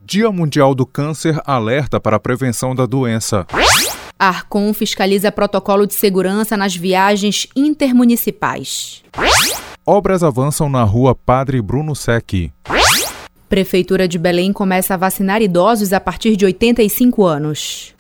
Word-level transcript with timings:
Dia 0.04 0.32
Mundial 0.32 0.76
do 0.76 0.86
Câncer 0.86 1.40
alerta 1.46 2.02
para 2.02 2.18
a 2.18 2.20
prevenção 2.20 2.76
da 2.76 2.86
doença. 2.86 3.48
Arcom 4.20 4.74
fiscaliza 4.74 5.32
protocolo 5.32 5.88
de 5.88 5.94
segurança 5.94 6.58
nas 6.58 6.76
viagens 6.76 7.48
intermunicipais. 7.56 9.04
Obras 9.86 10.22
avançam 10.22 10.70
na 10.70 10.84
rua 10.84 11.16
Padre 11.16 11.62
Bruno 11.62 11.96
Secchi. 11.96 12.52
Prefeitura 13.54 14.08
de 14.08 14.18
Belém 14.18 14.52
começa 14.52 14.96
a 14.96 14.98
vacinar 14.98 15.40
idosos 15.40 15.94
a 15.94 16.00
partir 16.00 16.36
de 16.36 16.44
85 16.44 17.24
anos. 17.24 17.94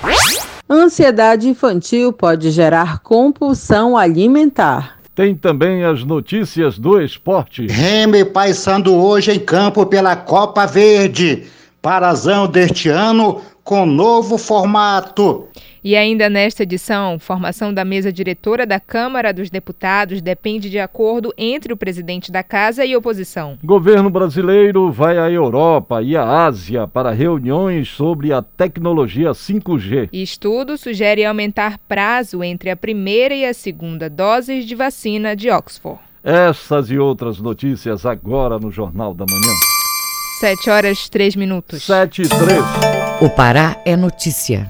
Ansiedade 0.67 1.47
infantil 1.47 2.11
pode 2.11 2.49
gerar 2.49 3.01
compulsão 3.03 3.95
alimentar. 3.95 4.97
Tem 5.13 5.35
também 5.35 5.83
as 5.83 6.03
notícias 6.03 6.79
do 6.79 6.99
esporte. 6.99 7.67
Remy 7.67 8.25
passando 8.25 8.95
hoje 8.95 9.31
em 9.31 9.37
campo 9.37 9.85
pela 9.85 10.15
Copa 10.15 10.65
Verde. 10.65 11.43
Parazão 11.79 12.47
deste 12.47 12.89
ano 12.89 13.39
com 13.63 13.85
novo 13.85 14.37
formato. 14.37 15.47
E 15.83 15.97
ainda 15.97 16.29
nesta 16.29 16.63
edição, 16.63 17.19
formação 17.19 17.73
da 17.73 17.83
mesa 17.83 18.11
diretora 18.11 18.65
da 18.65 18.79
Câmara 18.79 19.33
dos 19.33 19.49
Deputados 19.49 20.21
depende 20.21 20.69
de 20.69 20.79
acordo 20.79 21.33
entre 21.37 21.73
o 21.73 21.77
presidente 21.77 22.31
da 22.31 22.41
Casa 22.41 22.85
e 22.85 22.95
oposição. 22.95 23.57
Governo 23.61 24.09
brasileiro 24.09 24.89
vai 24.91 25.17
à 25.17 25.29
Europa 25.29 26.01
e 26.01 26.15
à 26.15 26.45
Ásia 26.45 26.87
para 26.87 27.11
reuniões 27.11 27.89
sobre 27.89 28.31
a 28.31 28.41
tecnologia 28.41 29.31
5G. 29.31 30.07
Estudo 30.13 30.77
sugere 30.77 31.25
aumentar 31.25 31.77
prazo 31.79 32.41
entre 32.41 32.69
a 32.69 32.77
primeira 32.77 33.33
e 33.33 33.45
a 33.45 33.53
segunda 33.53 34.09
doses 34.09 34.65
de 34.65 34.75
vacina 34.75 35.35
de 35.35 35.49
Oxford. 35.49 35.99
Essas 36.23 36.89
e 36.89 36.97
outras 36.97 37.41
notícias 37.41 38.05
agora 38.05 38.57
no 38.57 38.71
Jornal 38.71 39.13
da 39.13 39.25
Manhã. 39.29 39.82
7 40.43 40.69
horas 40.69 41.07
3 41.07 41.37
minutos. 41.37 41.83
7 41.83 42.23
e 42.23 42.27
3. 42.27 42.61
O 43.21 43.29
Pará 43.29 43.81
é 43.85 43.95
notícia. 43.95 44.69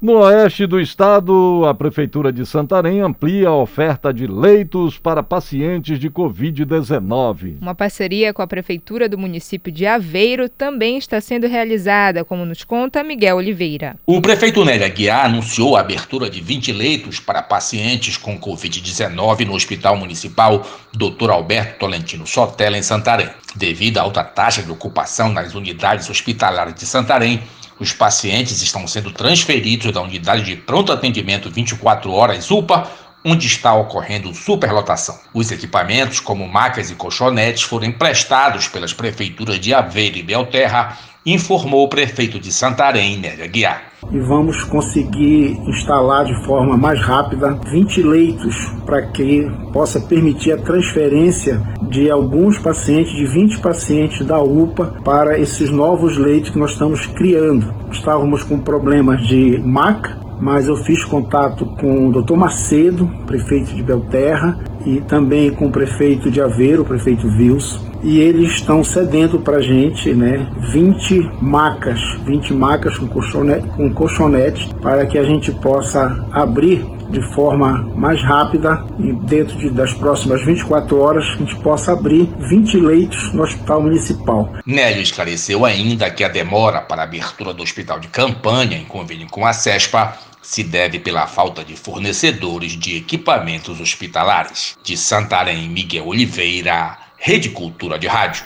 No 0.00 0.18
oeste 0.18 0.64
do 0.64 0.80
estado, 0.80 1.64
a 1.66 1.74
Prefeitura 1.74 2.32
de 2.32 2.46
Santarém 2.46 3.00
amplia 3.00 3.48
a 3.48 3.56
oferta 3.56 4.14
de 4.14 4.28
leitos 4.28 4.96
para 4.96 5.24
pacientes 5.24 5.98
de 5.98 6.08
Covid-19. 6.08 7.56
Uma 7.60 7.74
parceria 7.74 8.32
com 8.32 8.40
a 8.40 8.46
Prefeitura 8.46 9.08
do 9.08 9.18
município 9.18 9.72
de 9.72 9.86
Aveiro 9.86 10.48
também 10.48 10.98
está 10.98 11.20
sendo 11.20 11.48
realizada, 11.48 12.24
como 12.24 12.44
nos 12.44 12.62
conta 12.62 13.02
Miguel 13.02 13.38
Oliveira. 13.38 13.96
O 14.06 14.22
prefeito 14.22 14.64
Nélia 14.64 14.88
Guiar 14.88 15.24
anunciou 15.24 15.76
a 15.76 15.80
abertura 15.80 16.30
de 16.30 16.40
20 16.40 16.70
leitos 16.70 17.18
para 17.18 17.42
pacientes 17.42 18.16
com 18.16 18.38
Covid-19 18.38 19.46
no 19.46 19.54
Hospital 19.54 19.96
Municipal 19.96 20.64
Dr. 20.94 21.30
Alberto 21.30 21.80
Tolentino 21.80 22.24
Sotela, 22.24 22.78
em 22.78 22.82
Santarém. 22.82 23.28
Devido 23.56 23.98
à 23.98 24.02
alta 24.02 24.22
taxa 24.22 24.62
de 24.62 24.70
ocupação 24.70 25.32
nas 25.32 25.56
unidades 25.56 26.08
hospitalares 26.08 26.74
de 26.74 26.86
Santarém, 26.86 27.42
os 27.78 27.92
pacientes 27.92 28.60
estão 28.62 28.86
sendo 28.86 29.10
transferidos 29.12 29.92
da 29.92 30.00
unidade 30.00 30.44
de 30.44 30.56
pronto 30.56 30.92
atendimento 30.92 31.50
24 31.50 32.10
horas 32.12 32.50
UPA, 32.50 32.90
onde 33.24 33.46
está 33.46 33.74
ocorrendo 33.74 34.34
superlotação. 34.34 35.18
Os 35.34 35.50
equipamentos, 35.50 36.20
como 36.20 36.46
macas 36.46 36.90
e 36.90 36.94
colchonetes, 36.94 37.62
foram 37.62 37.86
emprestados 37.86 38.68
pelas 38.68 38.92
prefeituras 38.92 39.58
de 39.58 39.74
Aveiro 39.74 40.18
e 40.18 40.22
Belterra, 40.22 40.96
informou 41.26 41.84
o 41.84 41.88
prefeito 41.88 42.38
de 42.38 42.52
Santarém, 42.52 43.18
Nélia 43.18 43.46
Guiar. 43.46 43.82
E 44.10 44.18
vamos 44.20 44.62
conseguir 44.64 45.58
instalar 45.68 46.24
de 46.24 46.46
forma 46.46 46.76
mais 46.76 47.00
rápida 47.00 47.58
20 47.70 48.02
leitos 48.02 48.56
para 48.86 49.02
que 49.08 49.46
possa 49.72 50.00
permitir 50.00 50.52
a 50.52 50.56
transferência 50.56 51.60
de 51.90 52.10
alguns 52.10 52.58
pacientes, 52.58 53.12
de 53.12 53.26
20 53.26 53.58
pacientes 53.58 54.24
da 54.24 54.40
UPA 54.40 54.94
para 55.04 55.38
esses 55.38 55.68
novos 55.70 56.16
leitos 56.16 56.50
que 56.50 56.58
nós 56.58 56.72
estamos 56.72 57.06
criando. 57.06 57.74
Estávamos 57.90 58.42
com 58.44 58.58
problemas 58.58 59.26
de 59.26 59.58
maca, 59.58 60.17
mas 60.40 60.68
eu 60.68 60.76
fiz 60.76 61.04
contato 61.04 61.66
com 61.66 62.08
o 62.08 62.22
Dr. 62.22 62.34
Macedo, 62.34 63.10
prefeito 63.26 63.74
de 63.74 63.82
Belterra, 63.82 64.58
e 64.86 65.00
também 65.00 65.50
com 65.50 65.66
o 65.66 65.72
prefeito 65.72 66.30
de 66.30 66.40
Aveiro, 66.40 66.82
o 66.82 66.84
prefeito 66.84 67.28
Vils, 67.28 67.80
e 68.02 68.20
eles 68.20 68.52
estão 68.52 68.84
cedendo 68.84 69.40
para 69.40 69.56
a 69.56 69.60
gente 69.60 70.14
né, 70.14 70.46
20 70.72 71.30
macas, 71.42 72.00
20 72.24 72.54
macas 72.54 72.96
com 72.96 73.08
colchonete, 73.08 73.66
com 73.68 73.92
colchonete 73.92 74.72
para 74.80 75.04
que 75.04 75.18
a 75.18 75.24
gente 75.24 75.50
possa 75.50 76.24
abrir 76.30 76.84
de 77.10 77.22
forma 77.34 77.90
mais 77.94 78.22
rápida 78.22 78.84
e 78.98 79.12
dentro 79.12 79.56
de, 79.58 79.70
das 79.70 79.92
próximas 79.94 80.44
24 80.44 80.98
horas 80.98 81.24
a 81.24 81.36
gente 81.36 81.56
possa 81.56 81.92
abrir 81.92 82.28
20 82.38 82.76
leitos 82.78 83.32
no 83.32 83.42
hospital 83.42 83.82
municipal. 83.82 84.52
Nélio 84.66 85.02
esclareceu 85.02 85.64
ainda 85.64 86.10
que 86.10 86.24
a 86.24 86.28
demora 86.28 86.80
para 86.80 87.02
a 87.02 87.04
abertura 87.04 87.52
do 87.52 87.62
hospital 87.62 87.98
de 87.98 88.08
campanha 88.08 88.76
em 88.76 88.84
convênio 88.84 89.28
com 89.30 89.46
a 89.46 89.52
CESPA 89.52 90.14
se 90.42 90.62
deve 90.62 90.98
pela 90.98 91.26
falta 91.26 91.62
de 91.62 91.76
fornecedores 91.76 92.72
de 92.72 92.96
equipamentos 92.96 93.80
hospitalares. 93.80 94.78
De 94.82 94.96
Santarém, 94.96 95.68
Miguel 95.68 96.06
Oliveira, 96.06 96.96
Rede 97.18 97.50
Cultura 97.50 97.98
de 97.98 98.06
Rádio. 98.06 98.44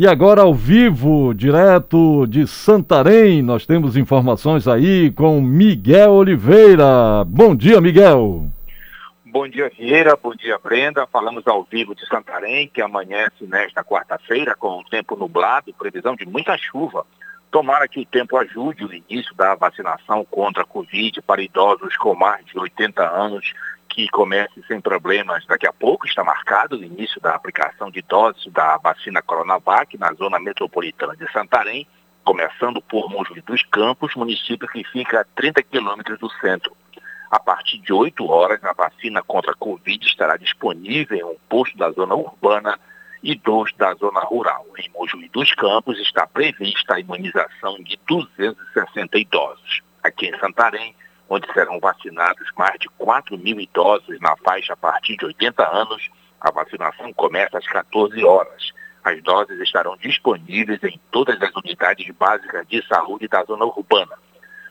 E 0.00 0.06
agora 0.06 0.42
ao 0.42 0.54
vivo, 0.54 1.34
direto 1.34 2.24
de 2.28 2.46
Santarém, 2.46 3.42
nós 3.42 3.66
temos 3.66 3.96
informações 3.96 4.68
aí 4.68 5.10
com 5.10 5.40
Miguel 5.40 6.12
Oliveira. 6.12 7.24
Bom 7.26 7.52
dia, 7.52 7.80
Miguel. 7.80 8.46
Bom 9.26 9.48
dia, 9.48 9.68
Vieira. 9.76 10.16
Bom 10.16 10.36
dia, 10.36 10.56
Brenda. 10.56 11.04
Falamos 11.08 11.44
ao 11.48 11.64
vivo 11.64 11.96
de 11.96 12.06
Santarém, 12.06 12.70
que 12.72 12.80
amanhece 12.80 13.44
nesta 13.44 13.82
quarta-feira 13.82 14.54
com 14.54 14.78
o 14.78 14.84
tempo 14.84 15.16
nublado, 15.16 15.74
previsão 15.76 16.14
de 16.14 16.24
muita 16.24 16.56
chuva. 16.56 17.04
Tomara 17.50 17.88
que 17.88 17.98
o 17.98 18.06
tempo 18.06 18.36
ajude 18.36 18.84
o 18.84 18.94
início 18.94 19.34
da 19.34 19.56
vacinação 19.56 20.24
contra 20.24 20.62
a 20.62 20.66
Covid 20.66 21.20
para 21.22 21.42
idosos 21.42 21.96
com 21.96 22.14
mais 22.14 22.46
de 22.46 22.56
80 22.56 23.02
anos 23.02 23.52
que 23.88 24.08
comece 24.08 24.62
sem 24.66 24.80
problemas. 24.80 25.44
Daqui 25.46 25.66
a 25.66 25.72
pouco 25.72 26.06
está 26.06 26.22
marcado 26.22 26.76
o 26.76 26.84
início 26.84 27.20
da 27.20 27.34
aplicação 27.34 27.90
de 27.90 28.02
doses 28.02 28.46
da 28.52 28.76
vacina 28.76 29.22
Coronavac 29.22 29.96
na 29.98 30.12
zona 30.12 30.38
metropolitana 30.38 31.16
de 31.16 31.30
Santarém, 31.32 31.86
começando 32.24 32.80
por 32.82 33.10
Mojuí 33.10 33.40
dos 33.40 33.62
Campos, 33.64 34.14
município 34.14 34.68
que 34.68 34.84
fica 34.84 35.20
a 35.20 35.24
30 35.34 35.62
quilômetros 35.62 36.18
do 36.18 36.30
centro. 36.40 36.76
A 37.30 37.38
partir 37.38 37.78
de 37.78 37.92
8 37.92 38.26
horas, 38.30 38.62
a 38.64 38.72
vacina 38.72 39.22
contra 39.22 39.52
a 39.52 39.56
Covid 39.56 40.06
estará 40.06 40.36
disponível 40.36 41.16
em 41.16 41.24
um 41.24 41.36
posto 41.48 41.76
da 41.76 41.90
zona 41.90 42.14
urbana 42.14 42.78
e 43.22 43.34
dois 43.34 43.72
da 43.76 43.94
zona 43.94 44.20
rural. 44.20 44.66
Em 44.78 44.88
Mojuí 44.90 45.28
dos 45.28 45.52
Campos 45.54 45.98
está 45.98 46.26
prevista 46.26 46.94
a 46.94 47.00
imunização 47.00 47.82
de 47.82 47.98
260 48.06 49.18
idosos. 49.18 49.82
Aqui 50.02 50.26
em 50.26 50.38
Santarém, 50.38 50.94
onde 51.28 51.52
serão 51.52 51.78
vacinados 51.78 52.50
mais 52.56 52.78
de 52.78 52.88
4 52.90 53.36
mil 53.36 53.60
idosos 53.60 54.18
na 54.20 54.36
faixa 54.36 54.72
a 54.72 54.76
partir 54.76 55.16
de 55.16 55.26
80 55.26 55.68
anos. 55.68 56.08
A 56.40 56.50
vacinação 56.50 57.12
começa 57.12 57.58
às 57.58 57.66
14 57.66 58.24
horas. 58.24 58.72
As 59.04 59.22
doses 59.22 59.60
estarão 59.60 59.96
disponíveis 59.96 60.82
em 60.84 61.00
todas 61.10 61.40
as 61.40 61.54
unidades 61.54 62.08
básicas 62.14 62.66
de 62.68 62.86
saúde 62.86 63.28
da 63.28 63.44
zona 63.44 63.64
urbana. 63.64 64.16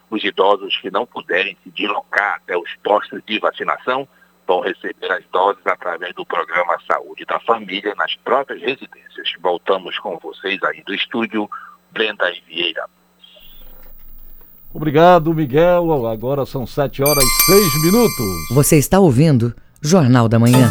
Os 0.09 0.23
idosos 0.23 0.77
que 0.77 0.89
não 0.89 1.05
puderem 1.05 1.57
se 1.63 1.69
deslocar 1.71 2.35
até 2.35 2.57
os 2.57 2.73
postos 2.83 3.21
de 3.25 3.39
vacinação 3.39 4.07
vão 4.47 4.61
receber 4.61 5.11
as 5.11 5.25
doses 5.25 5.65
através 5.65 6.13
do 6.15 6.25
programa 6.25 6.77
Saúde 6.89 7.25
da 7.25 7.39
Família 7.41 7.93
nas 7.95 8.15
próprias 8.15 8.61
residências. 8.61 9.33
Voltamos 9.39 9.99
com 9.99 10.17
vocês 10.17 10.63
aí 10.63 10.81
do 10.83 10.93
estúdio, 10.93 11.49
Brenda 11.91 12.31
Vieira. 12.47 12.87
Obrigado, 14.73 15.33
Miguel. 15.33 16.07
Agora 16.07 16.45
são 16.45 16.67
7 16.67 17.01
horas 17.01 17.23
e 17.23 17.51
6 17.51 17.83
minutos. 17.83 18.25
Você 18.51 18.77
está 18.77 18.99
ouvindo 18.99 19.53
Jornal 19.81 20.27
da 20.27 20.37
Manhã. 20.37 20.69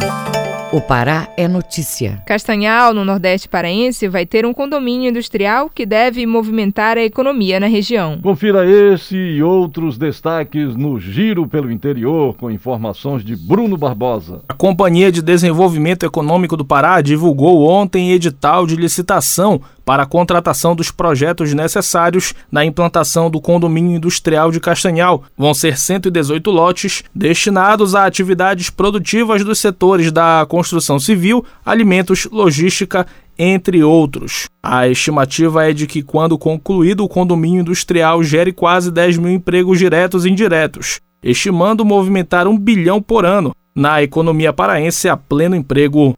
O 0.72 0.80
Pará 0.80 1.28
é 1.36 1.46
notícia. 1.46 2.20
Castanhal, 2.26 2.92
no 2.92 3.04
Nordeste 3.04 3.48
Paraense, 3.48 4.08
vai 4.08 4.26
ter 4.26 4.44
um 4.44 4.52
condomínio 4.52 5.08
industrial 5.08 5.70
que 5.70 5.86
deve 5.86 6.26
movimentar 6.26 6.98
a 6.98 7.04
economia 7.04 7.60
na 7.60 7.68
região. 7.68 8.18
Confira 8.20 8.68
esse 8.68 9.16
e 9.16 9.42
outros 9.44 9.96
destaques 9.96 10.74
no 10.74 10.98
Giro 10.98 11.46
pelo 11.46 11.70
Interior, 11.70 12.34
com 12.34 12.50
informações 12.50 13.24
de 13.24 13.36
Bruno 13.36 13.76
Barbosa. 13.76 14.40
A 14.48 14.54
Companhia 14.54 15.12
de 15.12 15.22
Desenvolvimento 15.22 16.04
Econômico 16.04 16.56
do 16.56 16.64
Pará 16.64 17.00
divulgou 17.00 17.62
ontem 17.68 18.10
edital 18.10 18.66
de 18.66 18.74
licitação 18.74 19.60
para 19.86 20.02
a 20.02 20.06
contratação 20.06 20.74
dos 20.74 20.90
projetos 20.90 21.54
necessários 21.54 22.34
na 22.50 22.64
implantação 22.64 23.30
do 23.30 23.40
condomínio 23.40 23.96
industrial 23.96 24.50
de 24.50 24.58
Castanhal. 24.58 25.22
Vão 25.38 25.54
ser 25.54 25.78
118 25.78 26.50
lotes 26.50 27.04
destinados 27.14 27.94
a 27.94 28.04
atividades 28.04 28.68
produtivas 28.68 29.44
dos 29.44 29.60
setores 29.60 30.10
da 30.10 30.44
construção 30.48 30.98
civil, 30.98 31.44
alimentos, 31.64 32.26
logística 32.32 33.06
entre 33.38 33.84
outros. 33.84 34.48
A 34.60 34.88
estimativa 34.88 35.70
é 35.70 35.72
de 35.72 35.86
que, 35.86 36.02
quando 36.02 36.36
concluído, 36.36 37.04
o 37.04 37.08
condomínio 37.08 37.60
industrial 37.60 38.24
gere 38.24 38.52
quase 38.52 38.90
10 38.90 39.18
mil 39.18 39.30
empregos 39.30 39.78
diretos 39.78 40.24
e 40.24 40.30
indiretos, 40.30 41.00
estimando 41.22 41.84
movimentar 41.84 42.48
um 42.48 42.58
bilhão 42.58 43.00
por 43.00 43.24
ano 43.24 43.54
na 43.72 44.02
economia 44.02 44.52
paraense 44.52 45.08
a 45.08 45.16
pleno 45.16 45.54
emprego. 45.54 46.14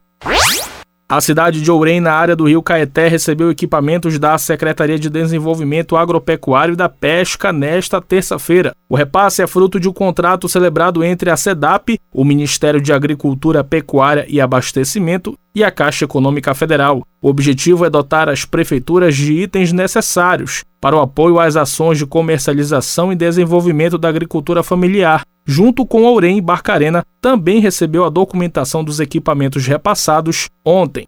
A 1.11 1.19
cidade 1.19 1.59
de 1.59 1.71
Ourém, 1.71 1.99
na 1.99 2.13
área 2.13 2.35
do 2.35 2.47
rio 2.47 2.61
Caeté, 2.61 3.07
recebeu 3.07 3.49
equipamentos 3.49 4.19
da 4.19 4.37
Secretaria 4.37 4.99
de 4.99 5.09
Desenvolvimento 5.09 5.97
Agropecuário 5.97 6.73
e 6.73 6.75
da 6.75 6.87
Pesca 6.87 7.51
nesta 7.51 7.99
terça-feira. 7.99 8.75
O 8.87 8.95
repasse 8.95 9.41
é 9.41 9.47
fruto 9.47 9.79
de 9.79 9.89
um 9.89 9.91
contrato 9.91 10.47
celebrado 10.47 11.03
entre 11.03 11.31
a 11.31 11.35
SEDAP, 11.35 11.97
o 12.13 12.23
Ministério 12.23 12.79
de 12.79 12.93
Agricultura, 12.93 13.63
Pecuária 13.63 14.23
e 14.29 14.39
Abastecimento, 14.39 15.35
e 15.55 15.63
a 15.63 15.71
Caixa 15.71 16.05
Econômica 16.05 16.53
Federal. 16.53 17.01
O 17.19 17.27
objetivo 17.27 17.85
é 17.85 17.89
dotar 17.89 18.29
as 18.29 18.45
prefeituras 18.45 19.15
de 19.15 19.33
itens 19.33 19.73
necessários 19.73 20.63
para 20.79 20.95
o 20.95 21.01
apoio 21.01 21.39
às 21.39 21.55
ações 21.55 21.97
de 21.97 22.05
comercialização 22.05 23.11
e 23.11 23.15
desenvolvimento 23.15 23.97
da 23.97 24.09
agricultura 24.09 24.61
familiar. 24.61 25.23
Junto 25.51 25.83
com 25.83 26.03
Ourém 26.03 26.37
e 26.37 26.41
Barcarena, 26.41 27.03
também 27.19 27.59
recebeu 27.59 28.05
a 28.05 28.09
documentação 28.11 28.83
dos 28.83 28.99
equipamentos 28.99 29.65
repassados 29.65 30.47
ontem. 30.63 31.07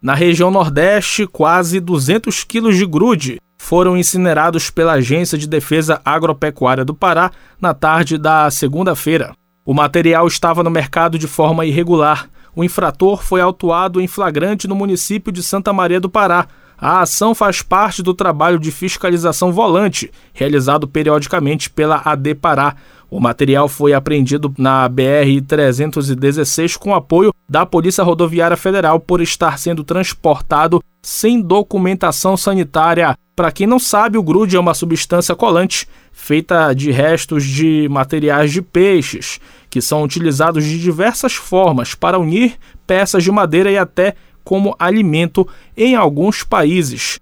Na 0.00 0.14
região 0.14 0.50
Nordeste, 0.50 1.26
quase 1.26 1.78
200 1.78 2.42
quilos 2.44 2.78
de 2.78 2.86
grude 2.86 3.38
foram 3.58 3.98
incinerados 3.98 4.70
pela 4.70 4.94
Agência 4.94 5.36
de 5.36 5.46
Defesa 5.46 6.00
Agropecuária 6.06 6.86
do 6.86 6.94
Pará 6.94 7.30
na 7.60 7.74
tarde 7.74 8.16
da 8.16 8.50
segunda-feira. 8.50 9.34
O 9.62 9.74
material 9.74 10.26
estava 10.26 10.62
no 10.62 10.70
mercado 10.70 11.18
de 11.18 11.26
forma 11.26 11.66
irregular. 11.66 12.30
O 12.56 12.64
infrator 12.64 13.22
foi 13.22 13.42
autuado 13.42 14.00
em 14.00 14.06
flagrante 14.06 14.66
no 14.66 14.74
município 14.74 15.30
de 15.30 15.42
Santa 15.42 15.70
Maria 15.70 16.00
do 16.00 16.08
Pará. 16.08 16.48
A 16.80 17.00
ação 17.00 17.34
faz 17.34 17.60
parte 17.60 18.04
do 18.04 18.14
trabalho 18.14 18.56
de 18.56 18.70
fiscalização 18.70 19.52
volante, 19.52 20.12
realizado 20.32 20.86
periodicamente 20.86 21.68
pela 21.68 22.00
AD 22.04 22.36
Pará. 22.36 22.76
O 23.10 23.18
material 23.18 23.68
foi 23.68 23.94
apreendido 23.94 24.52
na 24.58 24.88
BR-316 24.88 26.76
com 26.76 26.94
apoio 26.94 27.32
da 27.48 27.64
Polícia 27.64 28.04
Rodoviária 28.04 28.56
Federal 28.56 29.00
por 29.00 29.20
estar 29.22 29.58
sendo 29.58 29.82
transportado 29.82 30.82
sem 31.02 31.40
documentação 31.40 32.36
sanitária. 32.36 33.16
Para 33.34 33.50
quem 33.50 33.66
não 33.66 33.78
sabe, 33.78 34.18
o 34.18 34.22
grude 34.22 34.56
é 34.56 34.60
uma 34.60 34.74
substância 34.74 35.34
colante 35.34 35.88
feita 36.12 36.74
de 36.74 36.90
restos 36.90 37.44
de 37.44 37.88
materiais 37.88 38.52
de 38.52 38.60
peixes, 38.60 39.40
que 39.70 39.80
são 39.80 40.02
utilizados 40.02 40.64
de 40.64 40.78
diversas 40.78 41.34
formas 41.34 41.94
para 41.94 42.18
unir 42.18 42.56
peças 42.86 43.24
de 43.24 43.30
madeira 43.30 43.70
e 43.70 43.78
até 43.78 44.16
como 44.44 44.74
alimento 44.78 45.48
em 45.76 45.94
alguns 45.94 46.42
países. 46.42 47.18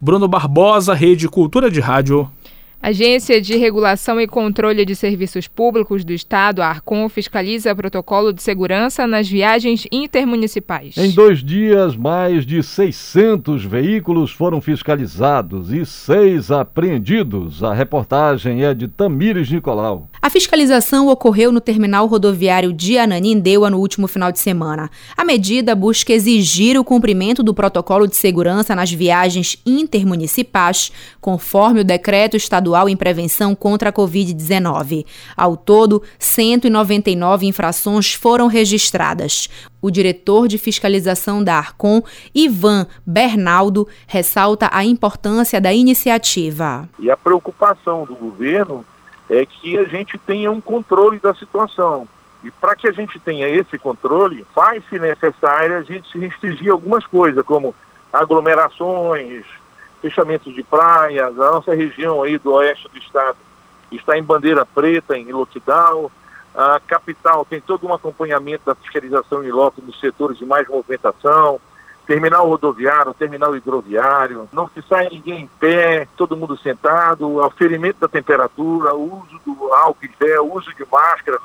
Bruno 0.00 0.26
Barbosa, 0.26 0.94
Rede 0.94 1.28
Cultura 1.28 1.70
de 1.70 1.78
Rádio. 1.78 2.28
Agência 2.84 3.40
de 3.40 3.56
Regulação 3.56 4.20
e 4.20 4.26
Controle 4.26 4.84
de 4.84 4.96
Serviços 4.96 5.46
Públicos 5.46 6.04
do 6.04 6.12
Estado, 6.12 6.60
a 6.60 6.66
Arcon, 6.66 7.08
fiscaliza 7.08 7.72
protocolo 7.76 8.32
de 8.32 8.42
segurança 8.42 9.06
nas 9.06 9.28
viagens 9.28 9.86
intermunicipais. 9.92 10.96
Em 10.96 11.12
dois 11.12 11.44
dias, 11.44 11.94
mais 11.94 12.44
de 12.44 12.60
600 12.60 13.64
veículos 13.64 14.32
foram 14.32 14.60
fiscalizados 14.60 15.70
e 15.70 15.86
seis 15.86 16.50
apreendidos. 16.50 17.62
A 17.62 17.72
reportagem 17.72 18.64
é 18.64 18.74
de 18.74 18.88
Tamires 18.88 19.48
Nicolau. 19.48 20.08
A 20.20 20.28
fiscalização 20.28 21.06
ocorreu 21.06 21.52
no 21.52 21.60
terminal 21.60 22.08
rodoviário 22.08 22.72
de 22.72 22.98
Ananindeua 22.98 23.70
no 23.70 23.78
último 23.78 24.08
final 24.08 24.32
de 24.32 24.40
semana. 24.40 24.90
A 25.16 25.24
medida 25.24 25.76
busca 25.76 26.12
exigir 26.12 26.76
o 26.76 26.82
cumprimento 26.82 27.44
do 27.44 27.54
protocolo 27.54 28.08
de 28.08 28.16
segurança 28.16 28.74
nas 28.74 28.90
viagens 28.90 29.56
intermunicipais, 29.64 30.90
conforme 31.20 31.82
o 31.82 31.84
decreto 31.84 32.36
estadual 32.36 32.71
estadual 32.72 32.88
em 32.88 32.96
prevenção 32.96 33.54
contra 33.54 33.90
a 33.90 33.92
Covid-19. 33.92 35.06
Ao 35.36 35.56
todo, 35.56 36.02
199 36.18 37.46
infrações 37.46 38.14
foram 38.14 38.46
registradas. 38.46 39.48
O 39.80 39.90
diretor 39.90 40.48
de 40.48 40.58
fiscalização 40.58 41.44
da 41.44 41.56
Arcom, 41.56 42.02
Ivan 42.34 42.86
Bernaldo, 43.06 43.86
ressalta 44.06 44.70
a 44.72 44.84
importância 44.84 45.60
da 45.60 45.72
iniciativa. 45.72 46.88
E 46.98 47.10
a 47.10 47.16
preocupação 47.16 48.04
do 48.04 48.14
governo 48.14 48.84
é 49.28 49.44
que 49.44 49.78
a 49.78 49.84
gente 49.84 50.18
tenha 50.18 50.50
um 50.50 50.60
controle 50.60 51.18
da 51.18 51.34
situação. 51.34 52.08
E 52.42 52.50
para 52.50 52.74
que 52.74 52.88
a 52.88 52.92
gente 52.92 53.20
tenha 53.20 53.48
esse 53.48 53.78
controle, 53.78 54.44
faz-se 54.54 54.98
necessário 54.98 55.76
a 55.76 55.82
gente 55.82 56.18
restringir 56.18 56.72
algumas 56.72 57.06
coisas, 57.06 57.44
como 57.44 57.74
aglomerações, 58.12 59.44
fechamentos 60.02 60.52
de 60.52 60.62
praias, 60.64 61.38
a 61.38 61.52
nossa 61.52 61.74
região 61.74 62.22
aí 62.22 62.36
do 62.36 62.52
oeste 62.52 62.88
do 62.88 62.98
estado 62.98 63.38
está 63.90 64.18
em 64.18 64.22
bandeira 64.22 64.66
preta, 64.66 65.16
em 65.16 65.30
lockdown, 65.30 66.10
a 66.54 66.80
capital 66.86 67.44
tem 67.44 67.60
todo 67.60 67.86
um 67.86 67.94
acompanhamento 67.94 68.66
da 68.66 68.74
fiscalização 68.74 69.42
em 69.44 69.50
loco 69.50 69.80
nos 69.80 69.98
setores 70.00 70.36
de 70.36 70.44
mais 70.44 70.68
movimentação, 70.68 71.60
terminal 72.06 72.48
rodoviário, 72.48 73.14
terminal 73.14 73.56
hidroviário, 73.56 74.48
não 74.52 74.68
se 74.68 74.82
sai 74.82 75.08
ninguém 75.08 75.42
em 75.42 75.50
pé, 75.60 76.08
todo 76.16 76.36
mundo 76.36 76.58
sentado, 76.58 77.40
aferimento 77.42 78.00
da 78.00 78.08
temperatura, 78.08 78.94
uso 78.94 79.40
do 79.46 79.72
álcool 79.72 80.04
em 80.04 80.26
gel, 80.26 80.52
uso 80.52 80.74
de 80.74 80.84
máscara, 80.90 81.38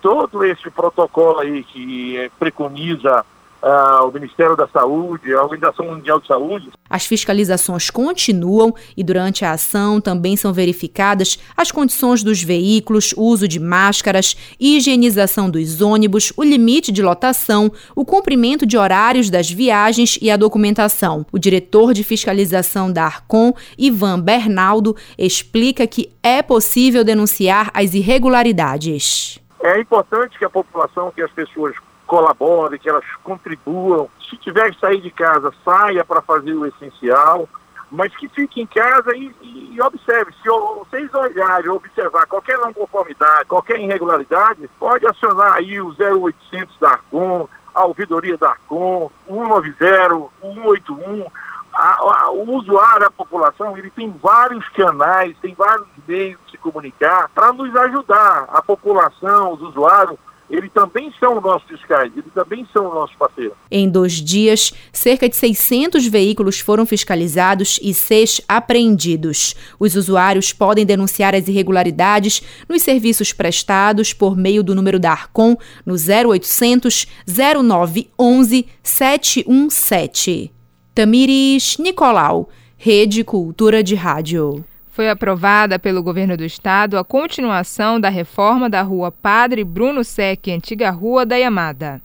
todo 0.00 0.44
esse 0.44 0.70
protocolo 0.70 1.40
aí 1.40 1.64
que 1.64 2.30
preconiza 2.38 3.24
uh, 3.64 4.06
o 4.06 4.12
Ministério 4.12 4.54
da 4.54 4.68
Saúde, 4.68 5.32
a 5.34 5.42
Organização 5.42 5.86
Mundial 5.86 6.20
de 6.20 6.26
Saúde. 6.26 6.70
As 6.88 7.06
fiscalizações 7.06 7.88
continuam 7.88 8.74
e 8.96 9.02
durante 9.02 9.44
a 9.44 9.52
ação 9.52 10.00
também 10.00 10.36
são 10.36 10.52
verificadas 10.52 11.38
as 11.56 11.72
condições 11.72 12.22
dos 12.22 12.42
veículos, 12.42 13.14
uso 13.16 13.48
de 13.48 13.58
máscaras, 13.58 14.36
higienização 14.60 15.48
dos 15.48 15.80
ônibus, 15.80 16.32
o 16.36 16.42
limite 16.42 16.92
de 16.92 17.02
lotação, 17.02 17.72
o 17.96 18.04
cumprimento 18.04 18.66
de 18.66 18.76
horários 18.76 19.30
das 19.30 19.50
viagens 19.50 20.18
e 20.20 20.30
a 20.30 20.36
documentação. 20.36 21.24
O 21.32 21.38
diretor 21.38 21.94
de 21.94 22.04
fiscalização 22.04 22.92
da 22.92 23.04
Arcom, 23.04 23.54
Ivan 23.78 24.20
Bernaldo, 24.20 24.94
explica 25.16 25.86
que 25.86 26.12
é 26.22 26.42
possível 26.42 27.02
denunciar 27.02 27.70
as 27.72 27.94
irregularidades. 27.94 29.40
É 29.62 29.80
importante 29.80 30.38
que 30.38 30.44
a 30.44 30.50
população, 30.50 31.10
que 31.10 31.22
as 31.22 31.30
pessoas 31.32 31.74
colaborem, 32.14 32.78
que 32.78 32.88
elas 32.88 33.04
contribuam. 33.24 34.08
Se 34.30 34.36
tiver 34.36 34.72
que 34.72 34.78
sair 34.78 35.00
de 35.00 35.10
casa, 35.10 35.52
saia 35.64 36.04
para 36.04 36.22
fazer 36.22 36.54
o 36.54 36.64
essencial, 36.64 37.48
mas 37.90 38.14
que 38.14 38.28
fique 38.28 38.60
em 38.60 38.66
casa 38.66 39.16
e, 39.16 39.34
e, 39.42 39.74
e 39.74 39.82
observe. 39.82 40.32
Se 40.40 40.48
vocês 40.48 41.12
olharem, 41.12 41.70
observar 41.70 42.26
qualquer 42.26 42.56
não 42.58 42.72
conformidade, 42.72 43.46
qualquer 43.46 43.80
irregularidade, 43.80 44.70
pode 44.78 45.04
acionar 45.08 45.54
aí 45.54 45.80
o 45.80 45.88
0800 45.98 46.78
da 46.78 46.90
Arcom, 46.90 47.48
a 47.74 47.84
ouvidoria 47.84 48.38
da 48.38 48.50
Arcom, 48.50 49.10
190, 49.26 50.30
181. 50.40 51.26
A, 51.72 51.96
a, 51.96 52.30
o 52.30 52.52
usuário, 52.52 53.08
a 53.08 53.10
população, 53.10 53.76
ele 53.76 53.90
tem 53.90 54.08
vários 54.22 54.68
canais, 54.68 55.36
tem 55.42 55.52
vários 55.54 55.88
meios 56.06 56.38
de 56.46 56.52
se 56.52 56.58
comunicar 56.58 57.28
para 57.34 57.52
nos 57.52 57.74
ajudar. 57.74 58.44
A 58.52 58.62
população, 58.62 59.54
os 59.54 59.62
usuários, 59.62 60.16
eles 60.50 60.70
também 60.72 61.12
são 61.18 61.40
nossos 61.40 61.66
fiscais, 61.68 62.12
eles 62.16 62.32
também 62.34 62.66
são 62.72 62.92
nossos 62.92 63.16
parceiros. 63.16 63.56
Em 63.70 63.88
dois 63.88 64.12
dias, 64.14 64.72
cerca 64.92 65.28
de 65.28 65.36
600 65.36 66.06
veículos 66.06 66.60
foram 66.60 66.84
fiscalizados 66.86 67.78
e 67.82 67.94
seis 67.94 68.40
apreendidos. 68.48 69.54
Os 69.78 69.96
usuários 69.96 70.52
podem 70.52 70.84
denunciar 70.84 71.34
as 71.34 71.48
irregularidades 71.48 72.42
nos 72.68 72.82
serviços 72.82 73.32
prestados 73.32 74.12
por 74.12 74.36
meio 74.36 74.62
do 74.62 74.74
número 74.74 75.00
da 75.00 75.12
Arcom 75.12 75.56
no 75.84 75.94
0800 75.94 77.06
0911 77.26 78.68
717. 78.82 80.52
Tamires 80.94 81.76
Nicolau, 81.78 82.48
Rede 82.76 83.24
Cultura 83.24 83.82
de 83.82 83.94
Rádio. 83.94 84.64
Foi 84.94 85.10
aprovada 85.10 85.76
pelo 85.76 86.04
governo 86.04 86.36
do 86.36 86.44
estado 86.44 86.96
a 86.96 87.02
continuação 87.02 87.98
da 87.98 88.08
reforma 88.08 88.70
da 88.70 88.80
rua 88.80 89.10
Padre 89.10 89.64
Bruno 89.64 90.04
Sec, 90.04 90.46
antiga 90.46 90.88
Rua 90.92 91.26
da 91.26 91.34
Yamada. 91.34 92.00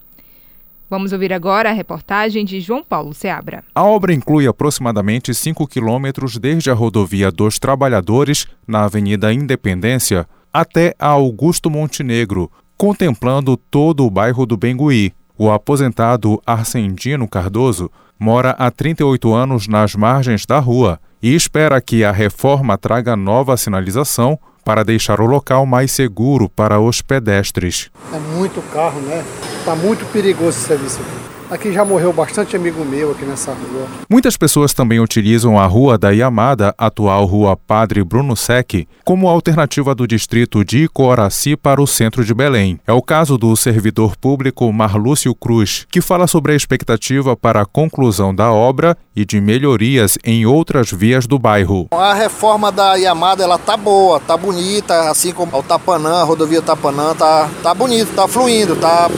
Vamos 0.89 1.13
ouvir 1.13 1.31
agora 1.31 1.69
a 1.69 1.71
reportagem 1.71 2.43
de 2.43 2.59
João 2.59 2.83
Paulo 2.83 3.13
Seabra. 3.13 3.63
A 3.75 3.83
obra 3.83 4.11
inclui 4.11 4.47
aproximadamente 4.47 5.35
5 5.35 5.67
quilômetros 5.67 6.39
desde 6.39 6.71
a 6.71 6.73
rodovia 6.73 7.31
dos 7.31 7.59
Trabalhadores, 7.59 8.47
na 8.67 8.85
Avenida 8.85 9.31
Independência, 9.31 10.27
até 10.51 10.95
a 10.97 11.09
Augusto 11.09 11.69
Montenegro, 11.69 12.51
contemplando 12.75 13.55
todo 13.55 14.03
o 14.03 14.09
bairro 14.09 14.47
do 14.47 14.57
Bengui. 14.57 15.13
O 15.37 15.51
aposentado 15.51 16.41
Arcendino 16.43 17.27
Cardoso 17.27 17.91
mora 18.19 18.55
há 18.57 18.71
38 18.71 19.31
anos 19.31 19.67
nas 19.67 19.93
margens 19.93 20.43
da 20.43 20.57
rua 20.57 20.99
e 21.21 21.35
espera 21.35 21.81
que 21.81 22.03
a 22.03 22.11
reforma 22.11 22.77
traga 22.77 23.15
nova 23.15 23.57
sinalização 23.57 24.39
para 24.63 24.83
deixar 24.83 25.19
o 25.19 25.25
local 25.25 25.65
mais 25.65 25.91
seguro 25.91 26.49
para 26.49 26.79
os 26.79 27.01
pedestres. 27.01 27.89
É 28.13 28.19
muito 28.37 28.61
carro, 28.71 28.99
né? 29.01 29.25
Tá 29.65 29.75
muito 29.75 30.05
perigoso 30.11 30.57
esse 30.57 30.67
serviço 30.67 30.99
aqui. 31.01 31.28
Aqui 31.49 31.73
já 31.73 31.83
morreu 31.83 32.13
bastante 32.13 32.55
amigo 32.55 32.85
meu 32.85 33.09
aqui 33.09 33.25
nessa 33.25 33.51
rua. 33.51 33.87
Muitas 34.07 34.37
pessoas 34.37 34.71
também 34.71 34.99
utilizam 34.99 35.57
a 35.57 35.65
Rua 35.65 35.97
da 35.97 36.11
Iamada, 36.11 36.75
atual 36.77 37.25
Rua 37.25 37.57
Padre 37.57 38.03
Bruno 38.03 38.35
Sec, 38.35 38.87
como 39.03 39.27
alternativa 39.27 39.95
do 39.95 40.05
distrito 40.05 40.63
de 40.63 40.83
Icoraci 40.83 41.57
para 41.57 41.81
o 41.81 41.87
centro 41.87 42.23
de 42.23 42.35
Belém. 42.35 42.79
É 42.85 42.93
o 42.93 43.01
caso 43.01 43.35
do 43.35 43.55
servidor 43.55 44.15
público 44.15 44.71
Marlúcio 44.71 45.33
Cruz, 45.33 45.87
que 45.89 46.01
fala 46.01 46.27
sobre 46.27 46.53
a 46.53 46.55
expectativa 46.55 47.35
para 47.35 47.61
a 47.61 47.65
conclusão 47.65 48.33
da 48.33 48.51
obra 48.51 48.95
e 49.15 49.25
de 49.25 49.41
melhorias 49.41 50.19
em 50.23 50.45
outras 50.45 50.91
vias 50.91 51.25
do 51.25 51.39
bairro. 51.39 51.87
A 51.89 52.13
reforma 52.13 52.71
da 52.71 52.93
Iamada 52.93 53.43
ela 53.43 53.57
tá 53.57 53.75
boa, 53.75 54.19
tá 54.19 54.37
bonita, 54.37 55.09
assim 55.09 55.31
como 55.31 55.57
o 55.57 55.63
Tapanã, 55.63 56.21
a 56.21 56.23
rodovia 56.23 56.61
Tapanã 56.61 57.15
tá 57.15 57.49
tá 57.63 57.73
bonito, 57.73 58.13
tá 58.13 58.27
fluindo, 58.27 58.75
tá 58.75 59.09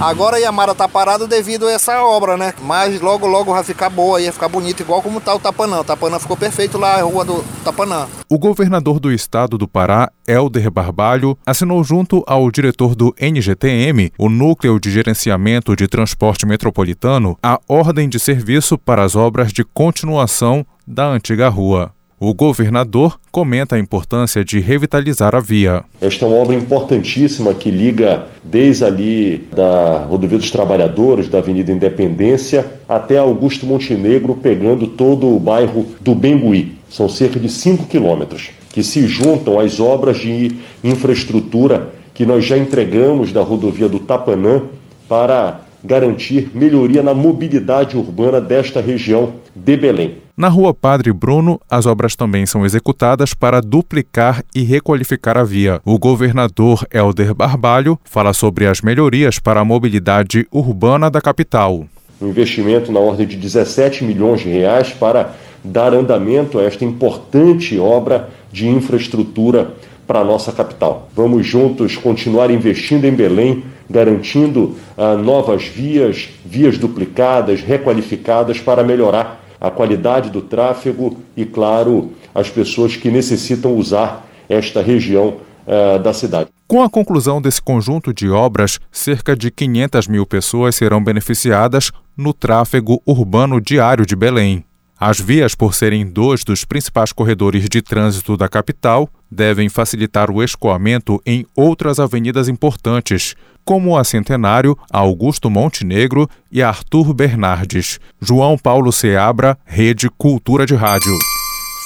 Agora 0.00 0.38
Yamara 0.38 0.76
tá 0.76 0.86
parada 0.86 1.26
devido 1.26 1.66
a 1.66 1.72
essa 1.72 2.04
obra, 2.04 2.36
né? 2.36 2.54
Mas 2.62 3.00
logo 3.00 3.26
logo 3.26 3.52
vai 3.52 3.64
ficar 3.64 3.90
boa, 3.90 4.20
ia 4.20 4.32
ficar 4.32 4.48
bonito, 4.48 4.80
igual 4.80 5.02
como 5.02 5.20
tá 5.20 5.34
o 5.34 5.40
Tapanã. 5.40 5.80
O 5.80 5.84
Tapanã 5.84 6.20
ficou 6.20 6.36
perfeito 6.36 6.78
lá, 6.78 7.00
a 7.00 7.02
rua 7.02 7.24
do 7.24 7.44
Tapanã. 7.64 8.06
O 8.30 8.38
governador 8.38 9.00
do 9.00 9.10
estado 9.10 9.58
do 9.58 9.66
Pará, 9.66 10.08
Helder 10.26 10.70
Barbalho, 10.70 11.36
assinou 11.44 11.82
junto 11.82 12.22
ao 12.28 12.48
diretor 12.48 12.94
do 12.94 13.12
NGTM, 13.18 14.12
o 14.16 14.28
Núcleo 14.28 14.78
de 14.78 14.88
Gerenciamento 14.88 15.74
de 15.74 15.88
Transporte 15.88 16.46
Metropolitano, 16.46 17.36
a 17.42 17.58
ordem 17.68 18.08
de 18.08 18.20
serviço 18.20 18.78
para 18.78 19.02
as 19.02 19.16
obras 19.16 19.52
de 19.52 19.64
continuação 19.64 20.64
da 20.86 21.08
antiga 21.08 21.48
rua. 21.48 21.92
O 22.20 22.34
governador 22.34 23.16
comenta 23.30 23.76
a 23.76 23.78
importância 23.78 24.44
de 24.44 24.58
revitalizar 24.58 25.36
a 25.36 25.40
via. 25.40 25.84
Esta 26.00 26.24
é 26.24 26.28
uma 26.28 26.36
obra 26.36 26.56
importantíssima 26.56 27.54
que 27.54 27.70
liga 27.70 28.26
desde 28.42 28.84
ali 28.84 29.48
da 29.54 29.98
Rodovia 29.98 30.36
dos 30.36 30.50
Trabalhadores, 30.50 31.28
da 31.28 31.38
Avenida 31.38 31.70
Independência, 31.70 32.66
até 32.88 33.18
Augusto 33.18 33.66
Montenegro, 33.66 34.34
pegando 34.34 34.88
todo 34.88 35.28
o 35.28 35.38
bairro 35.38 35.86
do 36.00 36.12
Bengui. 36.12 36.72
São 36.90 37.08
cerca 37.08 37.38
de 37.38 37.48
5 37.48 37.86
quilômetros, 37.86 38.50
que 38.72 38.82
se 38.82 39.06
juntam 39.06 39.60
às 39.60 39.78
obras 39.78 40.18
de 40.18 40.56
infraestrutura 40.82 41.94
que 42.14 42.26
nós 42.26 42.44
já 42.44 42.58
entregamos 42.58 43.30
da 43.30 43.42
rodovia 43.42 43.88
do 43.88 44.00
Tapanã 44.00 44.62
para 45.08 45.60
garantir 45.88 46.50
melhoria 46.54 47.02
na 47.02 47.14
mobilidade 47.14 47.96
urbana 47.96 48.40
desta 48.40 48.78
região 48.78 49.32
de 49.56 49.74
Belém. 49.74 50.18
Na 50.36 50.48
rua 50.48 50.74
Padre 50.74 51.12
Bruno, 51.12 51.58
as 51.68 51.86
obras 51.86 52.14
também 52.14 52.44
são 52.44 52.64
executadas 52.64 53.32
para 53.32 53.60
duplicar 53.60 54.44
e 54.54 54.62
requalificar 54.62 55.38
a 55.38 55.42
via. 55.42 55.80
O 55.84 55.98
governador 55.98 56.86
Helder 56.92 57.34
Barbalho 57.34 57.98
fala 58.04 58.32
sobre 58.34 58.66
as 58.66 58.82
melhorias 58.82 59.38
para 59.38 59.60
a 59.60 59.64
mobilidade 59.64 60.46
urbana 60.52 61.10
da 61.10 61.20
capital. 61.20 61.86
Um 62.20 62.28
investimento 62.28 62.92
na 62.92 63.00
ordem 63.00 63.26
de 63.26 63.36
17 63.36 64.04
milhões 64.04 64.40
de 64.40 64.48
reais 64.48 64.90
para 64.92 65.34
dar 65.64 65.94
andamento 65.94 66.58
a 66.58 66.64
esta 66.64 66.84
importante 66.84 67.78
obra 67.78 68.28
de 68.52 68.68
infraestrutura 68.68 69.72
para 70.08 70.20
a 70.20 70.24
nossa 70.24 70.50
capital. 70.50 71.08
Vamos 71.14 71.46
juntos 71.46 71.96
continuar 71.96 72.50
investindo 72.50 73.04
em 73.04 73.12
Belém, 73.12 73.62
garantindo 73.88 74.74
ah, 74.96 75.14
novas 75.14 75.64
vias, 75.64 76.30
vias 76.44 76.78
duplicadas, 76.78 77.60
requalificadas 77.60 78.58
para 78.58 78.82
melhorar 78.82 79.44
a 79.60 79.70
qualidade 79.70 80.30
do 80.30 80.40
tráfego 80.40 81.18
e, 81.36 81.44
claro, 81.44 82.12
as 82.34 82.48
pessoas 82.48 82.96
que 82.96 83.10
necessitam 83.10 83.74
usar 83.74 84.26
esta 84.48 84.80
região 84.80 85.38
uh, 85.66 85.98
da 85.98 86.12
cidade. 86.12 86.48
Com 86.66 86.82
a 86.82 86.88
conclusão 86.88 87.40
desse 87.40 87.60
conjunto 87.60 88.14
de 88.14 88.30
obras, 88.30 88.78
cerca 88.90 89.36
de 89.36 89.50
500 89.50 90.06
mil 90.06 90.24
pessoas 90.24 90.76
serão 90.76 91.02
beneficiadas 91.02 91.90
no 92.16 92.32
tráfego 92.32 93.02
urbano 93.04 93.60
diário 93.60 94.06
de 94.06 94.14
Belém. 94.14 94.64
As 95.00 95.20
vias, 95.20 95.54
por 95.54 95.74
serem 95.74 96.06
dois 96.06 96.44
dos 96.44 96.64
principais 96.64 97.12
corredores 97.12 97.68
de 97.68 97.80
trânsito 97.80 98.36
da 98.36 98.48
capital, 98.48 99.08
devem 99.30 99.68
facilitar 99.68 100.30
o 100.30 100.42
escoamento 100.42 101.20
em 101.24 101.46
outras 101.56 101.98
avenidas 102.00 102.48
importantes, 102.48 103.34
como 103.64 103.98
a 103.98 104.04
Centenário, 104.04 104.76
Augusto 104.90 105.50
Montenegro 105.50 106.28
e 106.50 106.62
Arthur 106.62 107.12
Bernardes. 107.12 108.00
João 108.20 108.56
Paulo 108.56 108.90
Seabra, 108.90 109.58
Rede 109.64 110.08
Cultura 110.08 110.64
de 110.64 110.74
Rádio. 110.74 111.12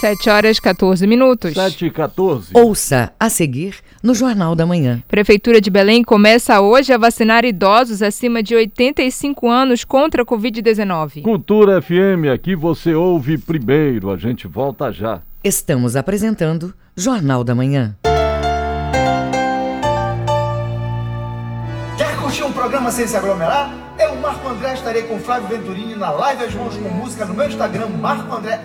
7 0.03 0.31
horas 0.31 0.59
14 0.59 1.07
minutos. 1.07 1.55
7 1.55 1.87
e 1.87 1.91
14. 1.91 2.51
Ouça 2.55 3.13
a 3.21 3.29
seguir 3.29 3.77
no 4.03 4.17
Jornal 4.17 4.57
da 4.57 4.67
Manhã. 4.67 5.01
Prefeitura 5.07 5.61
de 5.61 5.71
Belém 5.71 6.03
começa 6.03 6.61
hoje 6.61 6.93
a 6.93 6.99
vacinar 6.99 7.45
idosos 7.45 8.03
acima 8.03 8.43
de 8.43 8.53
85 8.53 9.49
anos 9.49 9.85
contra 9.85 10.23
a 10.23 10.27
Covid-19. 10.27 11.23
Cultura 11.23 11.81
FM, 11.81 12.27
aqui 12.35 12.57
você 12.57 12.95
ouve 12.95 13.39
primeiro. 13.39 14.11
A 14.11 14.17
gente 14.17 14.49
volta 14.49 14.91
já. 14.91 15.23
Estamos 15.45 15.97
apresentando 15.97 16.73
Jornal 16.97 17.43
da 17.43 17.53
Manhã. 17.53 17.97
Quer 21.99 22.17
curtir 22.21 22.45
um 22.45 22.53
programa 22.53 22.93
sem 22.93 23.09
se 23.09 23.17
aglomerar? 23.17 23.75
Eu, 23.99 24.15
Marco 24.15 24.47
André, 24.47 24.75
estarei 24.75 25.03
com 25.03 25.19
Flávio 25.19 25.49
Venturini 25.49 25.97
na 25.97 26.13
Live 26.13 26.45
As 26.45 26.55
Mãos 26.55 26.77
com 26.77 26.89
Música 26.91 27.25
no 27.25 27.35
meu 27.35 27.49
Instagram, 27.49 27.89
Marco 27.89 28.33
André 28.33 28.61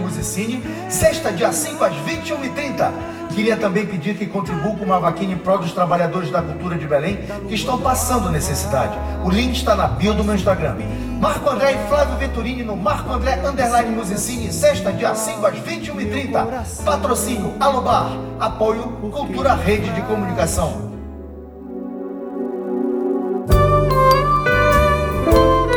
Musicine, 0.00 0.64
sexta, 0.90 1.30
dia 1.30 1.52
5 1.52 1.84
às 1.84 1.94
21h30. 1.94 2.92
Queria 3.36 3.54
também 3.54 3.84
pedir 3.84 4.16
que 4.16 4.24
contribua 4.24 4.74
com 4.74 4.84
uma 4.86 4.98
vaquinha 4.98 5.34
em 5.34 5.36
prol 5.36 5.58
dos 5.58 5.70
trabalhadores 5.70 6.30
da 6.30 6.40
cultura 6.40 6.74
de 6.78 6.86
Belém 6.86 7.18
que 7.46 7.54
estão 7.54 7.78
passando 7.78 8.30
necessidade. 8.30 8.96
O 9.22 9.28
link 9.28 9.54
está 9.54 9.76
na 9.76 9.86
bio 9.86 10.14
do 10.14 10.24
meu 10.24 10.34
Instagram. 10.34 10.76
Marco 11.20 11.50
André 11.50 11.72
e 11.74 11.86
Flávio 11.86 12.16
Venturini 12.16 12.62
no 12.62 12.74
Marco 12.74 13.12
André 13.12 13.38
Underline 13.46 13.94
Musicine, 13.94 14.50
sexta, 14.50 14.90
dia 14.90 15.14
5 15.14 15.44
às 15.44 15.54
21h30. 15.58 16.82
Patrocínio 16.82 17.52
Alobar. 17.60 18.08
Apoio 18.40 18.84
Cultura 19.12 19.54
Rede 19.54 19.90
de 19.90 20.00
Comunicação. 20.00 20.96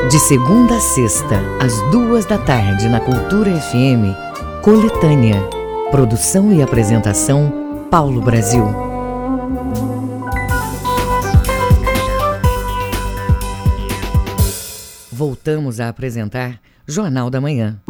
De 0.09 0.17
segunda 0.17 0.77
a 0.77 0.79
sexta, 0.79 1.41
às 1.61 1.77
duas 1.91 2.23
da 2.23 2.37
tarde, 2.37 2.87
na 2.87 3.01
Cultura 3.01 3.51
FM, 3.51 4.15
Coletânea. 4.63 5.58
Produção 5.91 6.53
e 6.53 6.61
apresentação, 6.61 7.87
Paulo 7.89 8.21
Brasil. 8.21 8.63
Voltamos 15.11 15.79
a 15.79 15.89
apresentar 15.89 16.61
Jornal 16.87 17.31
da 17.31 17.41
Manhã. 17.41 17.81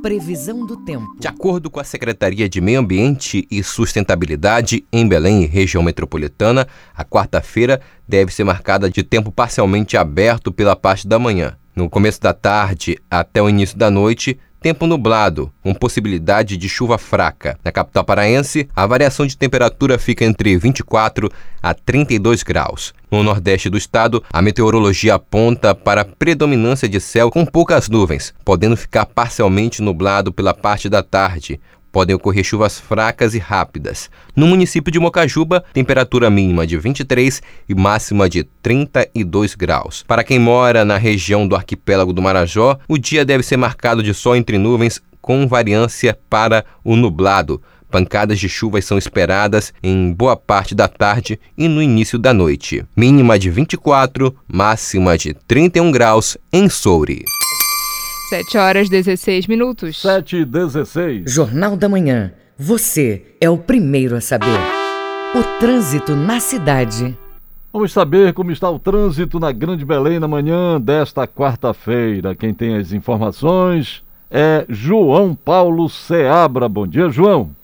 Previsão 0.00 0.64
do 0.64 0.74
tempo. 0.78 1.14
De 1.20 1.28
acordo 1.28 1.70
com 1.70 1.78
a 1.78 1.84
Secretaria 1.84 2.48
de 2.48 2.62
Meio 2.62 2.80
Ambiente 2.80 3.46
e 3.50 3.62
Sustentabilidade 3.62 4.86
em 4.90 5.06
Belém 5.06 5.42
e 5.42 5.46
região 5.46 5.82
metropolitana, 5.82 6.66
a 6.96 7.04
quarta-feira 7.04 7.78
deve 8.08 8.32
ser 8.32 8.44
marcada 8.44 8.88
de 8.88 9.02
tempo 9.02 9.30
parcialmente 9.30 9.98
aberto 9.98 10.50
pela 10.50 10.74
parte 10.74 11.06
da 11.06 11.18
manhã. 11.18 11.58
No 11.76 11.90
começo 11.90 12.22
da 12.22 12.32
tarde 12.32 12.96
até 13.10 13.42
o 13.42 13.50
início 13.50 13.76
da 13.76 13.90
noite, 13.90 14.38
tempo 14.62 14.86
nublado, 14.86 15.52
com 15.60 15.74
possibilidade 15.74 16.56
de 16.56 16.68
chuva 16.68 16.96
fraca. 16.96 17.58
Na 17.64 17.72
capital 17.72 18.04
paraense, 18.04 18.68
a 18.74 18.86
variação 18.86 19.26
de 19.26 19.36
temperatura 19.36 19.98
fica 19.98 20.24
entre 20.24 20.56
24 20.56 21.28
a 21.60 21.74
32 21.74 22.44
graus. 22.44 22.94
No 23.10 23.24
nordeste 23.24 23.68
do 23.68 23.76
estado, 23.76 24.22
a 24.32 24.40
meteorologia 24.40 25.16
aponta 25.16 25.74
para 25.74 26.04
predominância 26.04 26.88
de 26.88 27.00
céu 27.00 27.30
com 27.30 27.44
poucas 27.44 27.88
nuvens, 27.88 28.32
podendo 28.44 28.76
ficar 28.76 29.04
parcialmente 29.04 29.82
nublado 29.82 30.32
pela 30.32 30.54
parte 30.54 30.88
da 30.88 31.02
tarde, 31.02 31.60
podem 31.92 32.16
ocorrer 32.16 32.42
chuvas 32.42 32.80
fracas 32.80 33.34
e 33.34 33.38
rápidas. 33.38 34.10
No 34.34 34.46
município 34.46 34.90
de 34.90 34.98
Mocajuba, 34.98 35.62
temperatura 35.74 36.30
mínima 36.30 36.66
de 36.66 36.78
23 36.78 37.42
e 37.68 37.74
máxima 37.74 38.28
de 38.28 38.44
32 38.62 39.54
graus. 39.54 40.02
Para 40.08 40.24
quem 40.24 40.38
mora 40.38 40.84
na 40.84 40.96
região 40.96 41.46
do 41.46 41.54
arquipélago 41.54 42.12
do 42.12 42.22
Marajó, 42.22 42.78
o 42.88 42.96
dia 42.96 43.24
deve 43.24 43.42
ser 43.42 43.58
marcado 43.58 44.02
de 44.02 44.14
sol 44.14 44.34
entre 44.34 44.56
nuvens 44.56 45.00
com 45.20 45.46
variância 45.46 46.18
para 46.28 46.64
o 46.82 46.96
nublado. 46.96 47.62
Pancadas 47.92 48.40
de 48.40 48.48
chuvas 48.48 48.86
são 48.86 48.96
esperadas 48.96 49.72
em 49.82 50.14
boa 50.14 50.34
parte 50.34 50.74
da 50.74 50.88
tarde 50.88 51.38
e 51.58 51.68
no 51.68 51.82
início 51.82 52.18
da 52.18 52.32
noite. 52.32 52.82
Mínima 52.96 53.38
de 53.38 53.50
24, 53.50 54.34
máxima 54.48 55.18
de 55.18 55.34
31 55.46 55.92
graus 55.92 56.38
em 56.50 56.70
Soure. 56.70 57.22
7 58.32 58.56
horas 58.56 58.88
16 58.88 59.46
minutos. 59.46 60.00
7 60.00 60.38
e 60.38 60.44
16. 60.46 61.30
Jornal 61.30 61.76
da 61.76 61.86
Manhã. 61.86 62.32
Você 62.56 63.36
é 63.38 63.50
o 63.50 63.58
primeiro 63.58 64.16
a 64.16 64.22
saber. 64.22 64.58
O 65.34 65.60
trânsito 65.60 66.16
na 66.16 66.40
cidade. 66.40 67.14
Vamos 67.70 67.92
saber 67.92 68.32
como 68.32 68.50
está 68.50 68.70
o 68.70 68.78
trânsito 68.78 69.38
na 69.38 69.52
Grande 69.52 69.84
Belém 69.84 70.18
na 70.18 70.26
manhã 70.26 70.80
desta 70.80 71.28
quarta-feira. 71.28 72.34
Quem 72.34 72.54
tem 72.54 72.78
as 72.78 72.94
informações 72.94 74.02
é 74.30 74.64
João 74.66 75.34
Paulo 75.34 75.86
Seabra. 75.90 76.70
Bom 76.70 76.86
dia, 76.86 77.10
João. 77.10 77.54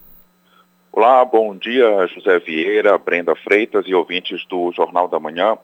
Olá, 0.93 1.25
bom 1.25 1.57
dia, 1.57 2.07
José 2.09 2.41
Vieira, 2.41 2.99
Brenda 2.99 3.35
Freitas 3.35 3.87
e 3.87 3.95
ouvintes 3.95 4.45
do 4.51 4.71
Jornal 4.73 5.09
da 5.09 5.19
Manhã. 5.19 5.57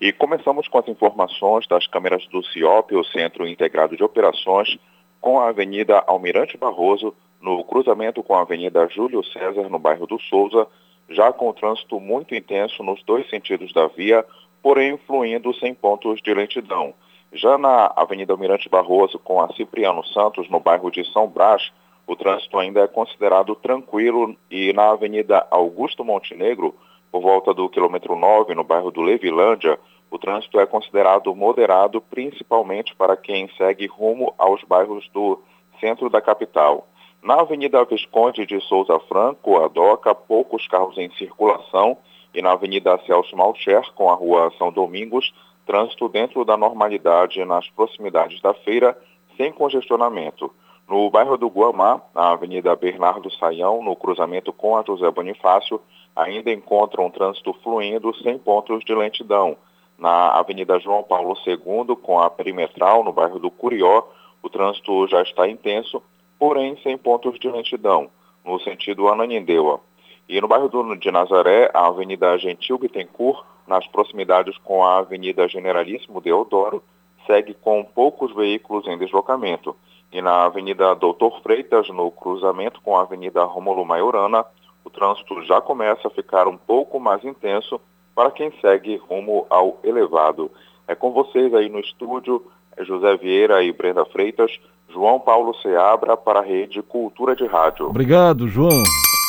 E 0.00 0.12
começamos 0.12 0.66
com 0.66 0.78
as 0.78 0.88
informações 0.88 1.66
das 1.66 1.86
câmeras 1.86 2.26
do 2.28 2.42
CIOP, 2.42 2.96
o 2.96 3.04
Centro 3.04 3.46
Integrado 3.46 3.94
de 3.94 4.02
Operações, 4.02 4.78
com 5.20 5.38
a 5.38 5.48
Avenida 5.48 6.02
Almirante 6.06 6.56
Barroso, 6.56 7.14
no 7.38 7.62
cruzamento 7.64 8.22
com 8.22 8.34
a 8.34 8.40
Avenida 8.40 8.88
Júlio 8.88 9.22
César, 9.22 9.68
no 9.68 9.78
bairro 9.78 10.06
do 10.06 10.18
Souza, 10.18 10.66
já 11.10 11.30
com 11.30 11.52
trânsito 11.52 12.00
muito 12.00 12.34
intenso 12.34 12.82
nos 12.82 13.02
dois 13.02 13.28
sentidos 13.28 13.74
da 13.74 13.88
via, 13.88 14.24
porém 14.62 14.96
fluindo 15.06 15.52
sem 15.54 15.74
pontos 15.74 16.22
de 16.22 16.32
lentidão. 16.32 16.94
Já 17.34 17.58
na 17.58 17.92
Avenida 17.94 18.32
Almirante 18.32 18.70
Barroso, 18.70 19.18
com 19.18 19.42
a 19.42 19.52
Cipriano 19.52 20.02
Santos, 20.06 20.48
no 20.48 20.60
bairro 20.60 20.90
de 20.90 21.04
São 21.12 21.28
Brás, 21.28 21.70
o 22.06 22.16
trânsito 22.16 22.58
ainda 22.58 22.80
é 22.80 22.88
considerado 22.88 23.54
tranquilo 23.54 24.34
e 24.50 24.72
na 24.72 24.92
Avenida 24.92 25.46
Augusto 25.50 26.02
Montenegro, 26.02 26.74
por 27.10 27.20
volta 27.20 27.52
do 27.52 27.68
quilômetro 27.68 28.16
9, 28.16 28.54
no 28.54 28.64
bairro 28.64 28.90
do 28.90 29.00
Levilândia, 29.00 29.78
o 30.10 30.18
trânsito 30.18 30.58
é 30.58 30.66
considerado 30.66 31.34
moderado, 31.34 32.00
principalmente 32.00 32.94
para 32.94 33.16
quem 33.16 33.48
segue 33.56 33.86
rumo 33.86 34.34
aos 34.36 34.62
bairros 34.64 35.08
do 35.10 35.40
centro 35.78 36.10
da 36.10 36.20
capital. 36.20 36.86
Na 37.22 37.40
Avenida 37.40 37.84
Visconde 37.84 38.46
de 38.46 38.60
Souza 38.62 38.98
Franco, 39.00 39.62
a 39.62 39.68
DOCA, 39.68 40.14
poucos 40.14 40.66
carros 40.66 40.96
em 40.98 41.10
circulação 41.12 41.98
e 42.34 42.40
na 42.40 42.52
Avenida 42.52 42.98
Celso 43.06 43.36
Malcher, 43.36 43.92
com 43.94 44.10
a 44.10 44.14
Rua 44.14 44.52
São 44.56 44.72
Domingos, 44.72 45.32
trânsito 45.66 46.08
dentro 46.08 46.44
da 46.44 46.56
normalidade 46.56 47.44
nas 47.44 47.68
proximidades 47.70 48.40
da 48.40 48.54
feira, 48.54 48.96
sem 49.36 49.52
congestionamento. 49.52 50.52
No 50.88 51.08
bairro 51.08 51.36
do 51.36 51.46
Guamá, 51.46 52.00
na 52.14 52.32
Avenida 52.32 52.74
Bernardo 52.74 53.30
Saião, 53.30 53.82
no 53.82 53.94
cruzamento 53.94 54.52
com 54.52 54.76
a 54.76 54.82
José 54.82 55.08
Bonifácio, 55.10 55.80
ainda 56.14 56.52
encontram 56.52 57.06
um 57.06 57.10
trânsito 57.10 57.52
fluindo 57.62 58.14
sem 58.22 58.38
pontos 58.38 58.84
de 58.84 58.94
lentidão. 58.94 59.56
Na 59.98 60.30
Avenida 60.30 60.78
João 60.78 61.02
Paulo 61.02 61.36
II, 61.46 61.96
com 61.96 62.18
a 62.20 62.30
perimetral, 62.30 63.04
no 63.04 63.12
bairro 63.12 63.38
do 63.38 63.50
Curió, 63.50 64.02
o 64.42 64.48
trânsito 64.48 65.06
já 65.08 65.22
está 65.22 65.48
intenso, 65.48 66.02
porém 66.38 66.76
sem 66.82 66.96
pontos 66.96 67.38
de 67.38 67.48
lentidão, 67.48 68.08
no 68.44 68.58
sentido 68.60 69.08
Ananindeua. 69.08 69.80
E 70.28 70.40
no 70.40 70.48
bairro 70.48 70.68
do, 70.68 70.96
de 70.96 71.10
Nazaré, 71.10 71.70
a 71.74 71.86
Avenida 71.86 72.38
Gentil 72.38 72.78
Bittencourt, 72.78 73.44
nas 73.66 73.86
proximidades 73.86 74.56
com 74.58 74.82
a 74.82 74.98
Avenida 74.98 75.46
Generalíssimo 75.48 76.20
Deodoro, 76.20 76.82
segue 77.26 77.54
com 77.54 77.84
poucos 77.84 78.34
veículos 78.34 78.86
em 78.86 78.98
deslocamento 78.98 79.76
e 80.12 80.20
na 80.20 80.44
Avenida 80.44 80.94
Doutor 80.94 81.40
Freitas, 81.42 81.88
no 81.88 82.10
cruzamento 82.10 82.80
com 82.80 82.96
a 82.96 83.02
Avenida 83.02 83.44
Rômulo 83.44 83.84
Maiorana, 83.84 84.44
o 84.90 84.98
trânsito 84.98 85.42
já 85.44 85.60
começa 85.60 86.08
a 86.08 86.10
ficar 86.10 86.48
um 86.48 86.56
pouco 86.56 86.98
mais 86.98 87.24
intenso 87.24 87.80
para 88.14 88.30
quem 88.30 88.52
segue 88.60 88.96
rumo 88.96 89.46
ao 89.48 89.78
elevado. 89.84 90.50
É 90.88 90.94
com 90.94 91.12
vocês 91.12 91.54
aí 91.54 91.68
no 91.68 91.78
estúdio, 91.78 92.44
é 92.76 92.84
José 92.84 93.16
Vieira 93.16 93.62
e 93.62 93.72
Brenda 93.72 94.04
Freitas, 94.04 94.50
João 94.92 95.20
Paulo 95.20 95.54
Seabra 95.62 96.16
para 96.16 96.40
a 96.40 96.42
Rede 96.42 96.82
Cultura 96.82 97.36
de 97.36 97.46
Rádio. 97.46 97.86
Obrigado, 97.86 98.48
João. 98.48 98.82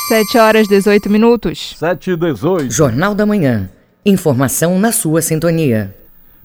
7 0.07 0.37
horas 0.39 0.67
18 0.67 1.09
minutos. 1.09 1.75
7 1.77 2.11
e 2.11 2.15
18. 2.15 2.71
Jornal 2.71 3.13
da 3.13 3.25
Manhã. 3.25 3.69
Informação 4.03 4.79
na 4.79 4.91
sua 4.91 5.21
sintonia. 5.21 5.95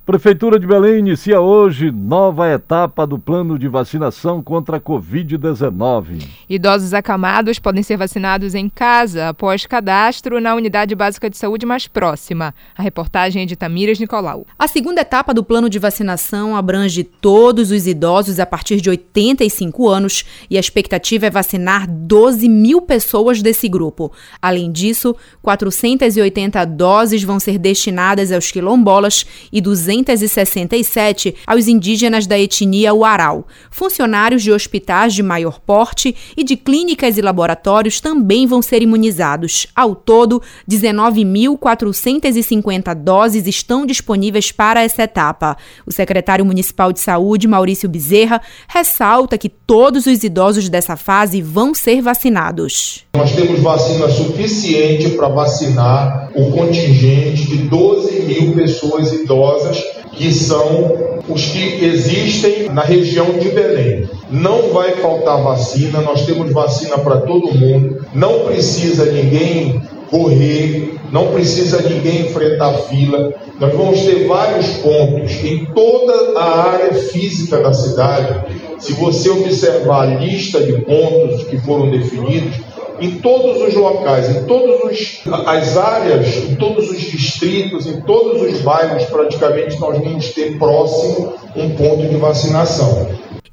Prefeitura 0.06 0.56
de 0.56 0.68
Belém 0.68 1.00
inicia 1.00 1.40
hoje 1.40 1.90
nova 1.90 2.48
etapa 2.48 3.04
do 3.04 3.18
plano 3.18 3.58
de 3.58 3.66
vacinação 3.66 4.40
contra 4.40 4.76
a 4.76 4.80
Covid-19. 4.80 6.22
Idosos 6.48 6.94
acamados 6.94 7.58
podem 7.58 7.82
ser 7.82 7.96
vacinados 7.96 8.54
em 8.54 8.68
casa 8.68 9.30
após 9.30 9.66
cadastro 9.66 10.40
na 10.40 10.54
unidade 10.54 10.94
básica 10.94 11.28
de 11.28 11.36
saúde 11.36 11.66
mais 11.66 11.88
próxima. 11.88 12.54
A 12.78 12.84
reportagem 12.84 13.42
é 13.42 13.46
de 13.46 13.56
Tamires 13.56 13.98
Nicolau. 13.98 14.46
A 14.56 14.68
segunda 14.68 15.00
etapa 15.00 15.34
do 15.34 15.42
plano 15.42 15.68
de 15.68 15.80
vacinação 15.80 16.54
abrange 16.54 17.02
todos 17.02 17.72
os 17.72 17.88
idosos 17.88 18.38
a 18.38 18.46
partir 18.46 18.80
de 18.80 18.88
85 18.88 19.88
anos 19.88 20.24
e 20.48 20.56
a 20.56 20.60
expectativa 20.60 21.26
é 21.26 21.30
vacinar 21.30 21.84
12 21.90 22.48
mil 22.48 22.80
pessoas 22.80 23.42
desse 23.42 23.68
grupo. 23.68 24.12
Além 24.40 24.70
disso, 24.70 25.16
480 25.42 26.64
doses 26.64 27.24
vão 27.24 27.40
ser 27.40 27.58
destinadas 27.58 28.30
aos 28.30 28.52
quilombolas 28.52 29.26
e 29.52 29.60
200 29.60 29.95
267 30.02 31.36
aos 31.46 31.68
indígenas 31.68 32.26
da 32.26 32.38
etnia 32.38 32.94
Uarau. 32.94 33.46
Funcionários 33.70 34.42
de 34.42 34.52
hospitais 34.52 35.14
de 35.14 35.22
maior 35.22 35.58
porte 35.60 36.14
e 36.36 36.44
de 36.44 36.56
clínicas 36.56 37.16
e 37.18 37.22
laboratórios 37.22 38.00
também 38.00 38.46
vão 38.46 38.62
ser 38.62 38.82
imunizados. 38.82 39.66
Ao 39.74 39.94
todo, 39.94 40.42
19.450 40.70 42.94
doses 42.94 43.46
estão 43.46 43.86
disponíveis 43.86 44.52
para 44.52 44.82
essa 44.82 45.02
etapa. 45.02 45.56
O 45.86 45.92
secretário 45.92 46.44
municipal 46.44 46.92
de 46.92 47.00
saúde, 47.00 47.48
Maurício 47.48 47.88
Bezerra, 47.88 48.42
ressalta 48.68 49.38
que 49.38 49.48
todos 49.48 50.04
os 50.06 50.22
idosos 50.22 50.68
dessa 50.68 50.96
fase 50.96 51.42
vão 51.42 51.74
ser 51.74 52.02
vacinados. 52.02 53.06
Nós 53.16 53.32
temos 53.32 53.60
vacina 53.60 54.08
suficiente 54.08 55.10
para 55.10 55.28
vacinar 55.28 56.30
o 56.34 56.50
contingente 56.50 57.46
de 57.46 57.58
12 57.58 58.22
mil 58.22 58.54
pessoas 58.54 59.12
idosas 59.12 59.82
que 60.12 60.32
são 60.32 61.20
os 61.28 61.44
que 61.46 61.84
existem 61.84 62.68
na 62.70 62.82
região 62.82 63.32
de 63.38 63.50
Belém. 63.50 64.08
Não 64.30 64.72
vai 64.72 64.92
faltar 64.92 65.42
vacina, 65.42 66.00
nós 66.00 66.24
temos 66.24 66.52
vacina 66.52 66.98
para 66.98 67.18
todo 67.18 67.54
mundo, 67.54 68.04
não 68.14 68.46
precisa 68.46 69.04
ninguém 69.06 69.82
correr, 70.10 70.94
não 71.10 71.32
precisa 71.32 71.82
ninguém 71.82 72.22
enfrentar 72.22 72.72
fila. 72.88 73.34
Nós 73.58 73.74
vamos 73.74 74.00
ter 74.02 74.26
vários 74.26 74.66
pontos 74.78 75.32
em 75.44 75.64
toda 75.66 76.38
a 76.38 76.70
área 76.70 76.94
física 76.94 77.58
da 77.58 77.72
cidade. 77.72 78.54
Se 78.78 78.92
você 78.92 79.30
observar 79.30 80.02
a 80.02 80.14
lista 80.16 80.60
de 80.60 80.72
pontos 80.82 81.44
que 81.44 81.58
foram 81.58 81.90
definidos, 81.90 82.56
em 83.00 83.18
todos 83.18 83.62
os 83.62 83.74
locais, 83.74 84.34
em 84.34 84.44
todas 84.44 85.22
as 85.46 85.76
áreas, 85.76 86.36
em 86.36 86.54
todos 86.56 86.90
os 86.90 87.00
distritos, 87.00 87.86
em 87.86 88.00
todos 88.02 88.42
os 88.42 88.60
bairros, 88.62 89.04
praticamente 89.04 89.78
nós 89.78 89.98
vamos 89.98 90.32
ter 90.32 90.58
próximo 90.58 91.34
um 91.54 91.70
ponto 91.70 92.08
de 92.08 92.16
vacinação. 92.16 93.08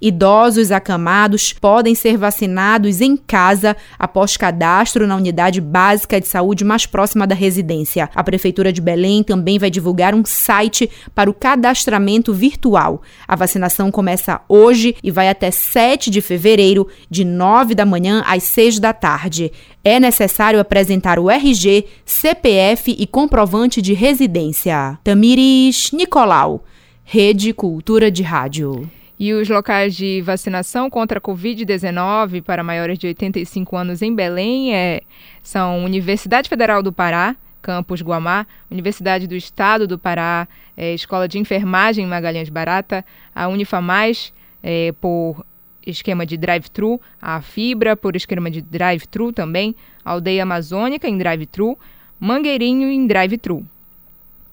Idosos 0.06 0.70
acamados 0.70 1.54
podem 1.54 1.96
ser 1.96 2.18
vacinados 2.18 3.00
em 3.00 3.16
casa 3.16 3.74
após 3.98 4.36
cadastro 4.36 5.08
na 5.08 5.16
unidade 5.16 5.62
básica 5.62 6.20
de 6.20 6.28
saúde 6.28 6.66
mais 6.66 6.86
próxima 6.86 7.26
da 7.26 7.34
residência. 7.34 8.10
A 8.13 8.22
Prefeitura 8.22 8.74
de 8.74 8.82
Belém 8.82 9.24
também 9.24 9.58
vai 9.58 9.70
divulgar 9.70 10.13
um 10.13 10.26
site 10.26 10.92
para 11.16 11.30
o 11.30 11.34
cadastramento 11.34 12.34
virtual. 12.34 13.02
A 13.26 13.38
vacinação 13.38 13.89
começa 13.89 14.42
hoje 14.50 14.94
e 15.02 15.10
vai 15.10 15.30
até 15.30 15.52
7 15.52 16.10
de 16.10 16.20
fevereiro, 16.20 16.86
de 17.10 17.24
9 17.24 17.74
da 17.74 17.86
manhã 17.86 18.26
às 18.28 18.44
6 18.44 18.80
da 18.80 18.92
tarde. 18.92 19.54
É 19.86 20.02
necessário 20.02 20.60
apresentar 20.60 21.18
o 21.18 21.32
RG, 21.32 21.86
CPF 22.04 22.94
e 23.00 23.08
comprovante 23.08 23.82
de 23.82 23.94
residência. 23.94 25.00
Tamires 25.02 25.92
Nicolau, 25.94 26.66
Rede 27.06 27.54
Cultura 27.54 28.12
de 28.12 28.22
Rádio. 28.22 28.92
E 29.25 29.33
os 29.33 29.47
locais 29.47 29.95
de 29.95 30.19
vacinação 30.19 30.89
contra 30.89 31.17
a 31.17 31.21
Covid-19 31.21 32.41
para 32.41 32.62
maiores 32.62 32.99
de 32.99 33.07
85 33.07 33.77
anos 33.77 34.01
em 34.01 34.13
Belém 34.13 34.75
é, 34.75 34.99
são 35.41 35.81
Universidade 35.86 36.49
Federal 36.49 36.83
do 36.83 36.91
Pará, 36.91 37.33
Campus 37.62 38.01
Guamá, 38.01 38.45
Universidade 38.69 39.25
do 39.25 39.33
Estado 39.33 39.88
do 39.88 39.97
Pará, 39.97 40.45
é, 40.75 40.93
Escola 40.93 41.25
de 41.25 41.39
Enfermagem 41.39 42.05
Magalhães 42.05 42.49
Barata, 42.49 43.05
a 43.33 43.47
Unifamais 43.47 44.33
é, 44.62 44.91
por 44.99 45.45
esquema 45.88 46.25
de 46.25 46.36
drive-thru, 46.36 46.99
a 47.21 47.39
Fibra 47.41 47.95
por 47.95 48.17
esquema 48.17 48.51
de 48.51 48.62
drive-thru 48.62 49.31
também, 49.31 49.73
Aldeia 50.03 50.43
Amazônica 50.43 51.07
em 51.07 51.17
drive-thru, 51.17 51.79
Mangueirinho 52.19 52.89
em 52.89 53.07
drive-thru. 53.07 53.65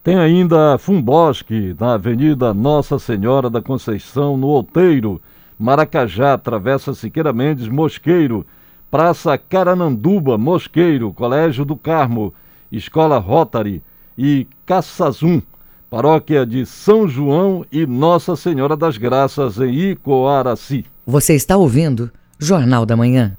Tem 0.02 0.16
ainda 0.16 0.78
Fumbosque, 0.78 1.76
na 1.78 1.94
Avenida 1.94 2.54
Nossa 2.54 2.98
Senhora 2.98 3.50
da 3.50 3.60
Conceição, 3.60 4.36
no 4.36 4.46
Outeiro. 4.46 5.20
Maracajá, 5.58 6.38
Travessa 6.38 6.94
Siqueira 6.94 7.34
Mendes, 7.34 7.68
Mosqueiro, 7.68 8.46
Praça 8.90 9.36
Carananduba, 9.36 10.38
Mosqueiro, 10.38 11.12
Colégio 11.12 11.66
do 11.66 11.76
Carmo, 11.76 12.32
Escola 12.72 13.18
Rotary 13.18 13.82
e 14.16 14.46
Caçazum, 14.64 15.42
Paróquia 15.90 16.46
de 16.46 16.64
São 16.64 17.06
João 17.06 17.62
e 17.70 17.84
Nossa 17.84 18.34
Senhora 18.36 18.74
das 18.74 18.96
Graças 18.96 19.58
em 19.58 19.90
Icoaraci. 19.90 20.86
Você 21.06 21.34
está 21.34 21.58
ouvindo 21.58 22.10
Jornal 22.38 22.86
da 22.86 22.96
Manhã. 22.96 23.36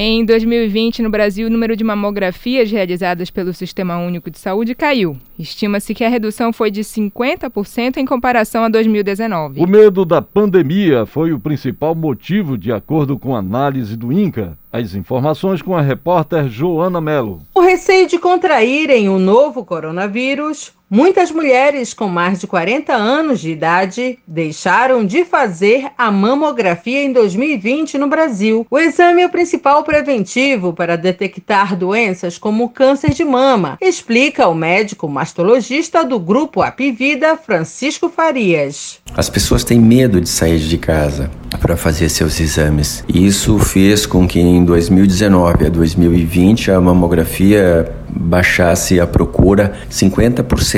Em 0.00 0.24
2020, 0.24 1.02
no 1.02 1.10
Brasil, 1.10 1.48
o 1.48 1.50
número 1.50 1.74
de 1.74 1.82
mamografias 1.82 2.70
realizadas 2.70 3.32
pelo 3.32 3.52
Sistema 3.52 3.98
Único 3.98 4.30
de 4.30 4.38
Saúde 4.38 4.72
caiu. 4.72 5.16
Estima-se 5.36 5.92
que 5.92 6.04
a 6.04 6.08
redução 6.08 6.52
foi 6.52 6.70
de 6.70 6.82
50% 6.82 7.96
em 7.96 8.06
comparação 8.06 8.62
a 8.62 8.68
2019. 8.68 9.60
O 9.60 9.66
medo 9.66 10.04
da 10.04 10.22
pandemia 10.22 11.04
foi 11.04 11.32
o 11.32 11.40
principal 11.40 11.96
motivo, 11.96 12.56
de 12.56 12.70
acordo 12.70 13.18
com 13.18 13.34
a 13.34 13.40
análise 13.40 13.96
do 13.96 14.12
INCA. 14.12 14.56
As 14.70 14.94
informações 14.94 15.60
com 15.60 15.76
a 15.76 15.80
repórter 15.80 16.48
Joana 16.48 17.00
Melo. 17.00 17.42
O 17.52 17.60
receio 17.60 18.06
de 18.06 18.20
contraírem 18.20 19.08
o 19.08 19.18
novo 19.18 19.64
coronavírus 19.64 20.77
Muitas 20.90 21.30
mulheres 21.30 21.92
com 21.92 22.08
mais 22.08 22.40
de 22.40 22.46
40 22.46 22.94
anos 22.94 23.40
de 23.40 23.50
idade 23.50 24.18
deixaram 24.26 25.04
de 25.04 25.22
fazer 25.22 25.88
a 25.98 26.10
mamografia 26.10 27.04
em 27.04 27.12
2020 27.12 27.98
no 27.98 28.06
Brasil. 28.06 28.66
O 28.70 28.78
exame 28.78 29.20
é 29.20 29.26
o 29.26 29.30
principal 29.30 29.84
preventivo 29.84 30.72
para 30.72 30.96
detectar 30.96 31.76
doenças 31.76 32.38
como 32.38 32.70
câncer 32.70 33.10
de 33.10 33.22
mama, 33.22 33.76
explica 33.82 34.48
o 34.48 34.54
médico 34.54 35.06
mastologista 35.10 36.02
do 36.02 36.18
grupo 36.18 36.62
Apivida, 36.62 37.36
Francisco 37.36 38.08
Farias. 38.08 38.98
As 39.14 39.28
pessoas 39.28 39.64
têm 39.64 39.78
medo 39.78 40.22
de 40.22 40.28
sair 40.28 40.58
de 40.58 40.78
casa 40.78 41.30
para 41.60 41.76
fazer 41.76 42.08
seus 42.08 42.40
exames. 42.40 43.04
Isso 43.12 43.58
fez 43.58 44.06
com 44.06 44.26
que 44.26 44.40
em 44.40 44.64
2019 44.64 45.66
a 45.66 45.68
2020 45.68 46.70
a 46.70 46.80
mamografia 46.80 47.94
baixasse 48.10 48.98
a 49.00 49.06
procura 49.06 49.74
50% 49.90 50.77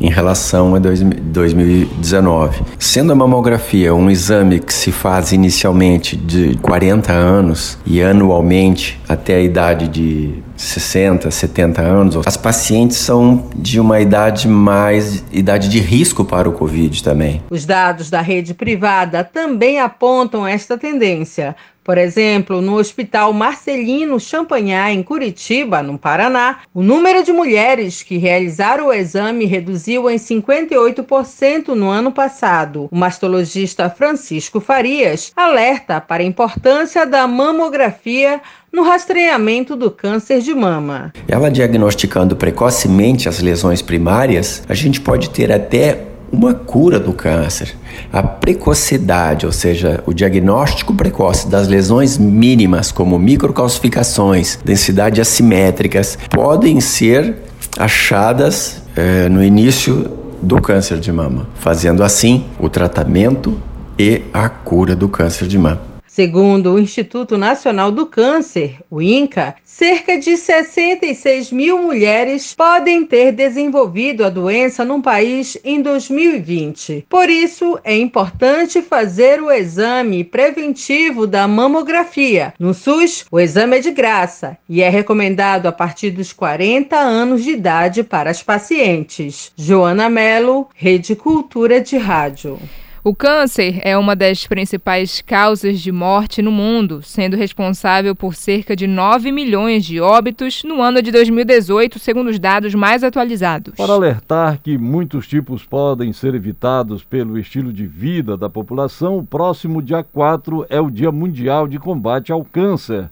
em 0.00 0.10
relação 0.10 0.74
a 0.74 0.78
2019. 0.78 2.62
Sendo 2.78 3.12
a 3.12 3.14
mamografia 3.14 3.94
um 3.94 4.10
exame 4.10 4.60
que 4.60 4.72
se 4.72 4.92
faz 4.92 5.32
inicialmente 5.32 6.16
de 6.16 6.56
40 6.58 7.12
anos 7.12 7.78
e 7.86 8.02
anualmente 8.02 9.00
até 9.08 9.36
a 9.36 9.40
idade 9.40 9.88
de 9.88 10.42
60, 10.56 11.30
70 11.30 11.80
anos, 11.80 12.16
as 12.26 12.36
pacientes 12.36 12.98
são 12.98 13.48
de 13.56 13.80
uma 13.80 14.00
idade 14.00 14.46
mais 14.46 15.24
idade 15.32 15.68
de 15.68 15.80
risco 15.80 16.24
para 16.24 16.48
o 16.48 16.52
Covid 16.52 17.02
também. 17.02 17.42
Os 17.50 17.64
dados 17.64 18.10
da 18.10 18.20
rede 18.20 18.52
privada 18.52 19.24
também 19.24 19.80
apontam 19.80 20.46
esta 20.46 20.76
tendência. 20.76 21.56
Por 21.82 21.98
exemplo, 21.98 22.60
no 22.60 22.76
Hospital 22.76 23.32
Marcelino 23.32 24.20
Champagnat, 24.20 24.92
em 24.92 25.02
Curitiba, 25.02 25.82
no 25.82 25.98
Paraná, 25.98 26.60
o 26.74 26.82
número 26.82 27.24
de 27.24 27.32
mulheres 27.32 28.02
que 28.02 28.18
realizaram 28.18 28.88
o 28.88 28.92
exame 28.92 29.46
reduziu 29.46 30.08
em 30.10 30.16
58% 30.16 31.68
no 31.68 31.88
ano 31.88 32.12
passado. 32.12 32.88
O 32.90 32.96
mastologista 32.96 33.88
Francisco 33.88 34.60
Farias 34.60 35.32
alerta 35.34 36.00
para 36.00 36.22
a 36.22 36.26
importância 36.26 37.06
da 37.06 37.26
mamografia 37.26 38.40
no 38.72 38.82
rastreamento 38.82 39.74
do 39.74 39.90
câncer 39.90 40.40
de 40.40 40.54
mama. 40.54 41.12
Ela 41.26 41.50
diagnosticando 41.50 42.36
precocemente 42.36 43.28
as 43.28 43.40
lesões 43.40 43.82
primárias, 43.82 44.62
a 44.68 44.74
gente 44.74 45.00
pode 45.00 45.30
ter 45.30 45.50
até 45.50 46.09
uma 46.32 46.54
cura 46.54 46.98
do 46.98 47.12
câncer. 47.12 47.76
A 48.12 48.22
precocidade, 48.22 49.46
ou 49.46 49.52
seja, 49.52 50.02
o 50.06 50.12
diagnóstico 50.12 50.94
precoce 50.94 51.48
das 51.48 51.68
lesões 51.68 52.16
mínimas, 52.18 52.92
como 52.92 53.18
microcalcificações, 53.18 54.58
densidade 54.64 55.20
assimétricas, 55.20 56.18
podem 56.30 56.80
ser 56.80 57.36
achadas 57.78 58.82
eh, 58.96 59.28
no 59.28 59.42
início 59.42 60.10
do 60.42 60.60
câncer 60.60 60.98
de 60.98 61.12
mama, 61.12 61.46
fazendo 61.56 62.02
assim 62.02 62.46
o 62.58 62.68
tratamento 62.68 63.60
e 63.98 64.22
a 64.32 64.48
cura 64.48 64.96
do 64.96 65.08
câncer 65.08 65.46
de 65.46 65.58
mama. 65.58 65.89
Segundo 66.20 66.74
o 66.74 66.78
Instituto 66.78 67.38
Nacional 67.38 67.90
do 67.90 68.04
Câncer, 68.04 68.76
o 68.90 69.00
INCA, 69.00 69.54
cerca 69.64 70.18
de 70.18 70.36
66 70.36 71.50
mil 71.50 71.78
mulheres 71.78 72.52
podem 72.52 73.06
ter 73.06 73.32
desenvolvido 73.32 74.22
a 74.22 74.28
doença 74.28 74.84
no 74.84 75.00
país 75.00 75.56
em 75.64 75.80
2020. 75.80 77.06
Por 77.08 77.30
isso, 77.30 77.78
é 77.82 77.96
importante 77.96 78.82
fazer 78.82 79.40
o 79.40 79.50
exame 79.50 80.22
preventivo 80.22 81.26
da 81.26 81.48
mamografia. 81.48 82.52
No 82.58 82.74
SUS, 82.74 83.24
o 83.30 83.40
exame 83.40 83.78
é 83.78 83.80
de 83.80 83.90
graça 83.90 84.58
e 84.68 84.82
é 84.82 84.90
recomendado 84.90 85.68
a 85.68 85.72
partir 85.72 86.10
dos 86.10 86.34
40 86.34 86.98
anos 86.98 87.42
de 87.42 87.52
idade 87.52 88.02
para 88.02 88.28
as 88.28 88.42
pacientes. 88.42 89.52
Joana 89.56 90.10
Melo, 90.10 90.68
Rede 90.74 91.16
Cultura 91.16 91.80
de 91.80 91.96
Rádio. 91.96 92.58
O 93.02 93.14
câncer 93.14 93.80
é 93.82 93.96
uma 93.96 94.14
das 94.14 94.46
principais 94.46 95.22
causas 95.22 95.80
de 95.80 95.90
morte 95.90 96.42
no 96.42 96.52
mundo, 96.52 97.00
sendo 97.02 97.34
responsável 97.34 98.14
por 98.14 98.34
cerca 98.34 98.76
de 98.76 98.86
9 98.86 99.32
milhões 99.32 99.86
de 99.86 99.98
óbitos 99.98 100.62
no 100.64 100.82
ano 100.82 101.00
de 101.00 101.10
2018, 101.10 101.98
segundo 101.98 102.28
os 102.28 102.38
dados 102.38 102.74
mais 102.74 103.02
atualizados. 103.02 103.74
Para 103.74 103.94
alertar 103.94 104.60
que 104.62 104.76
muitos 104.76 105.26
tipos 105.26 105.64
podem 105.64 106.12
ser 106.12 106.34
evitados 106.34 107.02
pelo 107.02 107.38
estilo 107.38 107.72
de 107.72 107.86
vida 107.86 108.36
da 108.36 108.50
população, 108.50 109.16
o 109.16 109.24
próximo 109.24 109.80
dia 109.80 110.02
4 110.02 110.66
é 110.68 110.78
o 110.78 110.90
Dia 110.90 111.10
Mundial 111.10 111.66
de 111.66 111.78
Combate 111.78 112.30
ao 112.30 112.44
Câncer. 112.44 113.08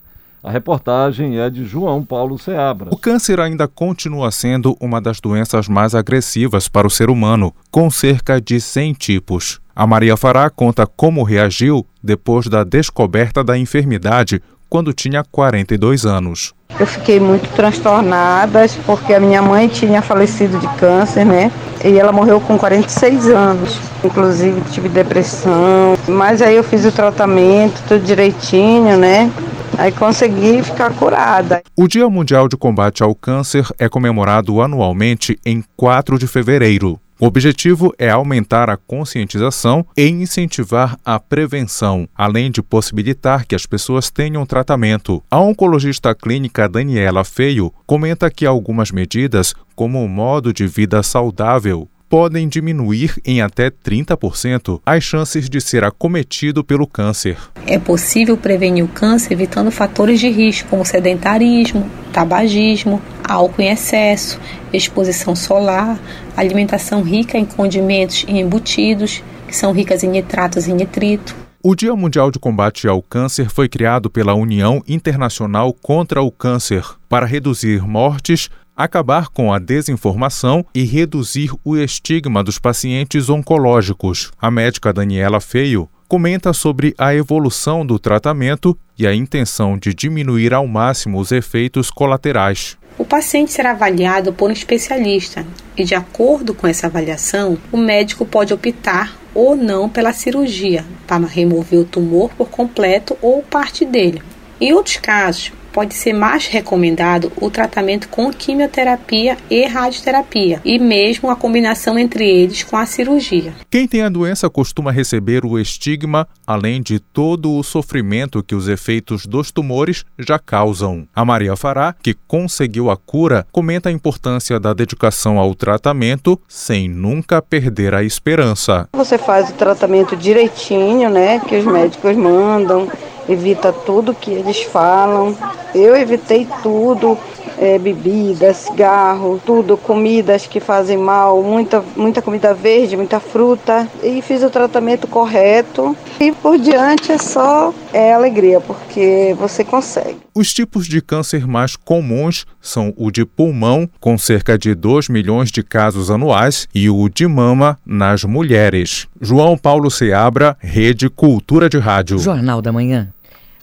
A 0.48 0.50
reportagem 0.50 1.38
é 1.38 1.50
de 1.50 1.62
João 1.62 2.02
Paulo 2.02 2.38
Seabra. 2.38 2.88
O 2.90 2.96
câncer 2.96 3.38
ainda 3.38 3.68
continua 3.68 4.30
sendo 4.30 4.74
uma 4.80 4.98
das 4.98 5.20
doenças 5.20 5.68
mais 5.68 5.94
agressivas 5.94 6.68
para 6.68 6.87
o 6.87 6.90
ser 6.90 7.11
humano, 7.11 7.54
com 7.70 7.90
cerca 7.90 8.40
de 8.40 8.58
100 8.58 8.94
tipos. 8.94 9.61
A 9.76 9.87
Maria 9.87 10.16
Fará 10.16 10.48
conta 10.48 10.87
como 10.87 11.22
reagiu 11.22 11.84
depois 12.02 12.46
da 12.46 12.64
descoberta 12.64 13.44
da 13.44 13.58
enfermidade 13.58 14.40
quando 14.70 14.94
tinha 14.94 15.22
42 15.22 16.06
anos. 16.06 16.54
Eu 16.80 16.87
fiquei 16.87 17.20
muito 17.20 17.46
transtornada 17.54 18.64
porque 18.87 19.12
a 19.12 19.20
minha 19.20 19.42
mãe 19.42 19.68
tinha 19.68 20.00
falecido 20.00 20.58
de 20.58 20.68
câncer, 20.78 21.26
né? 21.26 21.52
E 21.84 21.98
ela 21.98 22.11
morreu 22.11 22.40
com 22.40 22.56
46 22.56 23.28
anos. 23.28 23.78
Inclusive 24.02 24.62
tive 24.70 24.88
depressão, 24.88 25.94
mas 26.08 26.40
aí 26.40 26.56
eu 26.56 26.64
fiz 26.64 26.87
o 26.87 26.92
tratamento 26.92 27.82
tudo 27.87 28.02
direitinho, 28.02 28.96
né? 28.96 29.30
Aí 29.79 29.93
consegui 29.93 30.61
ficar 30.61 30.93
curada. 30.93 31.62
O 31.77 31.87
Dia 31.87 32.11
Mundial 32.11 32.49
de 32.49 32.57
Combate 32.57 33.05
ao 33.05 33.14
Câncer 33.14 33.64
é 33.79 33.88
comemorado 33.88 34.61
anualmente 34.61 35.38
em 35.47 35.62
4 35.77 36.19
de 36.19 36.27
fevereiro. 36.27 37.01
O 37.21 37.27
objetivo 37.27 37.95
é 37.97 38.11
aumentar 38.11 38.69
a 38.69 38.77
conscientização 38.77 39.87
e 39.97 40.09
incentivar 40.09 40.99
a 41.05 41.21
prevenção, 41.21 42.09
além 42.12 42.51
de 42.51 42.61
possibilitar 42.61 43.47
que 43.47 43.55
as 43.55 43.67
pessoas 43.67 44.11
tenham 44.11 44.45
tratamento. 44.45 45.23
A 45.31 45.38
oncologista 45.38 46.12
clínica 46.12 46.69
Daniela 46.69 47.25
Feio 47.25 47.73
comenta 47.87 48.29
que 48.33 48.45
algumas 48.47 48.91
medidas, 48.91 49.55
como 49.77 50.03
o 50.03 50.09
modo 50.09 50.53
de 50.53 50.67
vida 50.67 51.05
saudável, 51.05 51.88
podem 52.09 52.49
diminuir 52.49 53.14
em 53.25 53.40
até 53.40 53.71
30% 53.71 54.81
as 54.85 55.05
chances 55.05 55.49
de 55.49 55.61
ser 55.61 55.85
acometido 55.85 56.64
pelo 56.64 56.87
câncer. 56.87 57.37
É 57.66 57.79
possível 57.79 58.37
prevenir 58.37 58.85
o 58.85 58.88
câncer 58.88 59.33
evitando 59.33 59.71
fatores 59.71 60.18
de 60.18 60.29
risco 60.29 60.68
como 60.68 60.85
sedentarismo, 60.85 61.88
tabagismo, 62.12 63.01
álcool 63.23 63.62
em 63.62 63.71
excesso, 63.71 64.40
exposição 64.73 65.37
solar, 65.37 66.01
alimentação 66.37 67.03
rica 67.03 67.37
em 67.37 67.44
condimentos 67.44 68.25
e 68.27 68.38
embutidos, 68.38 69.23
que 69.47 69.55
são 69.55 69.73
ricas 69.73 70.03
em 70.03 70.09
nitratos 70.09 70.66
e 70.66 70.73
nitrito. 70.73 71.37
O 71.62 71.75
Dia 71.75 71.94
Mundial 71.97 72.31
de 72.31 72.38
Combate 72.38 72.87
ao 72.87 73.03
Câncer 73.03 73.51
foi 73.51 73.68
criado 73.68 74.09
pela 74.09 74.33
União 74.33 74.81
Internacional 74.87 75.73
contra 75.73 76.23
o 76.23 76.31
Câncer 76.31 76.85
para 77.09 77.27
reduzir 77.27 77.83
mortes, 77.87 78.49
acabar 78.79 79.29
com 79.29 79.53
a 79.53 79.59
desinformação 79.59 80.64
e 80.73 80.85
reduzir 80.85 81.51
o 81.64 81.77
estigma 81.77 82.45
dos 82.45 82.61
pacientes 82.61 83.29
oncológicos. 83.29 84.31
A 84.41 84.53
médica 84.53 84.93
Daniela 84.93 85.41
Feio 85.41 85.88
comenta 86.07 86.53
sobre 86.53 86.95
a 86.97 87.12
evolução 87.12 87.85
do 87.85 87.99
tratamento 87.99 88.79
e 88.97 89.05
a 89.05 89.12
intenção 89.12 89.77
de 89.77 89.93
diminuir 89.93 90.55
ao 90.55 90.67
máximo 90.67 91.19
os 91.19 91.33
efeitos 91.33 91.91
colaterais. 91.91 92.79
O 92.97 93.05
paciente 93.05 93.53
será 93.53 93.73
avaliado 93.73 94.33
por 94.33 94.49
um 94.49 94.53
especialista 94.53 95.45
e, 95.77 95.85
de 95.85 95.95
acordo 95.95 96.55
com 96.55 96.67
essa 96.67 96.87
avaliação, 96.87 97.59
o 97.71 97.77
médico 97.77 98.25
pode 98.25 98.55
optar 98.55 99.17
ou 99.35 99.57
não 99.57 99.88
pela 99.88 100.12
cirurgia 100.12 100.85
para 101.07 101.27
remover 101.27 101.81
o 101.81 101.85
tumor 101.85 102.31
por 102.37 102.49
completo 102.49 103.17
ou 103.21 103.43
parte 103.43 103.85
dele. 103.85 104.23
Em 104.61 104.73
outros 104.73 104.97
casos, 104.97 105.53
pode 105.79 105.95
ser 105.95 106.12
mais 106.12 106.49
recomendado 106.49 107.31
o 107.41 107.49
tratamento 107.49 108.09
com 108.09 108.33
quimioterapia 108.33 109.37
e 109.49 109.64
radioterapia, 109.64 110.61
e 110.64 110.77
mesmo 110.77 111.31
a 111.31 111.37
combinação 111.37 111.97
entre 111.97 112.29
eles 112.29 112.64
com 112.64 112.77
a 112.77 112.85
cirurgia. 112.85 113.55
Quem 113.71 113.87
tem 113.87 114.03
a 114.03 114.09
doença 114.09 114.51
costuma 114.51 114.91
receber 114.91 115.45
o 115.45 115.57
estigma, 115.57 116.27
além 116.45 116.83
de 116.83 116.99
todo 116.99 117.53
o 117.53 117.62
sofrimento 117.62 118.43
que 118.43 118.57
os 118.57 118.67
efeitos 118.67 119.25
dos 119.25 119.53
tumores 119.53 120.05
já 120.19 120.37
causam. 120.37 121.07
A 121.14 121.25
Maria 121.25 121.55
Fará, 121.55 121.95
que 122.03 122.12
conseguiu 122.27 122.91
a 122.91 122.97
cura, 122.97 123.47
comenta 123.53 123.88
a 123.88 123.93
importância 123.93 124.59
da 124.59 124.75
dedicação 124.75 125.38
ao 125.38 125.55
tratamento 125.55 126.41
sem 126.49 126.88
nunca 126.88 127.41
perder 127.41 127.95
a 127.95 128.03
esperança. 128.03 128.88
Você 128.95 129.17
faz 129.17 129.51
o 129.51 129.53
tratamento 129.53 130.17
direitinho, 130.17 131.09
né, 131.09 131.38
que 131.38 131.55
os 131.55 131.64
médicos 131.64 132.17
mandam, 132.17 132.88
evita 133.29 133.73
tudo 133.73 134.14
que 134.14 134.31
eles 134.31 134.62
falam. 134.62 135.37
Eu 135.75 135.95
evitei 135.95 136.47
tudo, 136.62 137.19
é, 137.59 137.79
bebida, 137.79 138.55
cigarro, 138.55 139.41
tudo, 139.45 139.77
comidas 139.77 140.47
que 140.47 140.61
fazem 140.61 140.97
mal, 140.97 141.43
muita, 141.43 141.85
muita 141.97 142.23
comida 142.23 142.55
verde, 142.55 142.97
muita 142.97 143.21
fruta. 143.21 143.88
E 144.03 144.23
fiz 144.23 144.43
o 144.43 144.51
tratamento 144.51 145.07
correto. 145.07 145.97
E 146.21 146.33
por 146.33 146.59
diante 146.59 147.12
é 147.12 147.19
só 147.19 147.75
é 147.93 148.12
alegria, 148.12 148.61
porque 148.61 149.35
você 149.38 149.64
consegue. 149.64 150.17
Os 150.35 150.53
tipos 150.53 150.87
de 150.87 151.01
câncer 151.01 151.47
mais 151.47 151.75
comuns 151.75 152.47
são 152.61 152.95
o 152.97 153.11
de 153.11 153.25
pulmão, 153.25 153.88
com 153.99 154.17
cerca 154.17 154.57
de 154.57 154.75
2 154.75 155.09
milhões 155.09 155.51
de 155.51 155.62
casos 155.62 156.11
anuais, 156.11 156.69
e 156.75 156.88
o 156.88 157.09
de 157.09 157.27
mama 157.27 157.79
nas 157.85 158.25
mulheres. 158.25 159.09
João 159.21 159.59
Paulo 159.59 159.91
Seabra, 159.91 160.57
Rede 160.61 161.09
Cultura 161.09 161.69
de 161.69 161.79
Rádio. 161.79 162.19
Jornal 162.19 162.62
da 162.62 162.73
Manhã. 162.73 163.12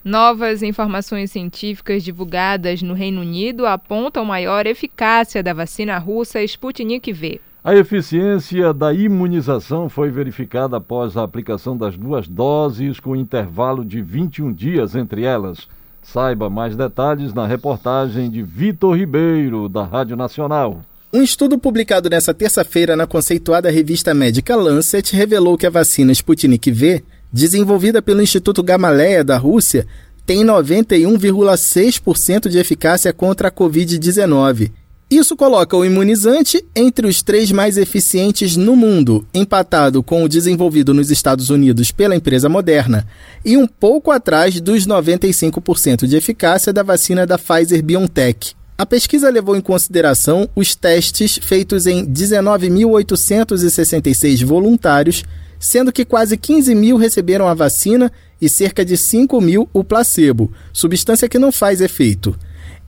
Novas 0.05 0.61
informações 0.61 1.31
científicas 1.31 2.03
divulgadas 2.03 2.83
no 2.83 2.93
Reino 2.93 3.21
Unido 3.21 3.65
apontam 3.65 4.23
maior 4.23 4.67
eficácia 4.67 5.41
da 5.41 5.51
vacina 5.51 5.97
russa 5.97 6.43
Sputnik 6.43 7.11
V. 7.11 7.41
A 7.63 7.75
eficiência 7.75 8.71
da 8.71 8.93
imunização 8.93 9.89
foi 9.89 10.11
verificada 10.11 10.77
após 10.77 11.17
a 11.17 11.23
aplicação 11.23 11.75
das 11.75 11.97
duas 11.97 12.27
doses, 12.27 12.99
com 12.99 13.15
intervalo 13.15 13.83
de 13.83 13.99
21 13.99 14.53
dias 14.53 14.95
entre 14.95 15.23
elas. 15.23 15.67
Saiba 16.03 16.51
mais 16.51 16.75
detalhes 16.75 17.33
na 17.33 17.47
reportagem 17.47 18.29
de 18.29 18.43
Vitor 18.43 18.95
Ribeiro, 18.95 19.67
da 19.67 19.83
Rádio 19.83 20.15
Nacional. 20.15 20.81
Um 21.11 21.23
estudo 21.23 21.57
publicado 21.57 22.11
nesta 22.11 22.31
terça-feira 22.31 22.95
na 22.95 23.07
conceituada 23.07 23.71
revista 23.71 24.13
médica 24.13 24.55
Lancet 24.55 25.15
revelou 25.15 25.57
que 25.57 25.65
a 25.65 25.71
vacina 25.71 26.11
Sputnik 26.11 26.69
V 26.69 27.03
desenvolvida 27.31 28.01
pelo 28.01 28.21
Instituto 28.21 28.61
Gamaleya 28.63 29.23
da 29.23 29.38
Rússia, 29.38 29.85
tem 30.25 30.43
91,6% 30.43 32.49
de 32.49 32.57
eficácia 32.57 33.13
contra 33.13 33.49
a 33.49 33.51
Covid-19. 33.51 34.71
Isso 35.09 35.35
coloca 35.35 35.75
o 35.77 35.83
imunizante 35.85 36.63
entre 36.75 37.05
os 37.05 37.21
três 37.21 37.51
mais 37.51 37.77
eficientes 37.77 38.57
no 38.57 38.75
mundo, 38.75 39.23
empatado 39.31 40.01
com 40.01 40.23
o 40.23 40.27
desenvolvido 40.27 40.95
nos 40.95 41.11
Estados 41.11 41.51
Unidos 41.51 41.91
pela 41.91 42.15
empresa 42.15 42.49
Moderna, 42.49 43.05
e 43.45 43.55
um 43.55 43.67
pouco 43.67 44.09
atrás 44.09 44.59
dos 44.59 44.88
95% 44.88 46.07
de 46.07 46.15
eficácia 46.15 46.73
da 46.73 46.81
vacina 46.81 47.27
da 47.27 47.38
Pfizer 47.38 47.83
BioNTech. 47.83 48.55
A 48.75 48.85
pesquisa 48.85 49.29
levou 49.29 49.55
em 49.55 49.61
consideração 49.61 50.49
os 50.55 50.75
testes 50.75 51.39
feitos 51.41 51.85
em 51.85 52.03
19.866 52.05 54.43
voluntários 54.43 55.23
sendo 55.59 55.91
que 55.91 56.05
quase 56.05 56.37
15 56.37 56.73
mil 56.75 56.97
receberam 56.97 57.47
a 57.47 57.53
vacina 57.53 58.11
e 58.41 58.49
cerca 58.49 58.83
de 58.83 58.97
5 58.97 59.39
mil 59.41 59.69
o 59.73 59.83
placebo, 59.83 60.51
substância 60.73 61.29
que 61.29 61.39
não 61.39 61.51
faz 61.51 61.81
efeito. 61.81 62.37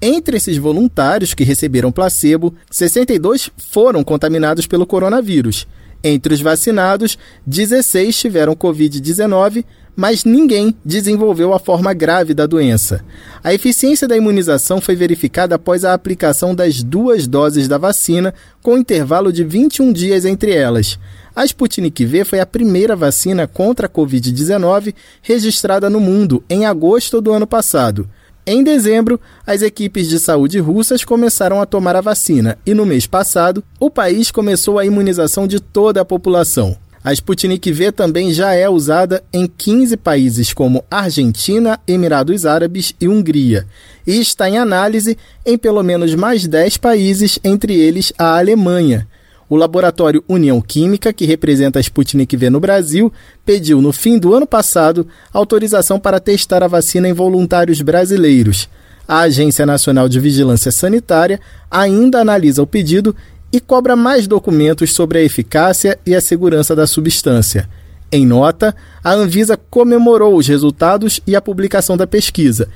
Entre 0.01 0.38
esses 0.38 0.58
voluntários 0.58 1.34
que 1.34 1.43
receberam 1.43 1.91
placebo, 1.91 2.53
62 2.69 3.49
foram 3.58 4.03
contaminados 4.03 4.67
pelo 4.67 4.86
coronavírus. 4.86 5.67
Entre 6.03 6.34
os 6.34 6.41
vacinados, 6.41 7.17
16 7.45 8.15
tiveram 8.15 8.56
Covid-19, 8.56 9.65
mas 9.95 10.23
ninguém 10.23 10.75
desenvolveu 10.86 11.53
a 11.53 11.60
forma 11.60 11.91
grave 11.91 12.36
da 12.36 12.45
doença. 12.45 13.03
A 13.43 13.51
eficiência 13.51 14.08
da 14.08 14.15
imunização 14.15 14.80
foi 14.80 14.95
verificada 14.95 15.56
após 15.56 15.84
a 15.84 15.93
aplicação 15.93 16.53
das 16.53 16.84
duas 16.84 17.25
doses 17.25 17.67
da 17.67 17.80
vacina, 17.80 18.32
com 18.62 18.77
intervalo 18.77 19.34
de 19.34 19.43
21 19.43 19.91
dias 19.91 20.23
entre 20.23 20.53
elas. 20.53 20.99
A 21.38 21.45
Sputnik 21.45 22.04
V 22.04 22.26
foi 22.26 22.39
a 22.39 22.47
primeira 22.47 22.95
vacina 22.95 23.45
contra 23.45 23.86
a 23.86 23.89
Covid-19 23.89 24.95
registrada 25.21 25.88
no 25.88 26.00
mundo 26.00 26.43
em 26.50 26.65
agosto 26.65 27.21
do 27.21 27.32
ano 27.32 27.45
passado. 27.45 28.10
Em 28.43 28.63
dezembro, 28.63 29.21
as 29.45 29.62
equipes 29.62 30.10
de 30.10 30.17
saúde 30.17 30.58
russas 30.58 31.06
começaram 31.06 31.62
a 31.62 31.67
tomar 31.67 31.95
a 31.95 32.02
vacina 32.02 32.58
e, 32.65 32.73
no 32.73 32.88
mês 32.88 33.06
passado, 33.06 33.63
o 33.80 33.88
país 33.88 34.32
começou 34.32 34.80
a 34.80 34.86
imunização 34.88 35.45
de 35.45 35.60
toda 35.60 36.02
a 36.02 36.06
população. 36.06 36.76
A 37.04 37.13
Sputnik 37.13 37.71
V 37.71 37.91
também 37.91 38.34
já 38.34 38.56
é 38.56 38.67
usada 38.67 39.23
em 39.32 39.45
15 39.45 39.95
países 39.95 40.52
como 40.52 40.84
Argentina, 40.89 41.80
Emirados 41.88 42.47
Árabes 42.47 42.95
e 43.00 43.08
Hungria, 43.08 43.67
e 44.08 44.19
está 44.19 44.50
em 44.50 44.58
análise 44.58 45.15
em 45.45 45.56
pelo 45.56 45.84
menos 45.84 46.15
mais 46.15 46.47
10 46.47 46.78
países, 46.78 47.38
entre 47.43 47.76
eles 47.76 48.12
a 48.17 48.39
Alemanha. 48.39 49.08
O 49.49 49.55
laboratório 49.55 50.23
União 50.27 50.60
Química, 50.60 51.13
que 51.13 51.25
representa 51.25 51.79
a 51.79 51.81
Sputnik 51.81 52.36
V 52.36 52.49
no 52.49 52.60
Brasil, 52.60 53.12
pediu 53.45 53.81
no 53.81 53.93
fim 53.93 54.19
do 54.19 54.33
ano 54.33 54.45
passado 54.45 55.07
autorização 55.31 55.97
para 55.97 56.19
testar 56.19 56.63
a 56.63 56.67
vacina 56.67 57.07
em 57.07 57.13
voluntários 57.13 57.81
brasileiros. 57.81 58.67
A 59.07 59.19
Agência 59.21 59.65
Nacional 59.65 60.10
de 60.10 60.19
Vigilância 60.19 60.69
Sanitária 60.69 61.39
ainda 61.71 62.19
analisa 62.19 62.62
o 62.62 62.67
pedido 62.67 63.15
e 63.49 63.62
cobra 63.62 63.95
mais 63.95 64.27
documentos 64.27 64.93
sobre 64.93 65.19
a 65.19 65.23
eficácia 65.23 65.97
e 66.05 66.13
a 66.13 66.19
segurança 66.19 66.75
da 66.75 66.86
substância. 66.86 67.69
Em 68.12 68.25
nota, 68.25 68.75
a 69.01 69.13
Anvisa 69.13 69.55
comemorou 69.69 70.36
os 70.36 70.45
resultados 70.45 71.21
e 71.25 71.38
a 71.38 71.41
publicação 71.41 71.95
da 71.95 72.05
pesquisa 72.05 72.67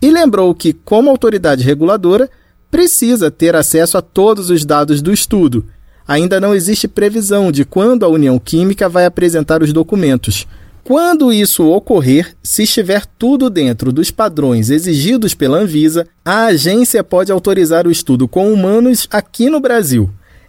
e 0.00 0.10
lembrou 0.10 0.54
que, 0.54 0.74
como 0.74 1.08
autoridade 1.08 1.64
reguladora, 1.64 2.28
precisa 2.70 3.30
ter 3.30 3.56
acesso 3.56 3.96
a 3.96 4.02
todos 4.02 4.50
os 4.50 4.66
dados 4.66 5.00
do 5.00 5.10
estudo 5.10 5.64
ainda 6.08 6.40
não 6.40 6.54
existe 6.54 6.88
previsão 6.88 7.52
de 7.52 7.66
quando 7.66 8.04
a 8.04 8.08
União 8.08 8.38
Química 8.38 8.88
vai 8.88 9.04
apresentar 9.04 9.62
os 9.62 9.74
documentos. 9.74 10.46
Quando 10.82 11.30
isso 11.30 11.68
ocorrer, 11.68 12.34
se 12.42 12.62
estiver 12.62 13.04
tudo 13.04 13.50
dentro 13.50 13.92
dos 13.92 14.10
padrões 14.10 14.70
exigidos 14.70 15.34
pela 15.34 15.58
Anvisa, 15.58 16.06
a 16.24 16.46
agência 16.46 17.04
pode 17.04 17.30
autorizar 17.30 17.86
o 17.86 17.90
estudo 17.90 18.26
com 18.26 18.50
humanos 18.50 19.06
aqui 19.10 19.50
no 19.50 19.60
Brasil. 19.60 20.08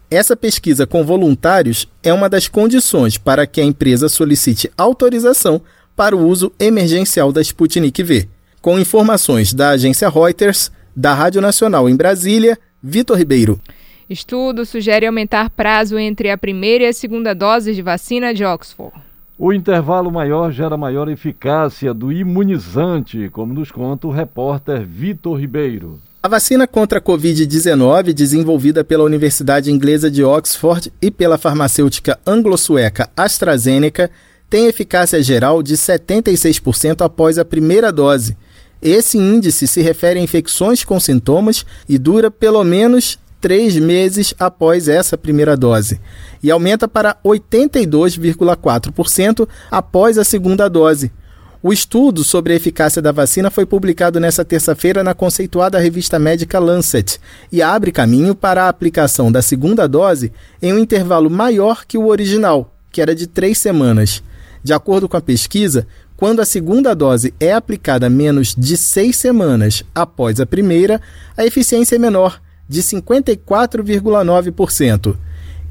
Essa 0.09 0.37
pesquisa 0.37 0.87
com 0.87 1.05
voluntários 1.05 1.89
é 2.01 2.13
uma 2.13 2.29
das 2.29 2.47
condições 2.47 3.17
para 3.17 3.45
que 3.45 3.59
a 3.59 3.65
empresa 3.65 4.07
solicite 4.07 4.71
autorização 4.77 5.61
para 5.93 6.15
o 6.15 6.25
uso 6.25 6.53
emergencial 6.57 7.33
da 7.33 7.41
Sputnik 7.41 8.01
V. 8.01 8.29
Com 8.61 8.79
informações 8.79 9.53
da 9.53 9.71
agência 9.71 10.09
Reuters, 10.09 10.71
da 10.95 11.13
Rádio 11.13 11.41
Nacional 11.41 11.89
em 11.89 11.95
Brasília, 11.97 12.57
Vitor 12.81 13.17
Ribeiro. 13.17 13.59
Estudo 14.09 14.65
sugere 14.65 15.05
aumentar 15.05 15.51
prazo 15.51 15.95
entre 15.99 16.31
a 16.31 16.37
primeira 16.37 16.83
e 16.83 16.87
a 16.87 16.93
segunda 16.93 17.35
dose 17.35 17.75
de 17.75 17.81
vacina 17.83 18.33
de 18.33 18.43
Oxford. 18.43 18.91
O 19.37 19.53
intervalo 19.53 20.11
maior 20.11 20.51
gera 20.51 20.75
maior 20.75 21.07
eficácia 21.07 21.93
do 21.93 22.11
imunizante, 22.11 23.29
como 23.29 23.53
nos 23.53 23.71
conta 23.71 24.07
o 24.07 24.11
repórter 24.11 24.83
Vitor 24.83 25.39
Ribeiro. 25.39 25.99
A 26.23 26.27
vacina 26.27 26.65
contra 26.65 26.97
a 26.97 27.01
Covid-19, 27.01 28.11
desenvolvida 28.11 28.83
pela 28.83 29.03
Universidade 29.03 29.71
Inglesa 29.71 30.09
de 30.09 30.23
Oxford 30.23 30.91
e 30.99 31.11
pela 31.11 31.37
farmacêutica 31.37 32.19
anglo-sueca 32.25 33.11
AstraZeneca, 33.15 34.09
tem 34.49 34.65
eficácia 34.65 35.21
geral 35.21 35.61
de 35.61 35.75
76% 35.75 37.05
após 37.05 37.37
a 37.37 37.45
primeira 37.45 37.91
dose. 37.91 38.35
Esse 38.81 39.19
índice 39.19 39.67
se 39.67 39.83
refere 39.83 40.19
a 40.19 40.23
infecções 40.23 40.83
com 40.83 40.99
sintomas 40.99 41.63
e 41.87 41.99
dura 41.99 42.31
pelo 42.31 42.63
menos 42.63 43.19
três 43.39 43.77
meses 43.77 44.33
após 44.39 44.87
essa 44.87 45.17
primeira 45.17 45.57
dose 45.57 45.99
e 46.41 46.49
aumenta 46.51 46.87
para 46.87 47.17
82,4% 47.23 49.47
após 49.71 50.17
a 50.17 50.23
segunda 50.23 50.69
dose. 50.69 51.11
O 51.61 51.73
estudo 51.73 52.23
sobre 52.23 52.53
a 52.53 52.55
eficácia 52.55 53.01
da 53.01 53.11
vacina 53.11 53.51
foi 53.51 53.65
publicado 53.65 54.17
nesta 54.17 54.45
terça-feira 54.45 55.03
na 55.03 55.13
conceituada 55.13 55.77
revista 55.77 56.17
médica 56.17 56.57
Lancet 56.57 57.19
e 57.51 57.61
abre 57.61 57.91
caminho 57.91 58.33
para 58.33 58.63
a 58.63 58.69
aplicação 58.69 59.29
da 59.29 59.41
segunda 59.41 59.85
dose 59.85 60.31
em 60.61 60.71
um 60.71 60.79
intervalo 60.79 61.29
maior 61.29 61.83
que 61.85 61.97
o 61.97 62.07
original, 62.07 62.73
que 62.89 63.01
era 63.01 63.13
de 63.13 63.27
três 63.27 63.57
semanas. 63.57 64.23
De 64.63 64.71
acordo 64.71 65.09
com 65.09 65.17
a 65.17 65.21
pesquisa, 65.21 65.85
quando 66.15 66.41
a 66.41 66.45
segunda 66.45 66.95
dose 66.95 67.33
é 67.41 67.51
aplicada 67.51 68.09
menos 68.09 68.55
de 68.57 68.77
seis 68.77 69.17
semanas 69.17 69.83
após 69.93 70.39
a 70.39 70.45
primeira, 70.45 71.01
a 71.35 71.45
eficiência 71.45 71.97
é 71.97 71.99
menor 71.99 72.39
de 72.69 72.83
54,9%. 72.83 75.15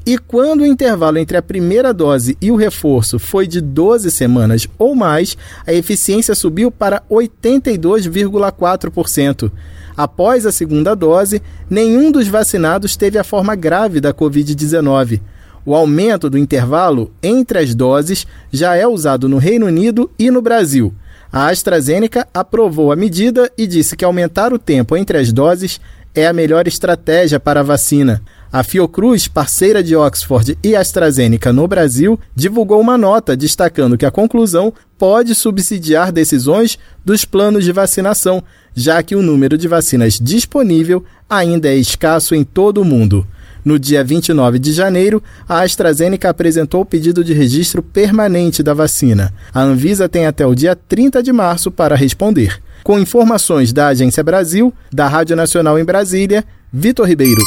E 0.05 0.17
quando 0.17 0.61
o 0.61 0.65
intervalo 0.65 1.17
entre 1.17 1.35
a 1.37 1.41
primeira 1.41 1.93
dose 1.93 2.37
e 2.41 2.51
o 2.51 2.55
reforço 2.55 3.19
foi 3.19 3.45
de 3.47 3.59
12 3.61 4.11
semanas 4.11 4.67
ou 4.77 4.93
mais, 4.95 5.37
a 5.65 5.73
eficiência 5.73 6.35
subiu 6.35 6.69
para 6.71 7.01
82,4%. 7.09 9.49
Após 9.95 10.45
a 10.45 10.51
segunda 10.51 10.93
dose, 10.95 11.41
nenhum 11.69 12.11
dos 12.11 12.27
vacinados 12.27 12.97
teve 12.97 13.17
a 13.17 13.23
forma 13.23 13.55
grave 13.55 14.01
da 14.01 14.13
Covid-19. 14.13 15.21
O 15.65 15.75
aumento 15.75 16.29
do 16.29 16.37
intervalo 16.37 17.11
entre 17.21 17.59
as 17.59 17.75
doses 17.75 18.25
já 18.51 18.75
é 18.75 18.87
usado 18.87 19.29
no 19.29 19.37
Reino 19.37 19.67
Unido 19.67 20.09
e 20.17 20.31
no 20.31 20.41
Brasil. 20.41 20.93
A 21.31 21.49
AstraZeneca 21.49 22.27
aprovou 22.33 22.91
a 22.91 22.95
medida 22.95 23.51
e 23.55 23.67
disse 23.67 23.95
que 23.95 24.03
aumentar 24.03 24.51
o 24.51 24.57
tempo 24.57 24.97
entre 24.97 25.19
as 25.19 25.31
doses 25.31 25.79
é 26.19 26.27
a 26.27 26.33
melhor 26.33 26.67
estratégia 26.67 27.39
para 27.39 27.61
a 27.61 27.63
vacina. 27.63 28.21
A 28.51 28.63
Fiocruz, 28.63 29.27
parceira 29.27 29.81
de 29.81 29.95
Oxford 29.95 30.57
e 30.63 30.75
AstraZeneca 30.75 31.53
no 31.53 31.67
Brasil, 31.67 32.19
divulgou 32.35 32.81
uma 32.81 32.97
nota 32.97 33.37
destacando 33.37 33.97
que 33.97 34.05
a 34.05 34.11
conclusão 34.11 34.73
pode 34.97 35.33
subsidiar 35.35 36.11
decisões 36.11 36.77
dos 37.05 37.23
planos 37.23 37.63
de 37.63 37.71
vacinação, 37.71 38.43
já 38.73 39.01
que 39.01 39.15
o 39.15 39.21
número 39.21 39.57
de 39.57 39.67
vacinas 39.67 40.19
disponível 40.19 41.05
ainda 41.29 41.69
é 41.69 41.75
escasso 41.75 42.35
em 42.35 42.43
todo 42.43 42.81
o 42.81 42.85
mundo. 42.85 43.25
No 43.63 43.77
dia 43.77 44.03
29 44.03 44.57
de 44.57 44.73
janeiro, 44.73 45.21
a 45.47 45.61
AstraZeneca 45.61 46.29
apresentou 46.29 46.81
o 46.81 46.85
pedido 46.85 47.23
de 47.23 47.33
registro 47.33 47.83
permanente 47.83 48.63
da 48.63 48.73
vacina. 48.73 49.33
A 49.53 49.61
Anvisa 49.61 50.09
tem 50.09 50.25
até 50.25 50.45
o 50.45 50.55
dia 50.55 50.75
30 50.75 51.21
de 51.21 51.31
março 51.31 51.69
para 51.69 51.95
responder. 51.95 52.59
Com 52.83 52.99
informações 52.99 53.71
da 53.73 53.87
Agência 53.87 54.23
Brasil, 54.23 54.73
da 54.91 55.07
Rádio 55.07 55.35
Nacional 55.35 55.77
em 55.77 55.85
Brasília, 55.85 56.43
Vitor 56.71 57.07
Ribeiro. 57.07 57.41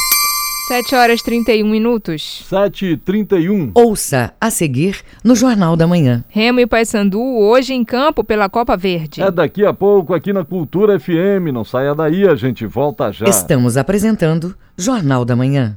7 0.68 0.94
horas 0.94 1.22
31 1.22 1.68
minutos. 1.68 2.44
7 2.48 2.86
e 2.86 2.96
31. 2.96 3.72
Ouça 3.74 4.32
a 4.40 4.48
seguir 4.48 5.00
no 5.22 5.34
Jornal 5.34 5.76
da 5.76 5.86
Manhã. 5.86 6.24
Remo 6.28 6.60
e 6.60 6.66
Paysandu 6.66 7.20
hoje 7.20 7.74
em 7.74 7.84
campo 7.84 8.22
pela 8.22 8.48
Copa 8.48 8.76
Verde. 8.76 9.20
É 9.20 9.30
daqui 9.30 9.66
a 9.66 9.72
pouco 9.72 10.14
aqui 10.14 10.32
na 10.32 10.44
Cultura 10.44 10.98
FM. 10.98 11.52
Não 11.52 11.64
saia 11.64 11.94
daí, 11.94 12.26
a 12.26 12.36
gente 12.36 12.64
volta 12.64 13.12
já. 13.12 13.26
Estamos 13.26 13.76
apresentando 13.76 14.54
Jornal 14.76 15.24
da 15.24 15.34
Manhã. 15.34 15.76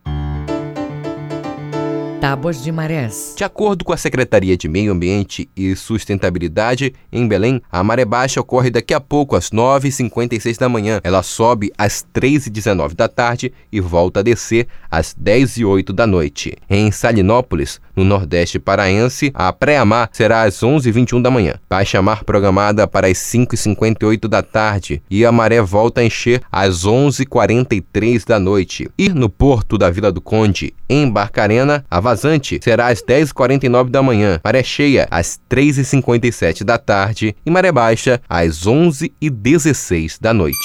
Tábuas 2.21 2.63
de 2.63 2.71
marés. 2.71 3.33
De 3.35 3.43
acordo 3.43 3.83
com 3.83 3.91
a 3.91 3.97
Secretaria 3.97 4.55
de 4.55 4.67
Meio 4.67 4.91
Ambiente 4.91 5.49
e 5.57 5.75
Sustentabilidade, 5.75 6.93
em 7.11 7.27
Belém, 7.27 7.59
a 7.71 7.83
maré 7.83 8.05
baixa 8.05 8.39
ocorre 8.39 8.69
daqui 8.69 8.93
a 8.93 9.01
pouco 9.01 9.35
às 9.35 9.49
9h56 9.49 10.59
da 10.59 10.69
manhã. 10.69 11.01
Ela 11.03 11.23
sobe 11.23 11.71
às 11.75 12.05
3h19 12.13 12.93
da 12.93 13.07
tarde 13.07 13.51
e 13.71 13.81
volta 13.81 14.19
a 14.19 14.23
descer 14.23 14.67
às 14.91 15.15
10h08 15.15 15.91
da 15.91 16.05
noite. 16.05 16.55
Em 16.69 16.91
Salinópolis, 16.91 17.81
no 17.95 18.03
Nordeste 18.03 18.59
Paraense, 18.59 19.31
a 19.33 19.51
pré-amar 19.51 20.09
será 20.11 20.43
às 20.43 20.59
11h21 20.59 21.23
da 21.23 21.31
manhã. 21.31 21.55
Baixa 21.67 22.03
mar 22.03 22.23
programada 22.23 22.87
para 22.87 23.07
as 23.07 23.17
5h58 23.17 24.27
da 24.27 24.43
tarde 24.43 25.01
e 25.09 25.25
a 25.25 25.31
maré 25.31 25.59
volta 25.59 26.01
a 26.01 26.05
encher 26.05 26.43
às 26.51 26.85
11h43 26.85 28.27
da 28.27 28.39
noite. 28.39 28.91
E 28.95 29.09
no 29.09 29.27
porto 29.27 29.75
da 29.75 29.89
Vila 29.89 30.11
do 30.11 30.21
Conde, 30.21 30.71
em 30.87 31.09
Barcarena, 31.09 31.83
a 31.89 31.99
vazante 32.11 32.59
será 32.61 32.87
às 32.87 33.01
10h49 33.01 33.89
da 33.89 34.03
manhã, 34.03 34.39
maré 34.43 34.61
cheia 34.61 35.07
às 35.09 35.39
3h57 35.49 36.63
da 36.63 36.77
tarde 36.77 37.33
e 37.45 37.49
maré 37.49 37.71
baixa 37.71 38.21
às 38.27 38.65
11h16 38.67 40.17
da 40.19 40.33
noite. 40.33 40.57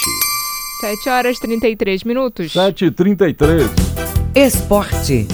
7 0.80 1.08
horas 1.08 1.38
33 1.38 2.02
minutos. 2.04 2.52
7 2.52 2.86
e 2.86 2.90
33 2.90 3.70
Esporte. 4.34 5.28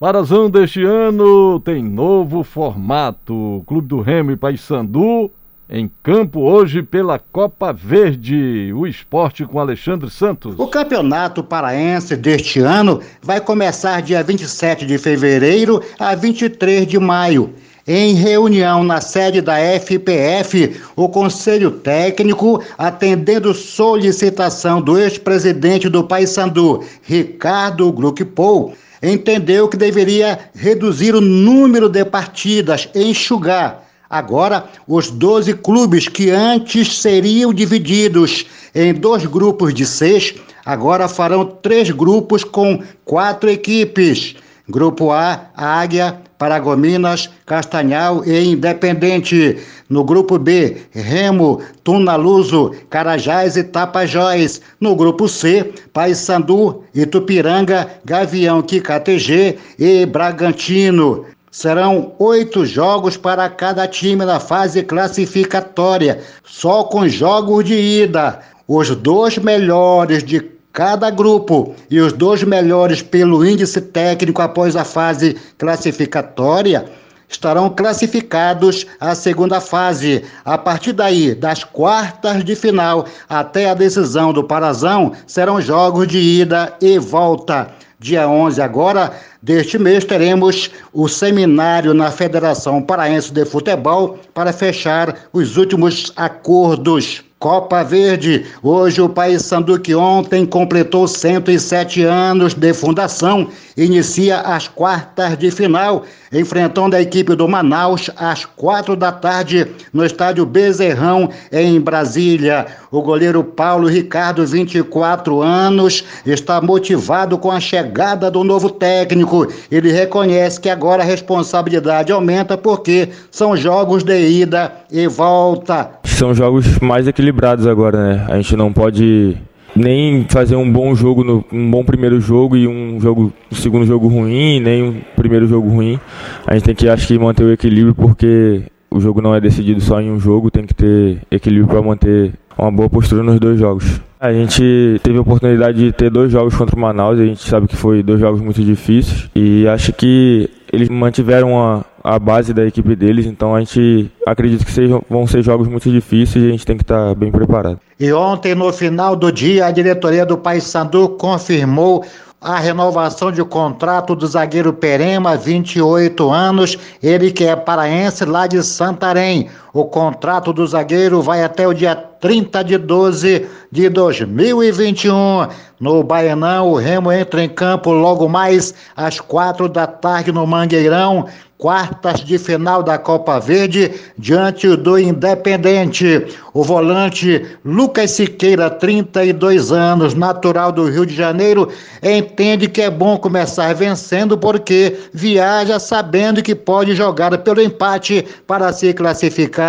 Marazão 0.00 0.50
deste 0.50 0.82
ano 0.82 1.60
tem 1.60 1.82
novo 1.82 2.42
formato. 2.42 3.62
Clube 3.66 3.86
do 3.86 4.00
Remo 4.00 4.32
e 4.32 4.36
Paysandu 4.36 5.30
em 5.70 5.88
campo 6.02 6.40
hoje 6.40 6.82
pela 6.82 7.18
Copa 7.18 7.72
Verde, 7.72 8.72
o 8.74 8.88
esporte 8.88 9.44
com 9.44 9.60
Alexandre 9.60 10.10
Santos. 10.10 10.56
O 10.58 10.66
campeonato 10.66 11.44
paraense 11.44 12.16
deste 12.16 12.58
ano 12.58 13.00
vai 13.22 13.40
começar 13.40 14.02
dia 14.02 14.22
27 14.22 14.84
de 14.84 14.98
fevereiro 14.98 15.80
a 15.96 16.16
23 16.16 16.88
de 16.88 16.98
maio. 16.98 17.54
Em 17.86 18.14
reunião 18.14 18.82
na 18.82 19.00
sede 19.00 19.40
da 19.40 19.56
FPF, 19.58 20.80
o 20.96 21.08
Conselho 21.08 21.70
Técnico, 21.70 22.62
atendendo 22.76 23.54
solicitação 23.54 24.82
do 24.82 24.98
ex-presidente 24.98 25.88
do 25.88 26.04
Paysandu, 26.04 26.84
Ricardo 27.02 27.90
Gluckpol, 27.92 28.74
entendeu 29.02 29.68
que 29.68 29.76
deveria 29.76 30.38
reduzir 30.54 31.14
o 31.14 31.20
número 31.20 31.88
de 31.88 32.04
partidas, 32.04 32.88
enxugar. 32.94 33.89
Agora, 34.10 34.64
os 34.88 35.08
12 35.08 35.54
clubes 35.54 36.08
que 36.08 36.30
antes 36.30 36.98
seriam 36.98 37.54
divididos 37.54 38.44
em 38.74 38.92
dois 38.92 39.24
grupos 39.24 39.72
de 39.72 39.86
seis, 39.86 40.34
agora 40.66 41.06
farão 41.06 41.46
três 41.46 41.90
grupos 41.90 42.42
com 42.42 42.82
quatro 43.04 43.48
equipes. 43.48 44.34
Grupo 44.68 45.12
A, 45.12 45.50
Águia, 45.56 46.20
Paragominas, 46.38 47.30
Castanhal 47.46 48.24
e 48.24 48.52
Independente. 48.52 49.58
No 49.88 50.02
grupo 50.02 50.38
B, 50.38 50.76
Remo, 50.90 51.60
Tunaluso, 51.84 52.72
Carajás 52.88 53.56
e 53.56 53.62
Tapajós. 53.62 54.60
No 54.80 54.96
grupo 54.96 55.28
C, 55.28 55.72
Paysandu, 55.92 56.82
Itupiranga, 56.94 57.88
Gavião 58.04 58.60
KTG 58.62 59.58
e 59.78 60.06
Bragantino. 60.06 61.26
Serão 61.50 62.12
oito 62.20 62.64
jogos 62.64 63.16
para 63.16 63.48
cada 63.48 63.88
time 63.88 64.24
na 64.24 64.38
fase 64.38 64.84
classificatória, 64.84 66.20
só 66.44 66.84
com 66.84 67.08
jogos 67.08 67.64
de 67.64 67.74
ida. 67.74 68.38
Os 68.68 68.94
dois 68.94 69.36
melhores 69.36 70.22
de 70.22 70.40
cada 70.72 71.10
grupo 71.10 71.74
e 71.90 71.98
os 71.98 72.12
dois 72.12 72.44
melhores 72.44 73.02
pelo 73.02 73.44
índice 73.44 73.80
técnico 73.80 74.40
após 74.40 74.76
a 74.76 74.84
fase 74.84 75.36
classificatória 75.58 76.84
estarão 77.28 77.68
classificados 77.68 78.86
à 79.00 79.14
segunda 79.16 79.60
fase. 79.60 80.24
A 80.44 80.56
partir 80.56 80.92
daí, 80.92 81.34
das 81.34 81.64
quartas 81.64 82.44
de 82.44 82.54
final 82.54 83.06
até 83.28 83.70
a 83.70 83.74
decisão 83.74 84.32
do 84.32 84.44
Parazão, 84.44 85.12
serão 85.26 85.60
jogos 85.60 86.06
de 86.06 86.18
ida 86.18 86.72
e 86.80 86.96
volta. 86.96 87.72
Dia 88.02 88.26
11 88.26 88.62
agora 88.62 89.12
deste 89.42 89.78
mês 89.78 90.06
teremos 90.06 90.70
o 90.90 91.06
seminário 91.06 91.92
na 91.92 92.10
Federação 92.10 92.80
Paraense 92.80 93.30
de 93.30 93.44
Futebol 93.44 94.18
para 94.32 94.54
fechar 94.54 95.28
os 95.34 95.58
últimos 95.58 96.10
acordos. 96.16 97.22
Copa 97.40 97.82
Verde. 97.82 98.44
Hoje 98.62 99.00
o 99.00 99.08
país 99.08 99.40
Sanduque 99.40 99.94
ontem 99.94 100.44
completou 100.44 101.08
107 101.08 102.04
anos 102.04 102.52
de 102.52 102.74
fundação. 102.74 103.48
Inicia 103.74 104.40
as 104.40 104.68
quartas 104.68 105.38
de 105.38 105.50
final, 105.50 106.04
enfrentando 106.30 106.94
a 106.94 107.00
equipe 107.00 107.34
do 107.34 107.48
Manaus 107.48 108.10
às 108.14 108.44
quatro 108.44 108.94
da 108.94 109.10
tarde 109.10 109.66
no 109.90 110.04
estádio 110.04 110.44
Bezerrão, 110.44 111.30
em 111.50 111.80
Brasília. 111.80 112.66
O 112.90 113.00
goleiro 113.00 113.42
Paulo 113.42 113.88
Ricardo, 113.88 114.46
24 114.46 115.40
anos, 115.40 116.04
está 116.26 116.60
motivado 116.60 117.38
com 117.38 117.50
a 117.50 117.58
chegada 117.58 118.30
do 118.30 118.44
novo 118.44 118.68
técnico. 118.68 119.50
Ele 119.72 119.90
reconhece 119.90 120.60
que 120.60 120.68
agora 120.68 121.02
a 121.02 121.06
responsabilidade 121.06 122.12
aumenta 122.12 122.58
porque 122.58 123.08
são 123.30 123.56
jogos 123.56 124.02
de 124.02 124.28
ida 124.28 124.70
e 124.92 125.06
volta. 125.06 125.92
São 126.04 126.34
jogos 126.34 126.78
mais 126.80 127.08
equilibrados 127.08 127.29
agora, 127.68 128.14
né? 128.14 128.26
A 128.28 128.36
gente 128.36 128.56
não 128.56 128.72
pode 128.72 129.36
nem 129.74 130.26
fazer 130.28 130.56
um 130.56 130.70
bom 130.70 130.94
jogo, 130.94 131.22
no, 131.22 131.44
um 131.52 131.70
bom 131.70 131.84
primeiro 131.84 132.20
jogo 132.20 132.56
e 132.56 132.66
um 132.66 133.00
jogo, 133.00 133.32
um 133.50 133.54
segundo 133.54 133.86
jogo 133.86 134.08
ruim, 134.08 134.60
nem 134.60 134.82
um 134.82 135.00
primeiro 135.16 135.46
jogo 135.46 135.68
ruim. 135.68 135.98
A 136.46 136.54
gente 136.54 136.64
tem 136.64 136.74
que, 136.74 136.88
acho 136.88 137.06
que, 137.06 137.18
manter 137.18 137.44
o 137.44 137.52
equilíbrio 137.52 137.94
porque 137.94 138.62
o 138.90 139.00
jogo 139.00 139.20
não 139.20 139.34
é 139.34 139.40
decidido 139.40 139.80
só 139.80 140.00
em 140.00 140.10
um 140.10 140.18
jogo, 140.18 140.50
tem 140.50 140.66
que 140.66 140.74
ter 140.74 141.18
equilíbrio 141.30 141.68
para 141.68 141.82
manter 141.82 142.32
uma 142.58 142.70
boa 142.70 142.90
postura 142.90 143.22
nos 143.22 143.38
dois 143.38 143.58
jogos. 143.58 144.00
A 144.18 144.32
gente 144.32 145.00
teve 145.02 145.16
a 145.16 145.22
oportunidade 145.22 145.78
de 145.78 145.92
ter 145.92 146.10
dois 146.10 146.30
jogos 146.30 146.54
contra 146.54 146.76
o 146.76 146.78
Manaus, 146.78 147.18
a 147.18 147.24
gente 147.24 147.40
sabe 147.40 147.66
que 147.66 147.76
foi 147.76 148.02
dois 148.02 148.20
jogos 148.20 148.40
muito 148.40 148.62
difíceis 148.62 149.30
e 149.34 149.66
acho 149.66 149.92
que 149.92 150.50
eles 150.72 150.88
mantiveram 150.88 151.58
a, 151.58 151.84
a 152.02 152.18
base 152.18 152.54
da 152.54 152.64
equipe 152.64 152.94
deles, 152.94 153.26
então 153.26 153.54
a 153.54 153.60
gente 153.60 154.10
acredita 154.26 154.64
que 154.64 154.70
sejam, 154.70 155.02
vão 155.08 155.26
ser 155.26 155.42
jogos 155.42 155.68
muito 155.68 155.90
difíceis 155.90 156.44
e 156.44 156.48
a 156.48 156.50
gente 156.50 156.66
tem 156.66 156.76
que 156.76 156.84
estar 156.84 157.14
bem 157.14 157.30
preparado. 157.30 157.78
E 157.98 158.12
ontem, 158.12 158.54
no 158.54 158.72
final 158.72 159.16
do 159.16 159.30
dia, 159.30 159.66
a 159.66 159.70
diretoria 159.70 160.24
do 160.24 160.38
Paysandu 160.38 161.10
confirmou 161.10 162.04
a 162.40 162.58
renovação 162.58 163.30
de 163.30 163.44
contrato 163.44 164.16
do 164.16 164.26
zagueiro 164.26 164.72
Perema, 164.72 165.36
28 165.36 166.30
anos, 166.30 166.78
ele 167.02 167.30
que 167.30 167.44
é 167.44 167.54
paraense 167.54 168.24
lá 168.24 168.46
de 168.46 168.62
Santarém. 168.62 169.50
O 169.72 169.84
contrato 169.84 170.52
do 170.52 170.66
zagueiro 170.66 171.22
vai 171.22 171.44
até 171.44 171.66
o 171.66 171.72
dia 171.72 171.94
30 171.94 172.64
de 172.64 172.76
12 172.76 173.46
de 173.70 173.88
2021. 173.88 175.46
No 175.78 176.02
Baianão, 176.02 176.70
o 176.70 176.76
Remo 176.76 177.12
entra 177.12 177.42
em 177.42 177.48
campo 177.48 177.92
logo 177.92 178.28
mais 178.28 178.74
às 178.96 179.20
quatro 179.20 179.68
da 179.68 179.86
tarde 179.86 180.32
no 180.32 180.46
Mangueirão 180.46 181.26
quartas 181.60 182.24
de 182.24 182.38
final 182.38 182.82
da 182.82 182.96
Copa 182.96 183.38
Verde 183.38 183.92
diante 184.18 184.74
do 184.76 184.98
Independente. 184.98 186.26
O 186.54 186.64
volante 186.64 187.46
Lucas 187.62 188.12
Siqueira, 188.12 188.70
32 188.70 189.70
anos, 189.70 190.14
natural 190.14 190.72
do 190.72 190.90
Rio 190.90 191.04
de 191.04 191.14
Janeiro, 191.14 191.68
entende 192.02 192.66
que 192.66 192.80
é 192.80 192.90
bom 192.90 193.18
começar 193.18 193.74
vencendo 193.74 194.38
porque 194.38 194.96
viaja 195.12 195.78
sabendo 195.78 196.42
que 196.42 196.54
pode 196.54 196.94
jogar 196.94 197.36
pelo 197.38 197.60
empate 197.60 198.26
para 198.46 198.72
se 198.72 198.94
classificar. 198.94 199.59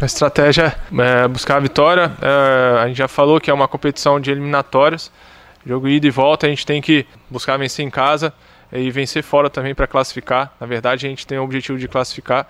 A 0.00 0.04
estratégia 0.04 0.74
é 0.98 1.28
buscar 1.28 1.56
a 1.56 1.60
vitória. 1.60 2.12
É, 2.20 2.82
a 2.82 2.88
gente 2.88 2.98
já 2.98 3.08
falou 3.08 3.40
que 3.40 3.50
é 3.50 3.54
uma 3.54 3.68
competição 3.68 4.20
de 4.20 4.30
eliminatórias. 4.30 5.10
Jogo 5.66 5.88
ida 5.88 6.06
e 6.06 6.10
volta, 6.10 6.46
a 6.46 6.50
gente 6.50 6.64
tem 6.64 6.80
que 6.80 7.06
buscar 7.28 7.56
vencer 7.56 7.84
em 7.84 7.90
casa 7.90 8.32
e 8.72 8.90
vencer 8.90 9.22
fora 9.22 9.50
também 9.50 9.74
para 9.74 9.86
classificar. 9.86 10.52
Na 10.60 10.66
verdade, 10.66 11.06
a 11.06 11.10
gente 11.10 11.26
tem 11.26 11.38
o 11.38 11.42
objetivo 11.42 11.78
de 11.78 11.88
classificar 11.88 12.46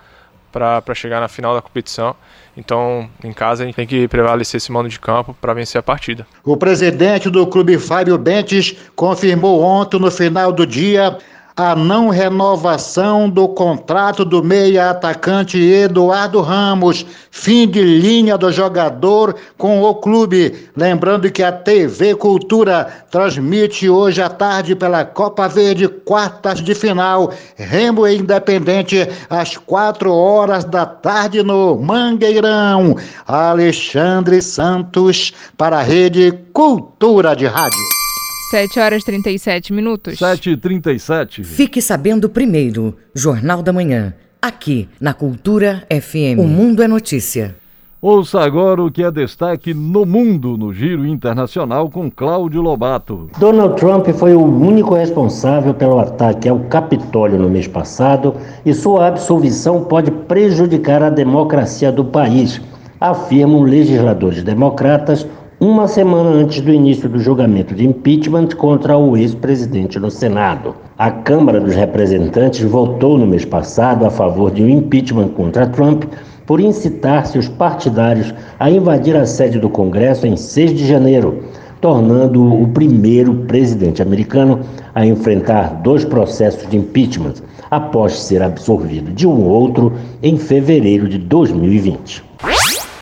para 0.51 0.95
chegar 0.95 1.19
na 1.19 1.27
final 1.27 1.53
da 1.53 1.61
competição. 1.61 2.15
Então, 2.57 3.09
em 3.23 3.31
casa, 3.31 3.63
a 3.63 3.65
gente 3.65 3.75
tem 3.75 3.87
que 3.87 4.07
prevalecer 4.07 4.57
esse 4.57 4.71
mando 4.71 4.89
de 4.89 4.99
campo 4.99 5.35
para 5.39 5.53
vencer 5.53 5.79
a 5.79 5.83
partida. 5.83 6.25
O 6.43 6.57
presidente 6.57 7.29
do 7.29 7.45
clube, 7.45 7.77
Fábio 7.77 8.17
Bentes, 8.17 8.75
confirmou 8.95 9.61
ontem, 9.61 9.99
no 9.99 10.09
final 10.09 10.51
do 10.51 10.65
dia, 10.65 11.17
a 11.59 11.75
não 11.75 12.07
renovação 12.07 13.29
do 13.29 13.45
contrato 13.49 14.23
do 14.23 14.41
meia 14.41 14.91
atacante 14.91 15.59
Eduardo 15.61 16.39
Ramos, 16.39 17.05
fim 17.29 17.67
de 17.67 17.83
linha 17.83 18.37
do 18.37 18.49
jogador 18.49 19.35
com 19.57 19.81
o 19.81 19.93
clube. 19.95 20.69
Lembrando 20.73 21.29
que 21.29 21.43
a 21.43 21.51
TV 21.51 22.15
Cultura 22.15 22.87
transmite 23.11 23.89
hoje 23.89 24.21
à 24.21 24.29
tarde 24.29 24.73
pela 24.73 25.03
Copa 25.03 25.49
Verde, 25.49 25.89
quartas 25.89 26.61
de 26.61 26.73
final, 26.73 27.33
Remo 27.57 28.07
Independente, 28.07 29.05
às 29.29 29.57
quatro 29.57 30.13
horas 30.13 30.63
da 30.63 30.85
tarde 30.85 31.43
no 31.43 31.75
Mangueirão. 31.75 32.95
Alexandre 33.27 34.41
Santos 34.41 35.33
para 35.57 35.79
a 35.79 35.83
Rede 35.83 36.31
Cultura 36.53 37.35
de 37.35 37.47
Rádio. 37.47 37.98
7 38.49 38.79
horas 38.79 39.03
37 39.03 39.71
minutos. 39.71 40.17
7 40.17 40.49
e 40.49 40.57
37 40.57 41.43
Fique 41.43 41.79
sabendo 41.83 42.27
primeiro, 42.27 42.97
Jornal 43.13 43.61
da 43.61 43.71
Manhã, 43.71 44.15
aqui 44.41 44.89
na 44.99 45.13
Cultura 45.13 45.85
FM. 45.87 46.39
O 46.39 46.47
Mundo 46.47 46.81
é 46.81 46.87
Notícia. 46.87 47.55
Ouça 48.01 48.41
agora 48.41 48.81
o 48.81 48.89
que 48.89 49.03
é 49.03 49.11
destaque 49.11 49.71
no 49.71 50.03
mundo 50.03 50.57
no 50.57 50.73
Giro 50.73 51.05
Internacional 51.05 51.91
com 51.91 52.09
Cláudio 52.09 52.59
Lobato. 52.59 53.29
Donald 53.37 53.75
Trump 53.75 54.07
foi 54.07 54.33
o 54.33 54.43
único 54.43 54.95
responsável 54.95 55.75
pelo 55.75 55.99
ataque 55.99 56.49
ao 56.49 56.59
Capitólio 56.61 57.37
no 57.37 57.49
mês 57.49 57.67
passado 57.67 58.33
e 58.65 58.73
sua 58.73 59.05
absolvição 59.05 59.83
pode 59.83 60.09
prejudicar 60.09 61.03
a 61.03 61.11
democracia 61.11 61.91
do 61.91 62.03
país, 62.03 62.59
afirmam 62.99 63.61
legisladores 63.61 64.41
democratas 64.41 65.27
uma 65.59 65.89
semana 65.89 66.29
antes 66.29 66.61
do 66.61 66.71
início 66.71 67.09
do 67.09 67.19
julgamento 67.19 67.75
de 67.75 67.85
impeachment 67.85 68.47
contra 68.55 68.97
o 68.97 69.17
ex-presidente 69.17 69.99
no 69.99 70.09
Senado. 70.09 70.73
A 70.97 71.11
Câmara 71.11 71.59
dos 71.59 71.75
Representantes 71.75 72.61
votou 72.61 73.17
no 73.17 73.27
mês 73.27 73.43
passado 73.43 74.05
a 74.05 74.09
favor 74.09 74.51
de 74.51 74.63
um 74.63 74.69
impeachment 74.69 75.27
contra 75.29 75.67
Trump 75.67 76.05
por 76.45 76.61
incitar 76.61 77.27
seus 77.27 77.49
partidários 77.49 78.33
a 78.57 78.71
invadir 78.71 79.17
a 79.17 79.25
sede 79.25 79.59
do 79.59 79.69
Congresso 79.69 80.25
em 80.25 80.37
6 80.37 80.75
de 80.75 80.87
janeiro, 80.87 81.43
tornando-o 81.81 82.63
o 82.63 82.67
primeiro 82.69 83.33
presidente 83.45 84.01
americano 84.01 84.61
a 84.95 85.05
enfrentar 85.05 85.81
dois 85.81 86.05
processos 86.05 86.69
de 86.69 86.77
impeachment 86.77 87.33
após 87.69 88.17
ser 88.17 88.41
absolvido 88.41 89.11
de 89.11 89.27
um 89.27 89.43
outro 89.45 89.91
em 90.23 90.37
fevereiro 90.37 91.09
de 91.09 91.17
2020. 91.17 92.23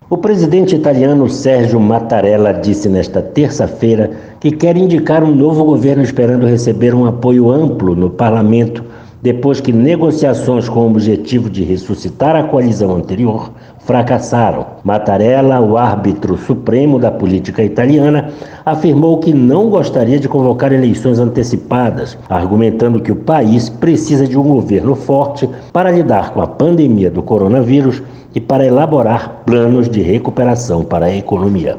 O 0.10 0.18
presidente 0.18 0.74
italiano 0.74 1.28
Sérgio 1.28 1.82
Mattarella 1.82 2.54
disse 2.54 2.88
nesta 2.88 3.22
terça-feira 3.22 4.10
que 4.40 4.52
quer 4.52 4.78
indicar 4.78 5.22
um 5.22 5.36
novo 5.36 5.66
governo 5.66 6.02
esperando 6.02 6.48
receber 6.48 6.96
um 6.96 7.06
apoio 7.06 7.52
amplo 7.52 7.94
no 7.94 8.10
parlamento, 8.10 8.86
depois 9.22 9.60
que 9.60 9.74
negociações 9.74 10.70
com 10.70 10.80
o 10.80 10.92
objetivo 10.92 11.50
de 11.50 11.62
ressuscitar 11.66 12.38
a 12.38 12.44
coalizão 12.44 12.96
anterior 12.96 13.52
fracassaram. 13.88 14.66
Mattarella, 14.84 15.62
o 15.62 15.78
árbitro 15.78 16.38
supremo 16.38 17.00
da 17.00 17.10
política 17.10 17.64
italiana, 17.64 18.30
afirmou 18.66 19.18
que 19.20 19.34
não 19.34 19.70
gostaria 19.70 20.20
de 20.20 20.28
convocar 20.28 20.74
eleições 20.74 21.18
antecipadas, 21.18 22.18
argumentando 22.30 23.00
que 23.00 23.12
o 23.12 23.16
país 23.16 23.70
precisa 23.70 24.28
de 24.28 24.38
um 24.38 24.44
governo 24.44 24.94
forte 24.94 25.50
para 25.72 25.90
lidar 25.90 26.32
com 26.32 26.42
a 26.42 26.48
pandemia 26.48 27.10
do 27.10 27.24
coronavírus 27.24 28.04
e 28.36 28.42
para 28.42 28.66
elaborar 28.66 29.44
planos 29.46 29.90
de 29.90 30.02
recuperação 30.02 30.84
para 30.84 31.06
a 31.06 31.16
economia. 31.16 31.78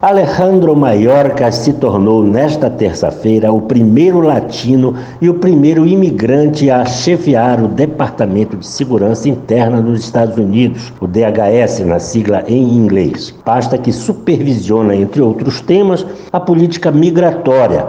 Alejandro 0.00 0.74
Maiorca 0.74 1.52
se 1.52 1.72
tornou 1.74 2.24
nesta 2.24 2.68
terça-feira 2.68 3.52
o 3.52 3.62
primeiro 3.62 4.20
latino 4.20 4.96
e 5.20 5.30
o 5.30 5.34
primeiro 5.34 5.86
imigrante 5.86 6.68
a 6.68 6.84
chefiar 6.84 7.62
o 7.62 7.68
Departamento 7.68 8.56
de 8.56 8.66
Segurança 8.66 9.28
Interna 9.28 9.80
dos 9.80 10.00
Estados 10.00 10.36
Unidos, 10.36 10.92
o 11.00 11.06
DHS 11.06 11.86
na 11.86 12.00
sigla 12.00 12.42
em 12.48 12.74
inglês, 12.74 13.30
pasta 13.44 13.78
que 13.78 13.92
supervisiona, 13.92 14.96
entre 14.96 15.22
outros 15.22 15.60
temas, 15.60 16.04
a 16.32 16.40
política 16.40 16.90
migratória. 16.90 17.86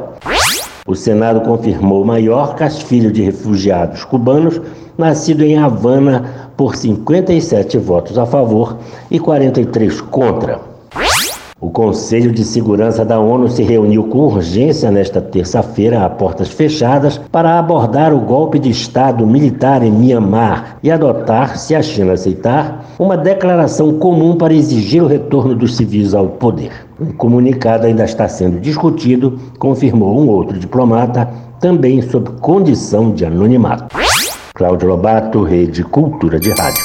O 0.88 0.96
Senado 0.96 1.42
confirmou 1.42 2.06
Maiorca, 2.06 2.70
filho 2.70 3.12
de 3.12 3.24
refugiados 3.24 4.06
cubanos, 4.06 4.62
nascido 4.96 5.44
em 5.44 5.58
Havana 5.58 6.52
por 6.56 6.76
57 6.76 7.80
votos 7.80 8.18
a 8.20 8.28
favor 8.28 8.78
e 9.10 9.20
43 9.20 10.02
contra. 10.02 10.75
O 11.66 11.72
Conselho 11.72 12.32
de 12.32 12.46
Segurança 12.46 13.04
da 13.04 13.20
ONU 13.20 13.50
se 13.50 13.64
reuniu 13.64 14.04
com 14.04 14.20
urgência 14.20 14.92
nesta 14.92 15.20
terça-feira, 15.20 16.06
a 16.06 16.08
portas 16.08 16.50
fechadas, 16.50 17.18
para 17.32 17.58
abordar 17.58 18.14
o 18.14 18.20
golpe 18.20 18.60
de 18.60 18.70
Estado 18.70 19.26
militar 19.26 19.82
em 19.82 19.92
Myanmar 19.92 20.78
e 20.84 20.92
adotar, 20.92 21.58
se 21.58 21.74
a 21.74 21.82
China 21.82 22.14
aceitar, 22.14 22.86
uma 23.00 23.18
declaração 23.18 23.98
comum 23.98 24.36
para 24.36 24.54
exigir 24.54 25.02
o 25.02 25.08
retorno 25.08 25.56
dos 25.56 25.76
civis 25.76 26.14
ao 26.14 26.28
poder. 26.28 26.72
O 27.00 27.12
comunicado 27.14 27.88
ainda 27.88 28.04
está 28.04 28.28
sendo 28.28 28.60
discutido, 28.60 29.40
confirmou 29.58 30.22
um 30.22 30.30
outro 30.30 30.60
diplomata, 30.60 31.28
também 31.60 32.00
sob 32.04 32.30
condição 32.42 33.12
de 33.12 33.26
anonimato. 33.26 33.98
Cláudio 34.54 34.88
Lobato, 34.88 35.42
Rede 35.42 35.84
Cultura 35.84 36.40
de 36.40 36.52
Rádio. 36.52 36.84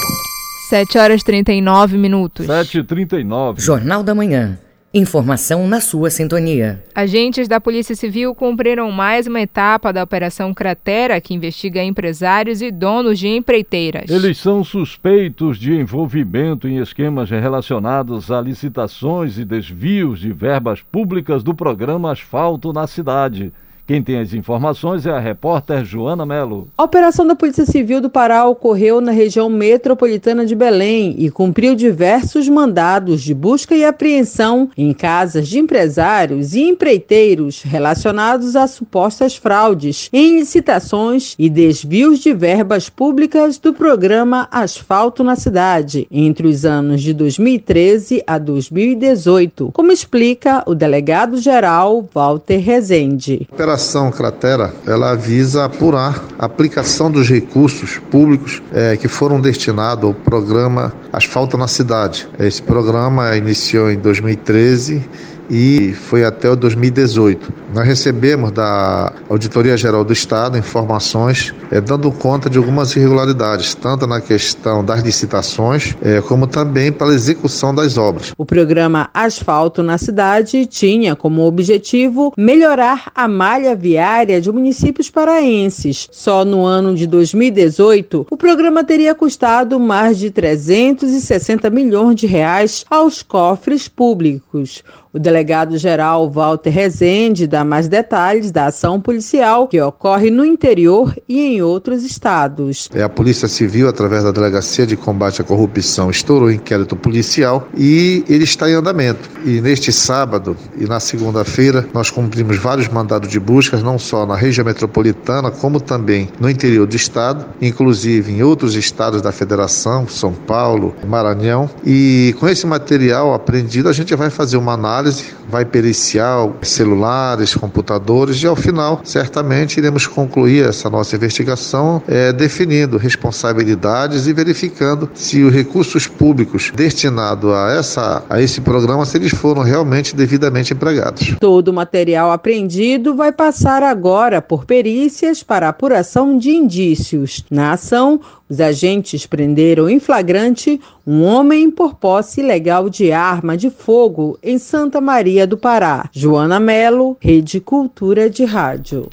7 0.71 0.97
horas 0.97 1.23
39 1.23 1.99
minutos. 1.99 2.47
7 2.47 2.79
e 2.79 2.83
39 2.83 3.61
Jornal 3.61 4.03
da 4.03 4.15
Manhã. 4.15 4.57
Informação 4.93 5.69
na 5.69 5.81
sua 5.81 6.11
sintonia. 6.11 6.83
Agentes 6.93 7.47
da 7.47 7.61
Polícia 7.61 7.95
Civil 7.95 8.35
cumpriram 8.35 8.91
mais 8.91 9.29
uma 9.29 9.41
etapa 9.41 9.93
da 9.93 10.03
Operação 10.03 10.53
Cratera, 10.53 11.21
que 11.21 11.33
investiga 11.33 11.81
empresários 11.81 12.61
e 12.61 12.73
donos 12.73 13.17
de 13.17 13.29
empreiteiras. 13.29 14.11
Eles 14.11 14.39
são 14.39 14.65
suspeitos 14.65 15.59
de 15.59 15.73
envolvimento 15.73 16.67
em 16.67 16.79
esquemas 16.79 17.31
relacionados 17.31 18.33
a 18.33 18.41
licitações 18.41 19.39
e 19.39 19.45
desvios 19.45 20.19
de 20.19 20.33
verbas 20.33 20.83
públicas 20.83 21.45
do 21.45 21.55
programa 21.55 22.11
Asfalto 22.11 22.73
na 22.73 22.89
cidade. 22.89 23.53
Quem 23.91 24.05
tem 24.05 24.21
as 24.21 24.33
informações 24.33 25.05
é 25.05 25.11
a 25.11 25.19
repórter 25.19 25.85
Joana 25.85 26.25
Melo. 26.25 26.69
A 26.79 26.85
operação 26.85 27.27
da 27.27 27.35
Polícia 27.35 27.67
Civil 27.67 28.01
do 28.01 28.09
Pará 28.09 28.47
ocorreu 28.47 29.01
na 29.01 29.11
região 29.11 29.51
metropolitana 29.51 30.47
de 30.47 30.55
Belém 30.55 31.17
e 31.19 31.29
cumpriu 31.29 31.75
diversos 31.75 32.49
mandados 32.49 33.21
de 33.21 33.35
busca 33.35 33.75
e 33.75 33.85
apreensão 33.85 34.71
em 34.79 34.93
casas 34.93 35.49
de 35.49 35.59
empresários 35.59 36.55
e 36.55 36.61
empreiteiros 36.61 37.63
relacionados 37.63 38.55
a 38.55 38.69
supostas 38.69 39.35
fraudes 39.35 40.09
em 40.13 40.39
licitações 40.39 41.35
e 41.37 41.51
desvios 41.51 42.21
de 42.21 42.33
verbas 42.33 42.89
públicas 42.89 43.59
do 43.59 43.75
programa 43.75 44.47
Asfalto 44.53 45.25
na 45.25 45.35
Cidade 45.35 46.07
entre 46.13 46.47
os 46.47 46.65
anos 46.65 47.03
de 47.03 47.13
2013 47.13 48.23
a 48.25 48.39
2018, 48.39 49.73
como 49.73 49.91
explica 49.91 50.63
o 50.65 50.77
delegado-geral 50.77 52.09
Walter 52.15 52.59
Rezende. 52.59 53.49
Operação 53.81 54.11
Cratera, 54.11 54.75
ela 54.87 55.15
visa 55.15 55.65
apurar 55.65 56.23
a 56.39 56.45
aplicação 56.45 57.11
dos 57.11 57.31
recursos 57.31 57.97
públicos 58.11 58.63
é, 58.75 58.95
que 58.95 59.09
foram 59.09 59.41
destinados 59.41 60.05
ao 60.05 60.13
programa 60.13 60.93
Asfalto 61.11 61.57
na 61.57 61.67
Cidade. 61.67 62.29
Esse 62.39 62.61
programa 62.61 63.35
iniciou 63.39 63.91
em 63.91 63.99
2013 63.99 65.03
e 65.51 65.93
foi 65.93 66.25
até 66.25 66.49
o 66.49 66.55
2018. 66.55 67.53
Nós 67.75 67.87
recebemos 67.87 68.53
da 68.53 69.13
Auditoria 69.29 69.77
Geral 69.77 70.05
do 70.05 70.13
Estado 70.13 70.57
informações 70.57 71.53
é, 71.71 71.81
dando 71.81 72.11
conta 72.13 72.49
de 72.49 72.59
algumas 72.59 72.95
irregularidades, 72.95 73.75
tanto 73.75 74.07
na 74.07 74.21
questão 74.21 74.85
das 74.85 75.03
licitações, 75.03 75.97
é, 76.03 76.21
como 76.21 76.47
também 76.47 76.93
para 76.93 77.09
a 77.09 77.15
execução 77.15 77.75
das 77.75 77.97
obras. 77.97 78.33
O 78.37 78.45
programa 78.45 79.11
Asfalto 79.13 79.83
na 79.83 79.99
Cidade 79.99 80.67
tinha 80.67 81.17
como 81.17 81.43
objetivo 81.43 82.33
melhorar 82.37 83.11
a 83.15 83.27
malha 83.27 83.75
viária 83.75 84.41
de 84.41 84.51
municípios 84.51 85.11
paraenses. 85.11 86.09
Só 86.13 86.45
no 86.45 86.65
ano 86.65 86.95
de 86.95 87.07
2018, 87.07 88.27
o 88.31 88.37
programa 88.37 88.85
teria 88.85 89.15
custado 89.15 89.79
mais 89.79 90.19
de 90.19 90.31
360 90.31 91.71
milhões 91.71 92.17
de 92.17 92.27
reais 92.27 92.85
aos 92.91 93.23
cofres 93.23 93.89
públicos. 93.89 94.83
O 95.13 95.19
delegado-geral 95.19 96.31
Walter 96.31 96.71
Rezende 96.71 97.45
dá 97.49 97.65
mais 97.65 97.89
detalhes 97.89 98.53
da 98.53 98.67
ação 98.67 99.01
policial 99.01 99.67
que 99.67 99.81
ocorre 99.81 100.31
no 100.31 100.45
interior 100.45 101.13
e 101.29 101.41
em 101.41 101.63
outros 101.63 102.05
estados. 102.05 102.89
É, 102.95 103.03
a 103.03 103.09
Polícia 103.09 103.49
Civil, 103.49 103.89
através 103.89 104.23
da 104.23 104.31
Delegacia 104.31 104.87
de 104.87 104.97
Combate 104.97 105.43
à 105.43 105.45
Corrupção, 105.45 106.11
estourou 106.11 106.47
o 106.47 106.53
inquérito 106.53 106.95
policial 106.95 107.67
e 107.77 108.25
ele 108.29 108.45
está 108.45 108.71
em 108.71 108.75
andamento. 108.75 109.29
E 109.45 109.61
neste 109.61 109.93
sábado 109.93 110.57
e 110.79 110.85
na 110.85 111.01
segunda-feira, 111.01 111.89
nós 111.93 112.09
cumprimos 112.09 112.57
vários 112.59 112.87
mandados 112.87 113.29
de 113.29 113.41
buscas, 113.41 113.83
não 113.83 113.99
só 113.99 114.25
na 114.25 114.37
região 114.37 114.65
metropolitana, 114.65 115.51
como 115.51 115.81
também 115.81 116.29
no 116.39 116.49
interior 116.49 116.87
do 116.87 116.95
estado, 116.95 117.47
inclusive 117.61 118.31
em 118.31 118.45
outros 118.45 118.77
estados 118.77 119.21
da 119.21 119.33
federação, 119.33 120.07
São 120.07 120.33
Paulo, 120.33 120.95
Maranhão. 121.05 121.69
E 121.85 122.33
com 122.39 122.49
esse 122.49 122.65
material 122.65 123.35
apreendido, 123.35 123.89
a 123.89 123.93
gente 123.93 124.15
vai 124.15 124.31
fazer 124.31 124.57
uma 124.57 124.75
análise 124.75 125.00
análise, 125.01 125.35
vai 125.49 125.65
periciar 125.65 126.49
celulares, 126.63 127.55
computadores 127.55 128.43
e 128.43 128.47
ao 128.47 128.55
final, 128.55 129.01
certamente, 129.03 129.79
iremos 129.79 130.07
concluir 130.07 130.69
essa 130.69 130.89
nossa 130.89 131.17
investigação 131.17 132.03
é, 132.07 132.33
definindo 132.33 132.97
responsabilidades 132.97 134.27
e 134.27 134.33
verificando 134.33 135.11
se 135.15 135.43
os 135.43 135.53
recursos 135.53 136.07
públicos 136.07 136.71
destinados 136.75 137.53
a, 137.53 137.73
essa, 137.73 138.25
a 138.29 138.41
esse 138.41 138.61
programa, 138.61 139.05
se 139.05 139.17
eles 139.17 139.33
foram 139.33 139.63
realmente 139.63 140.15
devidamente 140.15 140.73
empregados. 140.73 141.35
Todo 141.41 141.69
o 141.69 141.73
material 141.73 142.31
apreendido 142.31 143.17
vai 143.17 143.33
passar 143.33 143.83
agora 143.83 144.41
por 144.41 144.65
perícias 144.65 145.43
para 145.43 145.69
apuração 145.69 146.39
de 146.39 146.51
indícios. 146.51 147.45
Na 147.51 147.73
ação, 147.73 148.21
os 148.51 148.61
agentes 148.61 149.27
prenderam 149.27 149.89
em 149.89 150.01
flagrante 150.01 150.81
um 151.07 151.23
homem 151.23 151.71
por 151.71 151.95
posse 151.95 152.41
ilegal 152.41 152.91
de 152.91 153.13
arma 153.13 153.57
de 153.57 153.71
fogo 153.71 154.37
em 154.43 154.59
Santa 154.59 155.01
Maria 155.01 155.47
do 155.47 155.57
Pará. 155.57 156.11
Joana 156.13 156.59
Melo, 156.59 157.17
Rede 157.21 157.61
Cultura 157.61 158.29
de 158.29 158.45
Rádio. 158.45 159.09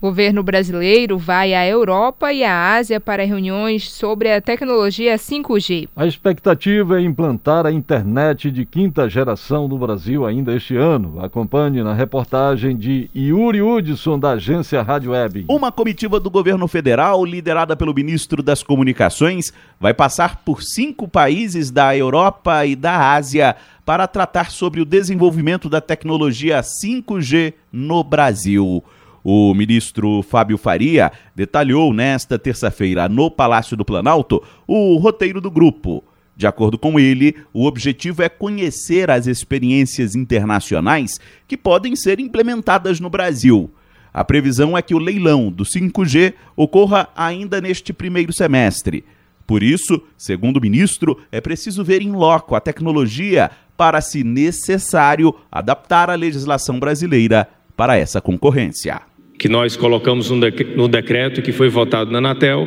O 0.00 0.06
governo 0.06 0.44
brasileiro 0.44 1.18
vai 1.18 1.52
à 1.54 1.66
Europa 1.66 2.32
e 2.32 2.44
à 2.44 2.76
Ásia 2.76 3.00
para 3.00 3.24
reuniões 3.24 3.90
sobre 3.90 4.32
a 4.32 4.40
tecnologia 4.40 5.16
5G. 5.16 5.88
A 5.96 6.06
expectativa 6.06 7.00
é 7.00 7.02
implantar 7.02 7.66
a 7.66 7.72
internet 7.72 8.48
de 8.48 8.64
quinta 8.64 9.10
geração 9.10 9.66
no 9.66 9.76
Brasil 9.76 10.24
ainda 10.24 10.54
este 10.54 10.76
ano. 10.76 11.18
Acompanhe 11.20 11.82
na 11.82 11.94
reportagem 11.94 12.76
de 12.76 13.10
Yuri 13.12 13.60
Hudson, 13.60 14.20
da 14.20 14.30
agência 14.30 14.80
Rádio 14.82 15.10
Web. 15.10 15.46
Uma 15.48 15.72
comitiva 15.72 16.20
do 16.20 16.30
governo 16.30 16.68
federal, 16.68 17.24
liderada 17.24 17.74
pelo 17.74 17.92
ministro 17.92 18.40
das 18.40 18.62
Comunicações, 18.62 19.52
vai 19.80 19.92
passar 19.92 20.44
por 20.44 20.62
cinco 20.62 21.08
países 21.08 21.72
da 21.72 21.96
Europa 21.96 22.64
e 22.64 22.76
da 22.76 23.14
Ásia 23.14 23.56
para 23.84 24.06
tratar 24.06 24.52
sobre 24.52 24.80
o 24.80 24.84
desenvolvimento 24.84 25.68
da 25.68 25.80
tecnologia 25.80 26.60
5G 26.60 27.54
no 27.72 28.04
Brasil. 28.04 28.84
O 29.30 29.52
ministro 29.52 30.22
Fábio 30.22 30.56
Faria 30.56 31.12
detalhou 31.36 31.92
nesta 31.92 32.38
terça-feira 32.38 33.10
no 33.10 33.30
Palácio 33.30 33.76
do 33.76 33.84
Planalto 33.84 34.42
o 34.66 34.96
roteiro 34.96 35.38
do 35.38 35.50
grupo. 35.50 36.02
De 36.34 36.46
acordo 36.46 36.78
com 36.78 36.98
ele, 36.98 37.36
o 37.52 37.66
objetivo 37.66 38.22
é 38.22 38.30
conhecer 38.30 39.10
as 39.10 39.26
experiências 39.26 40.14
internacionais 40.14 41.20
que 41.46 41.58
podem 41.58 41.94
ser 41.94 42.18
implementadas 42.20 43.00
no 43.00 43.10
Brasil. 43.10 43.70
A 44.14 44.24
previsão 44.24 44.78
é 44.78 44.80
que 44.80 44.94
o 44.94 44.98
leilão 44.98 45.52
do 45.52 45.62
5G 45.62 46.32
ocorra 46.56 47.10
ainda 47.14 47.60
neste 47.60 47.92
primeiro 47.92 48.32
semestre. 48.32 49.04
Por 49.46 49.62
isso, 49.62 50.02
segundo 50.16 50.56
o 50.56 50.62
ministro, 50.62 51.20
é 51.30 51.38
preciso 51.38 51.84
ver 51.84 52.00
em 52.00 52.12
loco 52.12 52.54
a 52.54 52.60
tecnologia 52.60 53.50
para, 53.76 54.00
se 54.00 54.24
necessário, 54.24 55.34
adaptar 55.52 56.08
a 56.08 56.14
legislação 56.14 56.80
brasileira 56.80 57.46
para 57.76 57.94
essa 57.94 58.22
concorrência 58.22 59.02
que 59.38 59.48
nós 59.48 59.76
colocamos 59.76 60.30
no 60.30 60.88
decreto 60.88 61.40
que 61.40 61.52
foi 61.52 61.68
votado 61.68 62.10
na 62.10 62.18
Anatel, 62.18 62.66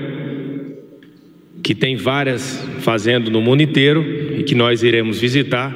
que 1.61 1.75
tem 1.75 1.97
várias 1.97 2.65
fazendo 2.79 3.29
no 3.29 3.41
mundo 3.41 3.61
inteiro 3.61 4.03
e 4.37 4.43
que 4.43 4.55
nós 4.55 4.81
iremos 4.81 5.19
visitar, 5.19 5.75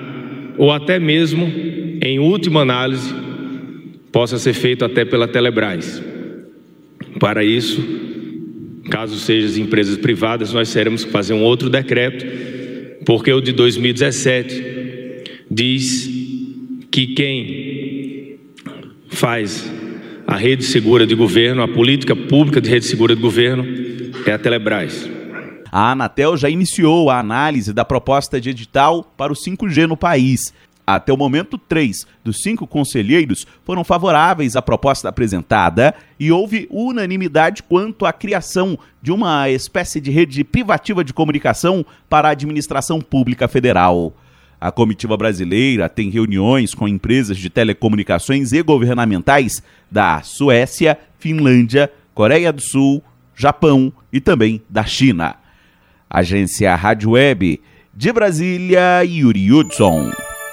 ou 0.58 0.72
até 0.72 0.98
mesmo, 0.98 1.52
em 2.02 2.18
última 2.18 2.62
análise, 2.62 3.14
possa 4.12 4.40
ser 4.40 4.54
feito 4.54 4.86
até 4.86 5.04
pela 5.04 5.28
Telebrás. 5.28 6.02
Para 7.20 7.44
isso, 7.44 7.84
caso 8.90 9.20
sejam 9.20 9.50
as 9.50 9.58
empresas 9.58 9.98
privadas, 9.98 10.54
nós 10.54 10.72
teremos 10.72 11.04
que 11.04 11.12
fazer 11.12 11.34
um 11.34 11.44
outro 11.44 11.70
decreto, 11.70 12.26
porque 13.06 13.32
o 13.34 13.42
de 13.42 13.52
2017 13.52 14.64
diz 15.52 16.10
que 16.90 17.08
quem 17.08 18.38
faz 19.10 19.70
a 20.28 20.36
rede 20.36 20.64
segura 20.64 21.06
de 21.06 21.14
governo, 21.14 21.62
a 21.62 21.68
política 21.68 22.16
pública 22.16 22.60
de 22.60 22.70
rede 22.70 22.86
segura 22.86 23.16
de 23.16 23.22
governo 23.22 23.64
é 24.26 24.32
a 24.32 24.40
Telebrás. 24.40 25.08
A 25.72 25.92
Anatel 25.92 26.36
já 26.36 26.50
iniciou 26.50 27.10
a 27.10 27.20
análise 27.20 27.72
da 27.74 27.86
proposta 27.86 28.40
de 28.42 28.50
edital 28.50 29.04
para 29.16 29.32
o 29.32 29.36
5G 29.36 29.86
no 29.88 29.96
país. 29.96 30.54
Até 30.88 31.12
o 31.12 31.18
momento, 31.18 31.58
três 31.58 32.06
dos 32.24 32.42
cinco 32.42 32.66
conselheiros 32.66 33.46
foram 33.64 33.84
favoráveis 33.84 34.56
à 34.56 34.62
proposta 34.62 35.10
apresentada 35.10 35.94
e 36.20 36.32
houve 36.32 36.68
unanimidade 36.70 37.64
quanto 37.64 38.06
à 38.06 38.14
criação 38.14 38.78
de 39.02 39.12
uma 39.12 39.50
espécie 39.50 40.00
de 40.00 40.12
rede 40.12 40.44
privativa 40.44 41.04
de 41.04 41.14
comunicação 41.14 41.86
para 42.10 42.30
a 42.30 42.32
administração 42.32 43.00
pública 43.00 43.48
federal. 43.48 44.14
A 44.60 44.72
comitiva 44.72 45.16
brasileira 45.18 45.90
tem 45.90 46.10
reuniões 46.10 46.74
com 46.74 46.88
empresas 46.88 47.38
de 47.38 47.50
telecomunicações 47.50 48.52
e 48.52 48.62
governamentais 48.62 49.62
da 49.92 50.22
Suécia, 50.22 50.98
Finlândia, 51.20 51.92
Coreia 52.14 52.52
do 52.52 52.62
Sul, 52.62 53.04
Japão 53.36 53.92
e 54.12 54.20
também 54.20 54.62
da 54.70 54.86
China. 54.86 55.36
Agência 56.10 56.74
Rádio 56.76 57.12
Web 57.12 57.62
de 57.94 58.12
Brasília, 58.12 59.04
Yuri 59.04 59.52
Hudson. 59.52 60.12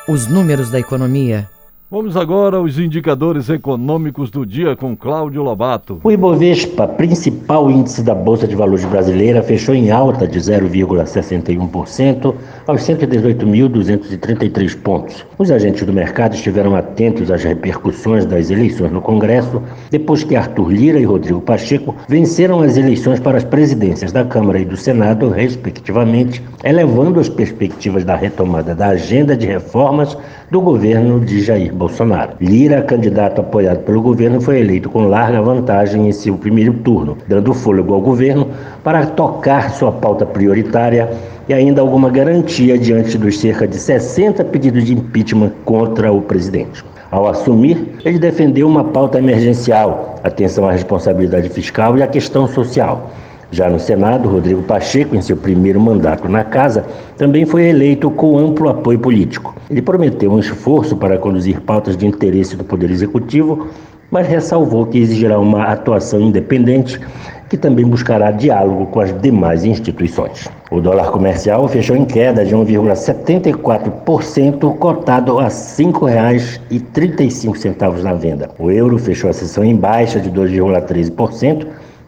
Os 0.08 0.26
números 0.26 0.70
da 0.70 0.80
economia 0.80 1.48
Vamos 1.92 2.16
agora 2.16 2.56
aos 2.56 2.78
indicadores 2.78 3.50
econômicos 3.50 4.30
do 4.30 4.46
dia 4.46 4.74
com 4.74 4.96
Cláudio 4.96 5.42
Lobato. 5.42 6.00
O 6.02 6.10
Ibovespa, 6.10 6.88
principal 6.88 7.70
índice 7.70 8.02
da 8.02 8.14
Bolsa 8.14 8.48
de 8.48 8.56
Valores 8.56 8.86
brasileira, 8.86 9.42
fechou 9.42 9.74
em 9.74 9.90
alta 9.90 10.26
de 10.26 10.38
0,61% 10.38 12.34
aos 12.66 12.82
118.233 12.82 14.76
pontos. 14.80 15.26
Os 15.38 15.50
agentes 15.50 15.84
do 15.84 15.92
mercado 15.92 16.34
estiveram 16.34 16.76
atentos 16.76 17.30
às 17.30 17.42
repercussões 17.42 18.24
das 18.24 18.50
eleições 18.50 18.92
no 18.92 19.00
Congresso, 19.00 19.62
depois 19.90 20.22
que 20.24 20.36
Arthur 20.36 20.70
Lira 20.70 20.98
e 20.98 21.04
Rodrigo 21.04 21.40
Pacheco 21.40 21.94
venceram 22.08 22.60
as 22.62 22.76
eleições 22.76 23.20
para 23.20 23.38
as 23.38 23.44
presidências 23.44 24.12
da 24.12 24.24
Câmara 24.24 24.58
e 24.58 24.64
do 24.64 24.76
Senado, 24.76 25.28
respectivamente, 25.28 26.42
elevando 26.64 27.20
as 27.20 27.28
perspectivas 27.28 28.04
da 28.04 28.14
retomada 28.14 28.74
da 28.74 28.88
agenda 28.88 29.36
de 29.36 29.46
reformas 29.46 30.16
do 30.50 30.60
governo 30.60 31.20
de 31.20 31.40
Jair 31.40 31.74
Bolsonaro. 31.74 32.34
Lira, 32.40 32.82
candidato 32.82 33.40
apoiado 33.40 33.80
pelo 33.84 34.02
governo, 34.02 34.40
foi 34.40 34.60
eleito 34.60 34.90
com 34.90 35.08
larga 35.08 35.40
vantagem 35.40 36.08
em 36.08 36.12
seu 36.12 36.36
primeiro 36.36 36.74
turno, 36.74 37.16
dando 37.26 37.54
fôlego 37.54 37.94
ao 37.94 38.00
governo 38.00 38.48
para 38.84 39.06
tocar 39.06 39.70
sua 39.70 39.90
pauta 39.90 40.26
prioritária 40.26 41.08
e 41.48 41.54
ainda 41.54 41.80
alguma 41.80 42.10
garantia 42.10 42.78
diante 42.78 43.18
dos 43.18 43.38
cerca 43.38 43.66
de 43.66 43.76
60 43.76 44.44
pedidos 44.44 44.84
de 44.84 44.94
impeachment 44.94 45.52
contra 45.64 46.12
o 46.12 46.20
presidente. 46.22 46.84
Ao 47.10 47.28
assumir, 47.28 47.96
ele 48.04 48.18
defendeu 48.18 48.66
uma 48.66 48.84
pauta 48.84 49.18
emergencial, 49.18 50.16
atenção 50.24 50.68
à 50.68 50.72
responsabilidade 50.72 51.48
fiscal 51.48 51.98
e 51.98 52.02
à 52.02 52.06
questão 52.06 52.46
social. 52.46 53.10
Já 53.50 53.68
no 53.68 53.78
Senado, 53.78 54.28
Rodrigo 54.28 54.62
Pacheco, 54.62 55.14
em 55.14 55.20
seu 55.20 55.36
primeiro 55.36 55.78
mandato 55.78 56.26
na 56.28 56.42
casa, 56.42 56.86
também 57.18 57.44
foi 57.44 57.64
eleito 57.64 58.10
com 58.10 58.38
amplo 58.38 58.70
apoio 58.70 58.98
político. 58.98 59.54
Ele 59.68 59.82
prometeu 59.82 60.32
um 60.32 60.38
esforço 60.38 60.96
para 60.96 61.18
conduzir 61.18 61.60
pautas 61.60 61.96
de 61.96 62.06
interesse 62.06 62.56
do 62.56 62.64
Poder 62.64 62.90
Executivo 62.90 63.68
mas 64.12 64.28
ressalvou 64.28 64.84
que 64.84 64.98
exigirá 64.98 65.40
uma 65.40 65.64
atuação 65.64 66.20
independente 66.20 67.00
que 67.48 67.56
também 67.56 67.86
buscará 67.86 68.30
diálogo 68.30 68.86
com 68.86 69.00
as 69.00 69.18
demais 69.22 69.64
instituições. 69.64 70.46
O 70.72 70.80
dólar 70.80 71.10
comercial 71.10 71.68
fechou 71.68 71.94
em 71.94 72.06
queda 72.06 72.46
de 72.46 72.56
1,74%, 72.56 74.78
cotado 74.78 75.38
a 75.38 75.44
R$ 75.44 75.50
5,35 75.50 78.02
na 78.02 78.14
venda. 78.14 78.48
O 78.58 78.70
euro 78.70 78.96
fechou 78.96 79.28
a 79.28 79.34
sessão 79.34 79.62
em 79.62 79.76
baixa 79.76 80.18
de 80.18 80.30
2,13%, 80.30 81.66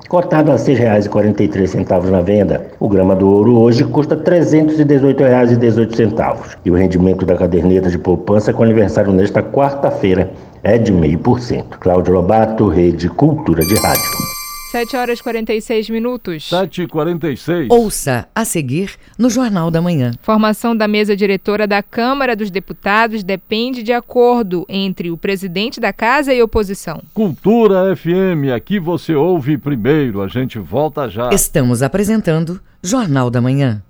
cotado 0.09 0.51
a 0.51 0.55
R$ 0.55 0.63
6,43 0.63 2.09
na 2.09 2.23
venda. 2.23 2.67
O 2.81 2.89
grama 2.89 3.15
do 3.15 3.29
ouro 3.29 3.61
hoje 3.61 3.85
custa 3.85 4.15
R$ 4.15 4.23
318,18 4.23 6.57
e 6.65 6.71
o 6.71 6.75
rendimento 6.75 7.27
da 7.27 7.37
caderneta 7.37 7.91
de 7.91 7.99
poupança 7.99 8.51
com 8.51 8.63
aniversário 8.63 9.13
nesta 9.13 9.43
quarta-feira 9.43 10.31
é 10.63 10.79
de 10.79 10.91
0,5%. 10.91 11.65
Cláudio 11.81 12.15
Lobato, 12.15 12.67
Rede 12.69 13.11
Cultura 13.11 13.61
de 13.61 13.75
Rádio. 13.75 14.44
7 14.75 14.97
horas 14.97 15.21
e 15.21 15.23
46 15.23 15.89
minutos. 15.89 16.49
7 16.49 16.83
e 16.83 16.87
46. 16.89 17.69
Ouça 17.71 18.27
a 18.35 18.45
seguir 18.45 18.97
no 19.17 19.31
Jornal 19.31 19.71
da 19.71 19.81
Manhã. 19.81 20.11
Formação 20.21 20.77
da 20.77 20.89
mesa 20.89 21.15
diretora 21.15 21.65
da 21.65 21.81
Câmara 21.81 22.35
dos 22.35 22.51
Deputados 22.51 23.23
depende 23.23 23.85
de 23.85 23.93
acordo 23.93 24.67
entre 24.69 25.13
o 25.13 25.17
presidente 25.17 25.79
da 25.79 25.93
casa 25.93 26.35
e 26.35 26.43
oposição. 26.43 27.01
Cultura 27.15 27.95
FM, 27.95 28.51
aqui 28.53 28.81
você 28.81 29.15
ouve 29.15 29.57
primeiro. 29.57 30.21
A 30.21 30.27
gente 30.27 30.59
volta 30.59 31.09
já. 31.09 31.31
Estamos 31.31 31.81
apresentando 31.81 32.61
Jornal 32.83 33.31
da 33.31 33.41
Manhã. 33.41 33.81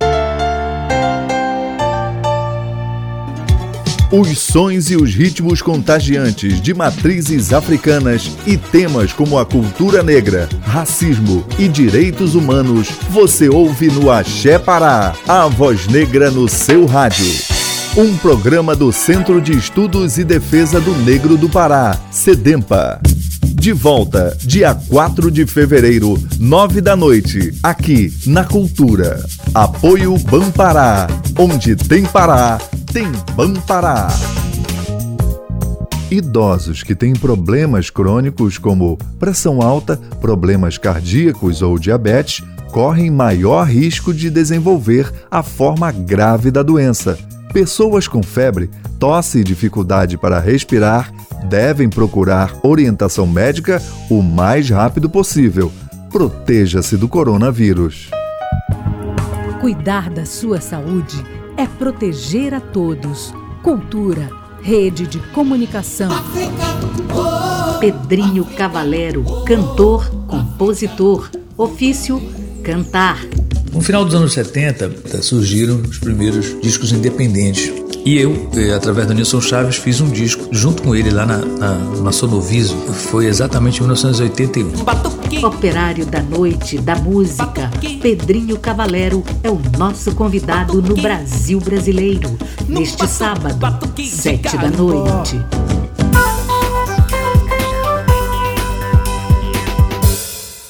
Os 4.17 4.39
sons 4.39 4.93
e 4.93 4.97
os 4.97 5.12
ritmos 5.12 5.61
contagiantes 5.61 6.61
de 6.61 6.73
matrizes 6.73 7.53
africanas 7.53 8.31
e 8.47 8.57
temas 8.57 9.12
como 9.12 9.37
a 9.37 9.45
cultura 9.45 10.05
negra, 10.05 10.49
racismo 10.62 11.45
e 11.59 11.67
direitos 11.67 12.37
humanos 12.37 12.91
você 13.11 13.49
ouve 13.49 13.89
no 13.89 14.12
Axé 14.12 14.57
Pará, 14.57 15.15
a 15.27 15.49
voz 15.49 15.89
negra 15.89 16.31
no 16.31 16.49
seu 16.49 16.87
rádio. 16.87 17.27
Um 17.97 18.17
programa 18.17 18.77
do 18.77 18.93
Centro 18.93 19.41
de 19.41 19.51
Estudos 19.51 20.17
e 20.17 20.23
Defesa 20.23 20.81
do 20.81 20.95
Negro 20.99 21.37
do 21.37 21.49
Pará, 21.49 21.99
SEDEMPA. 22.12 23.01
De 23.43 23.73
volta, 23.73 24.37
dia 24.45 24.77
4 24.77 25.29
de 25.29 25.45
fevereiro, 25.45 26.23
9 26.39 26.81
da 26.81 26.95
noite, 26.95 27.53
aqui 27.61 28.15
na 28.27 28.45
Cultura. 28.45 29.25
Apoio 29.53 30.17
Bampará. 30.19 31.09
Onde 31.37 31.75
tem 31.75 32.05
Pará, 32.05 32.61
tem 32.95 33.11
Bampará. 33.34 34.07
Idosos 36.09 36.84
que 36.84 36.95
têm 36.95 37.12
problemas 37.12 37.90
crônicos 37.90 38.57
como 38.57 38.97
pressão 39.18 39.61
alta, 39.61 39.97
problemas 40.20 40.78
cardíacos 40.78 41.61
ou 41.61 41.76
diabetes 41.76 42.47
correm 42.70 43.11
maior 43.11 43.66
risco 43.66 44.14
de 44.14 44.30
desenvolver 44.30 45.12
a 45.28 45.42
forma 45.42 45.90
grave 45.90 46.53
da 46.53 46.62
doença. 46.62 47.18
Pessoas 47.53 48.07
com 48.07 48.22
febre, 48.22 48.70
tosse 49.01 49.40
e 49.40 49.45
dificuldade 49.45 50.16
para 50.16 50.38
respirar 50.38 51.12
devem 51.49 51.88
procurar 51.88 52.55
orientação 52.62 53.26
médica 53.26 53.82
o 54.09 54.22
mais 54.22 54.70
rápido 54.70 55.11
possível. 55.11 55.72
Proteja-se 56.12 56.97
do 56.97 57.09
coronavírus. 57.09 58.09
Cuidar 59.61 60.11
da 60.11 60.24
sua 60.24 60.61
saúde 60.61 61.34
é 61.57 61.67
proteger 61.67 62.55
a 62.55 62.61
todos. 62.61 63.33
Cultura, 63.63 64.31
rede 64.63 65.07
de 65.07 65.19
comunicação. 65.33 66.11
Pedrinho 67.81 68.45
Cavalero, 68.45 69.25
cantor, 69.45 70.09
compositor, 70.27 71.31
ofício, 71.57 72.21
cantar. 72.63 73.25
No 73.73 73.81
final 73.81 74.05
dos 74.05 74.15
anos 74.15 74.33
70, 74.33 75.23
surgiram 75.23 75.77
os 75.77 75.99
primeiros 75.99 76.59
discos 76.61 76.93
independentes 76.93 77.84
e 78.05 78.19
eu, 78.19 78.51
eh, 78.55 78.75
através 78.75 79.07
do 79.07 79.15
Nilson 79.15 79.41
Chaves, 79.41 79.77
fiz 79.77 80.01
um 80.01 80.11
disco 80.11 80.47
junto 80.53 80.83
com 80.83 80.95
ele 80.95 81.11
lá 81.11 81.25
na, 81.25 81.39
na, 81.39 81.75
na 82.03 82.13
Sonoviso. 82.13 82.77
Foi 82.77 83.25
exatamente 83.27 83.79
em 83.79 83.83
1981. 83.83 85.47
Operário 85.47 86.05
da 86.05 86.23
noite, 86.23 86.79
da 86.79 86.97
música, 86.97 87.71
Pedrinho 88.03 88.59
Cavalero 88.59 89.25
é 89.43 89.51
o 89.51 89.59
nosso 89.79 90.15
convidado 90.15 90.83
no 90.83 90.95
Brasil 90.95 91.59
Brasileiro. 91.61 92.37
Neste 92.69 93.07
sábado, 93.07 93.59
sete 94.05 94.57
da 94.59 94.69
noite. 94.69 95.41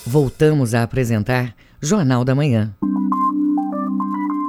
Voltamos 0.06 0.74
a 0.74 0.84
apresentar 0.84 1.52
Jornal 1.82 2.24
da 2.24 2.34
Manhã. 2.36 2.72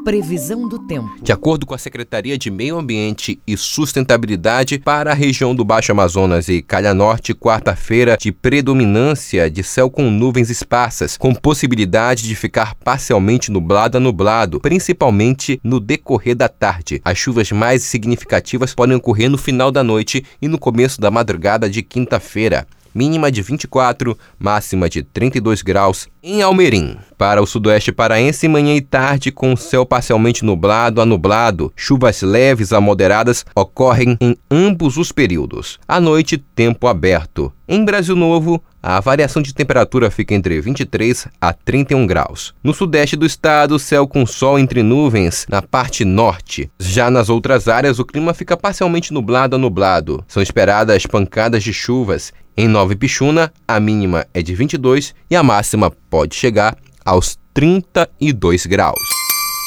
Previsão 0.05 0.69
do 0.69 0.77
tempo. 0.77 1.15
De 1.19 1.31
acordo 1.31 1.65
com 1.65 1.73
a 1.73 1.79
Secretaria 1.79 2.37
de 2.37 2.51
Meio 2.51 2.77
Ambiente 2.77 3.39
e 3.47 3.57
Sustentabilidade, 3.57 4.77
para 4.77 5.09
a 5.09 5.15
região 5.15 5.55
do 5.55 5.65
Baixo 5.65 5.91
Amazonas 5.91 6.47
e 6.47 6.61
Calha 6.61 6.93
Norte, 6.93 7.33
quarta-feira 7.33 8.15
de 8.15 8.31
predominância 8.31 9.49
de 9.49 9.63
céu 9.63 9.89
com 9.89 10.11
nuvens 10.11 10.51
esparsas, 10.51 11.17
com 11.17 11.33
possibilidade 11.33 12.27
de 12.27 12.35
ficar 12.35 12.75
parcialmente 12.75 13.51
nublado 13.51 13.97
a 13.97 13.99
nublado, 13.99 14.59
principalmente 14.59 15.59
no 15.63 15.79
decorrer 15.79 16.35
da 16.35 16.47
tarde. 16.47 17.01
As 17.03 17.17
chuvas 17.17 17.51
mais 17.51 17.81
significativas 17.81 18.75
podem 18.75 18.95
ocorrer 18.95 19.27
no 19.27 19.39
final 19.39 19.71
da 19.71 19.83
noite 19.83 20.23
e 20.39 20.47
no 20.47 20.59
começo 20.59 21.01
da 21.01 21.09
madrugada 21.09 21.67
de 21.67 21.81
quinta-feira 21.81 22.67
mínima 22.95 23.29
de 23.29 23.41
24, 23.41 24.17
máxima 24.39 24.89
de 24.89 25.03
32 25.03 25.61
graus 25.61 26.07
em 26.23 26.41
Almerim. 26.41 26.97
Para 27.17 27.41
o 27.41 27.45
sudoeste 27.45 27.91
paraense, 27.91 28.47
manhã 28.47 28.75
e 28.75 28.81
tarde 28.81 29.31
com 29.31 29.55
céu 29.55 29.85
parcialmente 29.85 30.43
nublado 30.43 31.01
a 31.01 31.05
nublado. 31.05 31.71
Chuvas 31.75 32.21
leves 32.21 32.73
a 32.73 32.81
moderadas 32.81 33.45
ocorrem 33.53 34.17
em 34.19 34.35
ambos 34.49 34.97
os 34.97 35.11
períodos. 35.11 35.77
À 35.87 35.99
noite, 35.99 36.37
tempo 36.37 36.87
aberto. 36.87 37.53
Em 37.67 37.83
Brasil 37.83 38.15
Novo, 38.15 38.63
a 38.81 38.99
variação 38.99 39.41
de 39.41 39.53
temperatura 39.53 40.11
fica 40.11 40.35
entre 40.35 40.61
23 40.61 41.27
a 41.41 41.51
31 41.51 42.05
graus. 42.05 42.53
No 42.63 42.73
sudeste 42.73 43.15
do 43.15 43.25
estado, 43.25 43.79
céu 43.79 44.07
com 44.07 44.25
sol 44.25 44.59
entre 44.59 44.83
nuvens 44.83 45.47
na 45.49 45.61
parte 45.61 46.05
norte. 46.05 46.69
Já 46.79 47.09
nas 47.09 47.27
outras 47.27 47.67
áreas, 47.67 47.97
o 47.97 48.05
clima 48.05 48.33
fica 48.33 48.55
parcialmente 48.55 49.11
nublado 49.11 49.55
a 49.55 49.59
nublado. 49.59 50.23
São 50.27 50.41
esperadas 50.41 51.05
pancadas 51.07 51.63
de 51.63 51.73
chuvas 51.73 52.31
em 52.57 52.67
Nova 52.67 52.93
Ipixuna, 52.93 53.51
a 53.67 53.79
mínima 53.79 54.25
é 54.33 54.41
de 54.41 54.55
22 54.55 55.13
e 55.29 55.35
a 55.35 55.43
máxima 55.43 55.91
pode 56.09 56.35
chegar 56.35 56.77
aos 57.03 57.37
32 57.53 58.65
graus. 58.65 58.99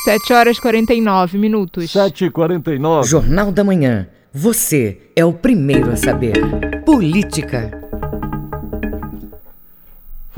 7 0.05 0.33
horas 0.33 0.57
e 0.57 0.61
49 0.61 1.39
minutos. 1.39 1.91
7 1.91 2.25
e 2.27 2.31
49. 2.31 3.09
Jornal 3.09 3.53
da 3.53 3.63
Manhã. 3.63 4.09
Você 4.33 4.99
é 5.15 5.25
o 5.25 5.33
primeiro 5.33 5.91
a 5.91 5.97
saber. 5.97 6.35
Política. 6.85 7.78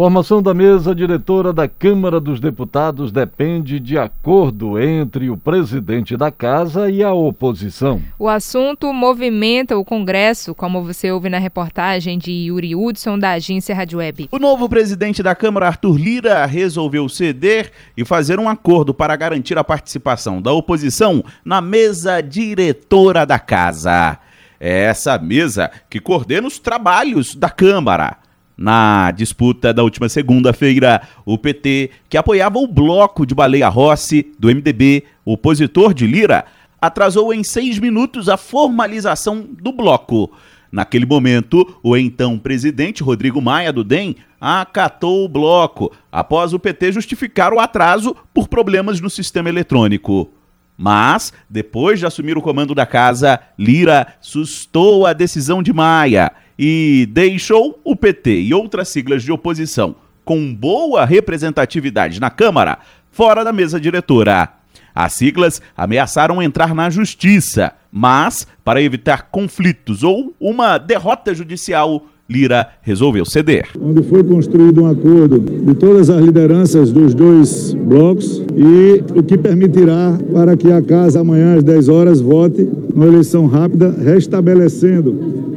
Formação 0.01 0.41
da 0.41 0.55
mesa 0.55 0.95
diretora 0.95 1.53
da 1.53 1.69
Câmara 1.69 2.19
dos 2.19 2.41
Deputados 2.41 3.13
depende 3.13 3.79
de 3.79 3.99
acordo 3.99 4.81
entre 4.81 5.29
o 5.29 5.37
presidente 5.37 6.17
da 6.17 6.31
casa 6.31 6.89
e 6.89 7.03
a 7.05 7.13
oposição. 7.13 8.01
O 8.19 8.27
assunto 8.27 8.95
movimenta 8.95 9.77
o 9.77 9.85
Congresso, 9.85 10.55
como 10.55 10.83
você 10.83 11.13
ouve 11.13 11.29
na 11.29 11.37
reportagem 11.37 12.17
de 12.17 12.33
Yuri 12.33 12.75
Hudson, 12.75 13.19
da 13.19 13.33
agência 13.33 13.75
Rádio 13.75 13.99
Web. 13.99 14.31
O 14.33 14.39
novo 14.39 14.71
presidente 14.71 15.23
da 15.23 15.35
Câmara, 15.35 15.67
Arthur 15.67 15.99
Lira, 15.99 16.47
resolveu 16.47 17.07
ceder 17.07 17.71
e 17.95 18.03
fazer 18.03 18.41
um 18.41 18.49
acordo 18.49 18.95
para 18.95 19.15
garantir 19.17 19.59
a 19.59 19.65
participação 19.65 20.41
da 20.41 20.51
oposição 20.51 21.23
na 21.45 21.61
mesa 21.61 22.23
diretora 22.23 23.27
da 23.27 23.39
casa. 23.39 24.19
É 24.59 24.85
essa 24.85 25.19
mesa 25.19 25.71
que 25.91 26.01
coordena 26.01 26.49
os 26.49 26.59
trabalhos 26.59 27.35
da 27.35 27.51
Câmara. 27.51 28.17
Na 28.61 29.11
disputa 29.11 29.73
da 29.73 29.83
última 29.83 30.07
segunda-feira, 30.07 31.01
o 31.25 31.39
PT, 31.39 31.93
que 32.11 32.19
apoiava 32.19 32.59
o 32.59 32.67
bloco 32.67 33.25
de 33.25 33.35
Baleia 33.35 33.71
Rossi, 33.71 34.35
do 34.39 34.49
MDB, 34.49 35.05
opositor 35.25 35.95
de 35.95 36.07
Lira, 36.07 36.45
atrasou 36.79 37.33
em 37.33 37.43
seis 37.43 37.79
minutos 37.79 38.29
a 38.29 38.37
formalização 38.37 39.49
do 39.51 39.73
bloco. 39.73 40.31
Naquele 40.71 41.07
momento, 41.07 41.75
o 41.83 41.97
então 41.97 42.39
presidente 42.39 43.03
Rodrigo 43.03 43.41
Maia 43.41 43.73
do 43.73 43.83
DEM 43.83 44.17
acatou 44.39 45.25
o 45.25 45.29
bloco, 45.29 45.91
após 46.13 46.53
o 46.53 46.59
PT 46.59 46.93
justificar 46.93 47.55
o 47.55 47.59
atraso 47.59 48.15
por 48.35 48.47
problemas 48.47 49.01
no 49.01 49.09
sistema 49.09 49.49
eletrônico. 49.49 50.31
Mas, 50.77 51.33
depois 51.49 51.99
de 51.99 52.05
assumir 52.05 52.37
o 52.37 52.43
comando 52.43 52.75
da 52.75 52.85
casa, 52.85 53.41
Lira 53.59 54.07
sustou 54.21 55.07
a 55.07 55.15
decisão 55.15 55.63
de 55.63 55.73
Maia 55.73 56.31
e 56.63 57.09
deixou 57.11 57.81
o 57.83 57.97
PT 57.97 58.43
e 58.43 58.53
outras 58.53 58.91
siglas 58.91 59.23
de 59.23 59.33
oposição 59.33 59.97
com 60.23 60.55
boa 60.55 61.07
representatividade 61.07 62.21
na 62.21 62.29
Câmara 62.29 62.79
fora 63.11 63.43
da 63.43 63.51
mesa 63.51 63.81
diretora. 63.81 64.47
As 64.95 65.15
siglas 65.15 65.63
ameaçaram 65.75 66.43
entrar 66.43 66.75
na 66.75 66.91
justiça, 66.91 67.73
mas, 67.91 68.47
para 68.63 68.83
evitar 68.83 69.31
conflitos 69.31 70.03
ou 70.03 70.35
uma 70.39 70.77
derrota 70.77 71.33
judicial, 71.33 72.05
Lira 72.29 72.69
resolveu 72.83 73.25
ceder. 73.25 73.69
Onde 73.81 74.03
foi 74.03 74.23
construído 74.23 74.83
um 74.83 74.87
acordo 74.87 75.41
de 75.41 75.75
todas 75.75 76.11
as 76.11 76.23
lideranças 76.23 76.93
dos 76.93 77.15
dois 77.15 77.73
blocos 77.73 78.45
e 78.55 79.03
o 79.19 79.23
que 79.23 79.39
permitirá 79.39 80.19
para 80.31 80.55
que 80.59 80.71
a 80.71 80.83
casa 80.83 81.21
amanhã 81.21 81.57
às 81.57 81.65
10 81.65 81.89
horas 81.89 82.21
vote 82.21 82.69
uma 82.95 83.07
eleição 83.07 83.47
rápida, 83.47 83.97
restabelecendo 83.99 85.51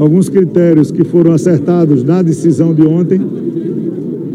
alguns 0.00 0.30
critérios 0.30 0.90
que 0.90 1.04
foram 1.04 1.32
acertados 1.32 2.02
na 2.02 2.22
decisão 2.22 2.72
de 2.72 2.80
ontem 2.80 3.20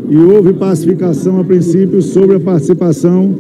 e 0.07 0.15
houve 0.15 0.53
pacificação 0.53 1.39
a 1.39 1.43
princípio 1.43 2.03
sobre 2.03 2.35
a 2.35 2.39
participação 2.39 3.35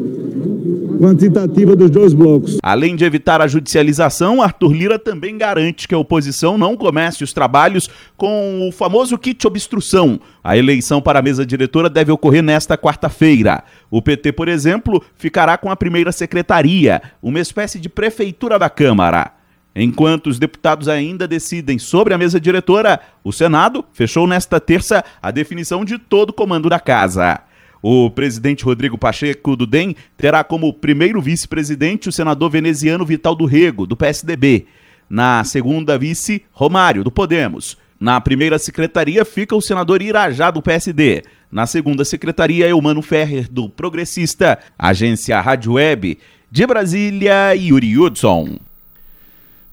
quantitativa 0.99 1.75
dos 1.75 1.91
dois 1.91 2.13
blocos. 2.13 2.57
Além 2.63 2.95
de 2.95 3.05
evitar 3.05 3.41
a 3.41 3.47
judicialização, 3.47 4.41
Arthur 4.41 4.73
Lira 4.73 4.97
também 4.97 5.37
garante 5.37 5.87
que 5.87 5.93
a 5.93 5.99
oposição 5.99 6.57
não 6.57 6.75
comece 6.75 7.23
os 7.23 7.31
trabalhos 7.31 7.87
com 8.17 8.67
o 8.67 8.71
famoso 8.71 9.19
kit 9.19 9.45
obstrução. 9.45 10.19
A 10.43 10.57
eleição 10.57 10.99
para 10.99 11.19
a 11.19 11.21
mesa 11.21 11.45
diretora 11.45 11.91
deve 11.91 12.11
ocorrer 12.11 12.41
nesta 12.41 12.75
quarta-feira. 12.75 13.63
O 13.91 14.01
PT, 14.01 14.31
por 14.31 14.47
exemplo, 14.47 15.03
ficará 15.15 15.59
com 15.59 15.69
a 15.69 15.75
primeira 15.75 16.11
secretaria, 16.11 17.03
uma 17.21 17.39
espécie 17.39 17.79
de 17.79 17.87
prefeitura 17.87 18.57
da 18.57 18.69
Câmara. 18.69 19.44
Enquanto 19.75 20.27
os 20.27 20.39
deputados 20.39 20.87
ainda 20.87 21.27
decidem 21.27 21.77
sobre 21.77 22.13
a 22.13 22.17
mesa 22.17 22.39
diretora, 22.39 22.99
o 23.23 23.33
Senado 23.33 23.83
fechou 23.91 24.25
nesta 24.25 24.57
terça 24.57 25.03
a 25.21 25.31
definição 25.31 25.83
de 25.83 25.99
todo 25.99 26.29
o 26.29 26.33
comando 26.33 26.69
da 26.69 26.79
casa. 26.79 27.41
O 27.81 28.09
presidente 28.09 28.63
Rodrigo 28.63 28.97
Pacheco 28.97 29.55
do 29.55 29.67
DEM 29.67 29.95
terá 30.17 30.43
como 30.43 30.73
primeiro 30.73 31.21
vice-presidente 31.21 32.07
o 32.07 32.11
senador 32.11 32.49
veneziano 32.49 33.05
Vital 33.05 33.35
do 33.35 33.45
Rego, 33.45 33.85
do 33.85 33.97
PSDB. 33.97 34.65
Na 35.09 35.43
segunda 35.43 35.97
vice, 35.97 36.41
Romário, 36.51 37.03
do 37.03 37.11
Podemos. 37.11 37.77
Na 37.99 38.19
primeira 38.19 38.57
secretaria 38.57 39.23
fica 39.23 39.55
o 39.55 39.61
senador 39.61 40.01
Irajá, 40.01 40.51
do 40.51 40.61
PSD. 40.61 41.23
Na 41.51 41.67
segunda 41.67 42.03
secretaria, 42.03 42.67
Eumano 42.67 43.01
Ferrer, 43.01 43.47
do 43.51 43.69
Progressista. 43.69 44.57
Agência 44.79 45.39
Rádio 45.39 45.73
Web. 45.73 46.17
De 46.49 46.65
Brasília, 46.65 47.53
Yuri 47.55 47.97
Hudson. 47.99 48.57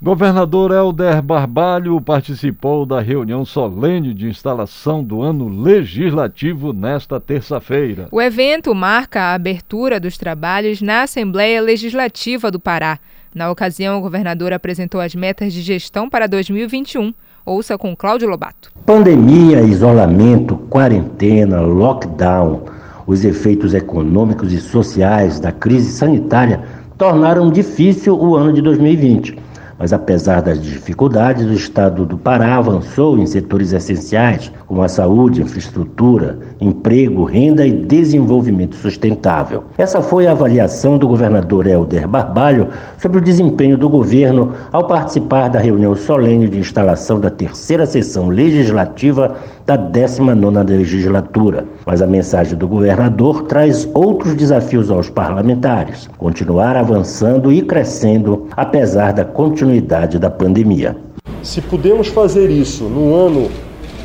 Governador 0.04 0.72
Helder 0.72 1.22
Barbalho 1.22 2.00
participou 2.00 2.84
da 2.84 3.00
reunião 3.00 3.44
solene 3.44 4.12
de 4.12 4.28
instalação 4.28 5.04
do 5.04 5.22
ano 5.22 5.46
legislativo 5.46 6.72
nesta 6.72 7.20
terça-feira. 7.20 8.08
O 8.10 8.20
evento 8.20 8.74
marca 8.74 9.20
a 9.20 9.34
abertura 9.34 10.00
dos 10.00 10.18
trabalhos 10.18 10.82
na 10.82 11.04
Assembleia 11.04 11.62
Legislativa 11.62 12.50
do 12.50 12.58
Pará. 12.58 12.98
Na 13.32 13.48
ocasião, 13.48 13.96
o 13.96 14.00
governador 14.00 14.52
apresentou 14.52 15.00
as 15.00 15.14
metas 15.14 15.52
de 15.52 15.62
gestão 15.62 16.10
para 16.10 16.26
2021. 16.26 17.14
Ouça 17.46 17.78
com 17.78 17.94
Cláudio 17.94 18.28
Lobato. 18.28 18.72
Pandemia, 18.84 19.60
isolamento, 19.60 20.56
quarentena, 20.68 21.60
lockdown, 21.60 22.64
os 23.06 23.24
efeitos 23.24 23.72
econômicos 23.72 24.52
e 24.52 24.58
sociais 24.58 25.38
da 25.38 25.52
crise 25.52 25.92
sanitária 25.92 26.60
tornaram 26.98 27.52
difícil 27.52 28.18
o 28.18 28.34
ano 28.34 28.52
de 28.52 28.60
2020 28.62 29.41
mas 29.82 29.92
apesar 29.92 30.40
das 30.40 30.62
dificuldades, 30.62 31.44
o 31.44 31.52
estado 31.54 32.06
do 32.06 32.16
Pará 32.16 32.54
avançou 32.54 33.18
em 33.18 33.26
setores 33.26 33.72
essenciais, 33.72 34.52
como 34.68 34.80
a 34.80 34.86
saúde, 34.86 35.42
infraestrutura, 35.42 36.38
emprego, 36.60 37.24
renda 37.24 37.66
e 37.66 37.72
desenvolvimento 37.72 38.76
sustentável. 38.76 39.64
Essa 39.76 40.00
foi 40.00 40.28
a 40.28 40.30
avaliação 40.30 40.98
do 40.98 41.08
governador 41.08 41.66
Helder 41.66 42.06
Barbalho 42.06 42.68
sobre 42.96 43.18
o 43.18 43.20
desempenho 43.20 43.76
do 43.76 43.88
governo 43.88 44.52
ao 44.70 44.86
participar 44.86 45.48
da 45.48 45.58
reunião 45.58 45.96
solene 45.96 46.48
de 46.48 46.60
instalação 46.60 47.18
da 47.18 47.28
terceira 47.28 47.84
sessão 47.84 48.28
legislativa 48.28 49.34
da 49.66 49.76
19ª 49.76 50.68
legislatura. 50.68 51.64
Mas 51.84 52.00
a 52.00 52.06
mensagem 52.06 52.56
do 52.56 52.68
governador 52.68 53.42
traz 53.42 53.88
outros 53.94 54.34
desafios 54.34 54.92
aos 54.92 55.10
parlamentares: 55.10 56.08
continuar 56.18 56.76
avançando 56.76 57.52
e 57.52 57.62
crescendo 57.62 58.46
apesar 58.56 59.12
da 59.12 59.24
continuidade 59.24 59.71
da 60.18 60.30
pandemia. 60.30 60.96
Se 61.42 61.60
pudermos 61.60 62.08
fazer 62.08 62.50
isso 62.50 62.84
no 62.84 63.14
ano 63.14 63.50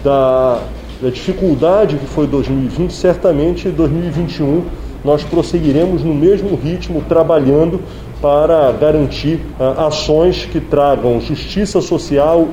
da, 0.03 0.61
da 1.01 1.09
dificuldade 1.09 1.97
que 1.97 2.05
foi 2.05 2.28
2020, 2.28 2.91
certamente 2.91 3.70
2021 3.70 4.63
nós 5.03 5.24
prosseguiremos 5.24 6.03
no 6.03 6.13
mesmo 6.13 6.55
ritmo 6.55 7.01
trabalhando 7.07 7.80
para 8.22 8.72
garantir 8.72 9.39
uh, 9.59 9.86
ações 9.88 10.45
que 10.45 10.59
tragam 10.59 11.22
justiça 11.22 11.80
social, 11.82 12.47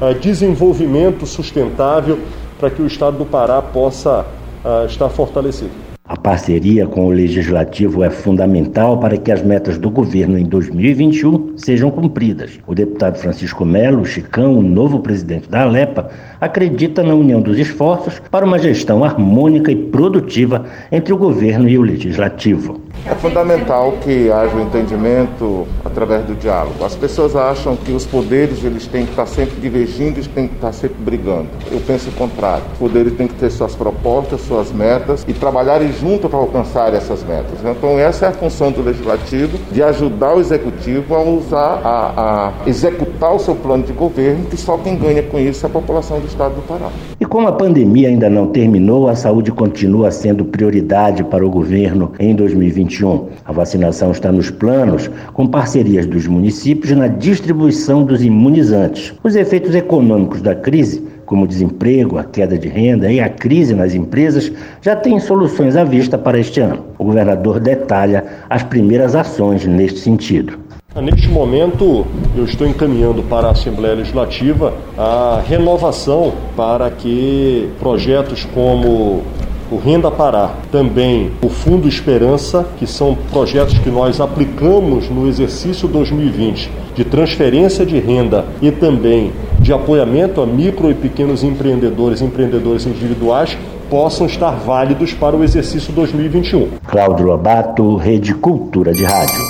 uh, 0.00 0.14
desenvolvimento 0.20 1.26
sustentável 1.26 2.18
para 2.58 2.70
que 2.70 2.80
o 2.80 2.86
Estado 2.86 3.18
do 3.18 3.26
Pará 3.26 3.60
possa 3.60 4.24
uh, 4.64 4.86
estar 4.86 5.08
fortalecido. 5.10 5.89
A 6.10 6.16
parceria 6.16 6.88
com 6.88 7.06
o 7.06 7.10
Legislativo 7.10 8.02
é 8.02 8.10
fundamental 8.10 8.98
para 8.98 9.16
que 9.16 9.30
as 9.30 9.42
metas 9.42 9.78
do 9.78 9.88
governo 9.88 10.36
em 10.36 10.44
2021 10.44 11.56
sejam 11.56 11.88
cumpridas. 11.88 12.58
O 12.66 12.74
deputado 12.74 13.16
Francisco 13.16 13.64
Melo, 13.64 14.04
Chicão, 14.04 14.58
o 14.58 14.60
novo 14.60 14.98
presidente 14.98 15.48
da 15.48 15.62
Alepa, 15.62 16.10
acredita 16.40 17.04
na 17.04 17.14
união 17.14 17.40
dos 17.40 17.60
esforços 17.60 18.20
para 18.28 18.44
uma 18.44 18.58
gestão 18.58 19.04
harmônica 19.04 19.70
e 19.70 19.76
produtiva 19.76 20.66
entre 20.90 21.12
o 21.12 21.16
governo 21.16 21.68
e 21.68 21.78
o 21.78 21.82
Legislativo. 21.82 22.80
É 23.06 23.14
fundamental 23.14 23.92
que 24.02 24.30
haja 24.30 24.54
o 24.54 24.58
um 24.58 24.62
entendimento 24.62 25.66
através 25.84 26.24
do 26.24 26.34
diálogo. 26.34 26.84
As 26.84 26.94
pessoas 26.94 27.34
acham 27.34 27.76
que 27.76 27.92
os 27.92 28.06
poderes 28.06 28.62
eles 28.62 28.86
têm 28.86 29.04
que 29.04 29.12
estar 29.12 29.26
sempre 29.26 29.60
divergindo, 29.60 30.20
e 30.20 30.28
têm 30.28 30.48
que 30.48 30.54
estar 30.54 30.72
sempre 30.72 30.96
brigando. 30.98 31.48
Eu 31.70 31.80
penso 31.80 32.10
o 32.10 32.12
contrário. 32.12 32.64
Os 32.72 32.78
poderes 32.78 33.12
têm 33.14 33.26
que 33.26 33.34
ter 33.34 33.50
suas 33.50 33.74
propostas, 33.74 34.40
suas 34.42 34.70
metas 34.70 35.24
e 35.26 35.32
trabalharem 35.32 35.92
junto 35.92 36.28
para 36.28 36.38
alcançar 36.38 36.94
essas 36.94 37.22
metas. 37.24 37.58
Então 37.64 37.98
essa 37.98 38.26
é 38.26 38.28
a 38.28 38.32
função 38.32 38.70
do 38.70 38.82
legislativo, 38.82 39.58
de 39.70 39.82
ajudar 39.82 40.34
o 40.34 40.40
executivo 40.40 41.14
a 41.14 41.22
usar, 41.22 41.80
a, 41.84 42.12
a 42.16 42.68
executar 42.68 43.34
o 43.34 43.38
seu 43.38 43.54
plano 43.54 43.84
de 43.84 43.92
governo, 43.92 44.46
que 44.46 44.56
só 44.56 44.76
quem 44.76 44.96
ganha 44.96 45.22
com 45.22 45.38
isso 45.38 45.64
é 45.64 45.68
a 45.68 45.72
população 45.72 46.20
do 46.20 46.26
estado 46.26 46.54
do 46.54 46.62
Pará. 46.62 46.90
E 47.20 47.26
como 47.26 47.46
a 47.46 47.52
pandemia 47.52 48.08
ainda 48.08 48.30
não 48.30 48.46
terminou, 48.46 49.06
a 49.06 49.14
saúde 49.14 49.52
continua 49.52 50.10
sendo 50.10 50.44
prioridade 50.44 51.22
para 51.22 51.46
o 51.46 51.50
governo 51.50 52.12
em 52.18 52.34
2021. 52.34 52.70
2021. 52.80 53.28
A 53.44 53.52
vacinação 53.52 54.10
está 54.10 54.32
nos 54.32 54.50
planos, 54.50 55.10
com 55.32 55.46
parcerias 55.46 56.06
dos 56.06 56.26
municípios 56.26 56.96
na 56.96 57.08
distribuição 57.08 58.04
dos 58.04 58.22
imunizantes. 58.22 59.14
Os 59.22 59.36
efeitos 59.36 59.74
econômicos 59.74 60.40
da 60.42 60.54
crise 60.54 61.08
como 61.30 61.44
o 61.44 61.46
desemprego, 61.46 62.18
a 62.18 62.24
queda 62.24 62.58
de 62.58 62.66
renda 62.66 63.08
e 63.12 63.20
a 63.20 63.28
crise 63.28 63.72
nas 63.72 63.94
empresas, 63.94 64.50
já 64.82 64.96
têm 64.96 65.20
soluções 65.20 65.76
à 65.76 65.84
vista 65.84 66.18
para 66.18 66.40
este 66.40 66.58
ano. 66.58 66.84
O 66.98 67.04
governador 67.04 67.60
detalha 67.60 68.24
as 68.50 68.64
primeiras 68.64 69.14
ações 69.14 69.64
neste 69.64 70.00
sentido. 70.00 70.58
Neste 70.96 71.28
momento, 71.28 72.04
eu 72.36 72.44
estou 72.44 72.66
encaminhando 72.66 73.22
para 73.22 73.46
a 73.46 73.50
Assembleia 73.52 73.94
Legislativa 73.94 74.74
a 74.98 75.40
renovação 75.46 76.32
para 76.56 76.90
que 76.90 77.70
projetos 77.78 78.44
como 78.52 79.22
o 79.70 79.76
Renda 79.76 80.10
Pará, 80.10 80.52
também 80.72 81.30
o 81.42 81.48
Fundo 81.48 81.86
Esperança, 81.86 82.66
que 82.76 82.88
são 82.88 83.16
projetos 83.30 83.78
que 83.78 83.88
nós 83.88 84.20
aplicamos 84.20 85.08
no 85.08 85.28
exercício 85.28 85.86
2020 85.86 86.68
de 86.96 87.04
transferência 87.04 87.86
de 87.86 88.00
renda 88.00 88.44
e 88.60 88.72
também 88.72 89.32
de 89.60 89.72
apoiamento 89.72 90.40
a 90.40 90.46
micro 90.46 90.90
e 90.90 90.94
pequenos 90.94 91.44
empreendedores 91.44 92.20
empreendedores 92.20 92.84
individuais 92.84 93.56
possam 93.88 94.26
estar 94.26 94.50
válidos 94.50 95.12
para 95.12 95.36
o 95.36 95.44
exercício 95.44 95.92
2021. 95.92 96.68
Cláudio 96.84 97.26
Lobato, 97.26 97.94
Rede 97.94 98.34
Cultura 98.34 98.92
de 98.92 99.04
Rádio. 99.04 99.49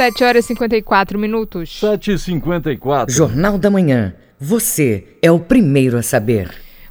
7 0.00 0.24
horas 0.24 0.46
e 0.46 0.48
54 0.48 1.18
minutos. 1.18 1.78
7 1.78 2.12
e 2.12 2.18
54. 2.18 3.14
Jornal 3.14 3.58
da 3.58 3.68
Manhã. 3.68 4.14
Você 4.38 5.04
é 5.20 5.30
o 5.30 5.38
primeiro 5.38 5.98
a 5.98 6.02
saber. 6.02 6.50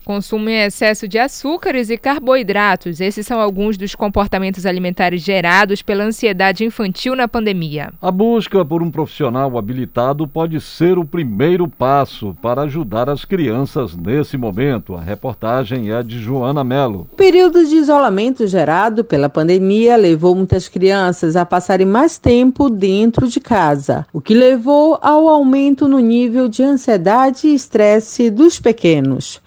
Consumo 0.09 0.49
em 0.49 0.63
excesso 0.63 1.07
de 1.07 1.19
açúcares 1.19 1.91
e 1.91 1.95
carboidratos. 1.95 2.99
Esses 2.99 3.27
são 3.27 3.39
alguns 3.39 3.77
dos 3.77 3.93
comportamentos 3.93 4.65
alimentares 4.65 5.21
gerados 5.21 5.83
pela 5.83 6.03
ansiedade 6.03 6.65
infantil 6.65 7.15
na 7.15 7.27
pandemia. 7.27 7.93
A 8.01 8.09
busca 8.09 8.65
por 8.65 8.81
um 8.81 8.89
profissional 8.89 9.55
habilitado 9.55 10.27
pode 10.27 10.59
ser 10.61 10.97
o 10.97 11.05
primeiro 11.05 11.67
passo 11.67 12.35
para 12.41 12.63
ajudar 12.63 13.07
as 13.07 13.23
crianças 13.23 13.95
nesse 13.95 14.35
momento. 14.35 14.95
A 14.95 14.99
reportagem 14.99 15.91
é 15.91 16.01
de 16.01 16.19
Joana 16.19 16.63
Mello. 16.63 17.07
O 17.11 17.15
período 17.15 17.63
de 17.63 17.75
isolamento 17.75 18.47
gerado 18.47 19.03
pela 19.03 19.29
pandemia 19.29 19.95
levou 19.95 20.33
muitas 20.33 20.67
crianças 20.67 21.35
a 21.35 21.45
passarem 21.45 21.85
mais 21.85 22.17
tempo 22.17 22.67
dentro 22.67 23.27
de 23.27 23.39
casa, 23.39 24.07
o 24.11 24.19
que 24.19 24.33
levou 24.33 24.97
ao 25.03 25.27
aumento 25.27 25.87
no 25.87 25.99
nível 25.99 26.47
de 26.47 26.63
ansiedade 26.63 27.47
e 27.47 27.53
estresse 27.53 28.31
dos 28.31 28.59
pequenos. 28.59 29.39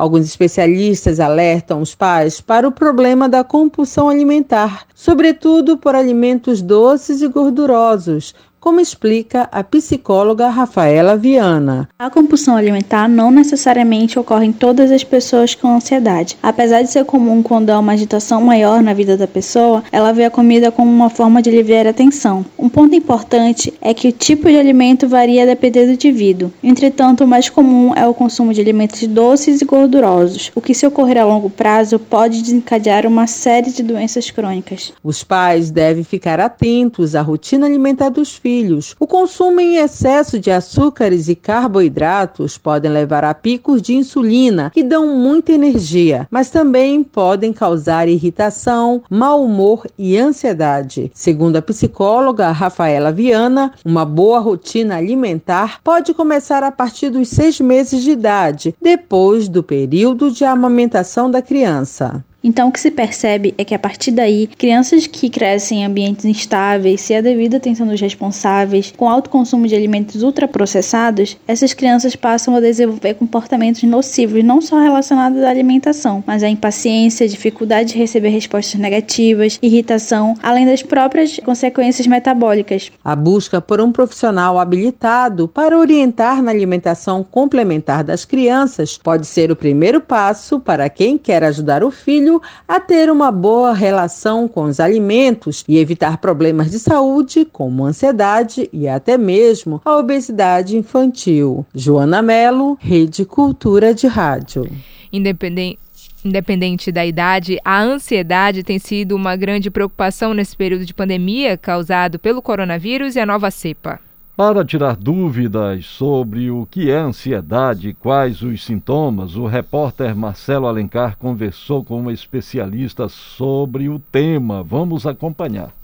Alguns 0.00 0.24
especialistas 0.24 1.20
alertam 1.20 1.82
os 1.82 1.94
pais 1.94 2.40
para 2.40 2.66
o 2.66 2.72
problema 2.72 3.28
da 3.28 3.44
compulsão 3.44 4.08
alimentar, 4.08 4.86
sobretudo 4.94 5.76
por 5.76 5.94
alimentos 5.94 6.62
doces 6.62 7.20
e 7.20 7.28
gordurosos, 7.28 8.34
como 8.60 8.78
explica 8.78 9.48
a 9.50 9.64
psicóloga 9.64 10.48
Rafaela 10.48 11.16
Viana. 11.16 11.88
A 11.98 12.10
compulsão 12.10 12.56
alimentar 12.56 13.08
não 13.08 13.30
necessariamente 13.30 14.18
ocorre 14.18 14.46
em 14.46 14.52
todas 14.52 14.92
as 14.92 15.02
pessoas 15.02 15.54
com 15.54 15.74
ansiedade. 15.74 16.36
Apesar 16.42 16.82
de 16.82 16.90
ser 16.90 17.06
comum 17.06 17.42
quando 17.42 17.70
há 17.70 17.78
uma 17.78 17.92
agitação 17.92 18.42
maior 18.42 18.82
na 18.82 18.92
vida 18.92 19.16
da 19.16 19.26
pessoa, 19.26 19.82
ela 19.90 20.12
vê 20.12 20.26
a 20.26 20.30
comida 20.30 20.70
como 20.70 20.90
uma 20.90 21.08
forma 21.08 21.40
de 21.40 21.48
aliviar 21.48 21.86
a 21.86 21.92
tensão. 21.92 22.44
Um 22.58 22.68
ponto 22.68 22.94
importante 22.94 23.72
é 23.80 23.94
que 23.94 24.08
o 24.08 24.12
tipo 24.12 24.48
de 24.48 24.58
alimento 24.58 25.08
varia 25.08 25.44
a 25.44 25.46
depender 25.46 25.86
do 25.86 25.92
indivíduo. 25.92 26.52
Entretanto, 26.62 27.24
o 27.24 27.28
mais 27.28 27.48
comum 27.48 27.94
é 27.96 28.06
o 28.06 28.12
consumo 28.12 28.52
de 28.52 28.60
alimentos 28.60 29.06
doces 29.06 29.62
e 29.62 29.64
gordurosos, 29.64 30.52
o 30.54 30.60
que, 30.60 30.74
se 30.74 30.86
ocorrer 30.86 31.16
a 31.16 31.24
longo 31.24 31.48
prazo, 31.48 31.98
pode 31.98 32.42
desencadear 32.42 33.06
uma 33.06 33.26
série 33.26 33.70
de 33.70 33.82
doenças 33.82 34.30
crônicas. 34.30 34.92
Os 35.02 35.24
pais 35.24 35.70
devem 35.70 36.04
ficar 36.04 36.38
atentos 36.38 37.14
à 37.14 37.22
rotina 37.22 37.66
alimentar 37.66 38.10
dos 38.10 38.34
filhos. 38.34 38.49
O 38.98 39.06
consumo 39.06 39.60
em 39.60 39.76
excesso 39.76 40.38
de 40.38 40.50
açúcares 40.50 41.28
e 41.28 41.36
carboidratos 41.36 42.58
podem 42.58 42.90
levar 42.90 43.22
a 43.22 43.32
picos 43.32 43.80
de 43.80 43.94
insulina, 43.94 44.70
que 44.70 44.82
dão 44.82 45.16
muita 45.16 45.52
energia, 45.52 46.26
mas 46.30 46.50
também 46.50 47.04
podem 47.04 47.52
causar 47.52 48.08
irritação, 48.08 49.02
mau 49.08 49.44
humor 49.44 49.86
e 49.96 50.18
ansiedade. 50.18 51.12
Segundo 51.14 51.56
a 51.56 51.62
psicóloga 51.62 52.50
Rafaela 52.50 53.12
Viana, 53.12 53.72
uma 53.84 54.04
boa 54.04 54.40
rotina 54.40 54.96
alimentar 54.96 55.80
pode 55.84 56.12
começar 56.12 56.64
a 56.64 56.72
partir 56.72 57.10
dos 57.10 57.28
seis 57.28 57.60
meses 57.60 58.02
de 58.02 58.10
idade, 58.10 58.74
depois 58.82 59.48
do 59.48 59.62
período 59.62 60.30
de 60.30 60.44
amamentação 60.44 61.30
da 61.30 61.40
criança. 61.40 62.24
Então, 62.42 62.68
o 62.68 62.72
que 62.72 62.80
se 62.80 62.90
percebe 62.90 63.54
é 63.58 63.64
que 63.64 63.74
a 63.74 63.78
partir 63.78 64.12
daí, 64.12 64.46
crianças 64.46 65.06
que 65.06 65.28
crescem 65.28 65.82
em 65.82 65.84
ambientes 65.84 66.24
instáveis, 66.24 67.02
se 67.02 67.14
a 67.14 67.20
devida 67.20 67.58
atenção 67.58 67.86
dos 67.86 68.00
responsáveis, 68.00 68.92
com 68.96 69.08
alto 69.08 69.28
consumo 69.28 69.66
de 69.66 69.74
alimentos 69.74 70.22
ultraprocessados, 70.22 71.36
essas 71.46 71.74
crianças 71.74 72.16
passam 72.16 72.56
a 72.56 72.60
desenvolver 72.60 73.14
comportamentos 73.14 73.82
nocivos 73.82 74.42
não 74.42 74.62
só 74.62 74.80
relacionados 74.80 75.42
à 75.42 75.50
alimentação, 75.50 76.24
mas 76.26 76.42
à 76.42 76.48
impaciência, 76.48 77.28
dificuldade 77.28 77.92
de 77.92 77.98
receber 77.98 78.30
respostas 78.30 78.80
negativas, 78.80 79.58
irritação, 79.62 80.34
além 80.42 80.64
das 80.64 80.82
próprias 80.82 81.38
consequências 81.44 82.06
metabólicas. 82.06 82.90
A 83.04 83.14
busca 83.14 83.60
por 83.60 83.82
um 83.82 83.92
profissional 83.92 84.58
habilitado 84.58 85.46
para 85.46 85.78
orientar 85.78 86.42
na 86.42 86.50
alimentação 86.50 87.22
complementar 87.22 88.02
das 88.02 88.24
crianças 88.24 88.96
pode 88.96 89.26
ser 89.26 89.50
o 89.50 89.56
primeiro 89.56 90.00
passo 90.00 90.58
para 90.58 90.88
quem 90.88 91.18
quer 91.18 91.44
ajudar 91.44 91.84
o 91.84 91.90
filho 91.90 92.29
filho 92.30 92.42
a 92.68 92.78
ter 92.78 93.10
uma 93.10 93.32
boa 93.32 93.74
relação 93.74 94.46
com 94.46 94.64
os 94.64 94.78
alimentos 94.78 95.64
e 95.66 95.78
evitar 95.78 96.18
problemas 96.18 96.70
de 96.70 96.78
saúde, 96.78 97.44
como 97.44 97.84
ansiedade 97.84 98.68
e 98.72 98.86
até 98.86 99.18
mesmo 99.18 99.80
a 99.84 99.96
obesidade 99.96 100.76
infantil. 100.76 101.66
Joana 101.74 102.22
Melo, 102.22 102.78
Rede 102.80 103.24
Cultura 103.24 103.92
de 103.92 104.06
Rádio. 104.06 104.70
Independente. 105.12 105.80
Independente 106.22 106.92
da 106.92 107.04
idade, 107.04 107.58
a 107.64 107.80
ansiedade 107.80 108.62
tem 108.62 108.78
sido 108.78 109.16
uma 109.16 109.36
grande 109.36 109.70
preocupação 109.70 110.34
nesse 110.34 110.54
período 110.54 110.84
de 110.84 110.92
pandemia 110.92 111.56
causado 111.56 112.18
pelo 112.18 112.42
coronavírus 112.42 113.16
e 113.16 113.20
a 113.20 113.24
nova 113.24 113.50
cepa. 113.50 113.98
Para 114.36 114.64
tirar 114.64 114.96
dúvidas 114.96 115.84
sobre 115.84 116.50
o 116.50 116.66
que 116.70 116.90
é 116.90 116.96
ansiedade 116.96 117.90
e 117.90 117.94
quais 117.94 118.40
os 118.40 118.64
sintomas, 118.64 119.36
o 119.36 119.44
repórter 119.44 120.16
Marcelo 120.16 120.66
Alencar 120.66 121.18
conversou 121.18 121.84
com 121.84 122.00
uma 122.00 122.12
especialista 122.12 123.08
sobre 123.08 123.88
o 123.88 124.00
tema. 124.10 124.62
Vamos 124.62 125.04
acompanhar. 125.04 125.74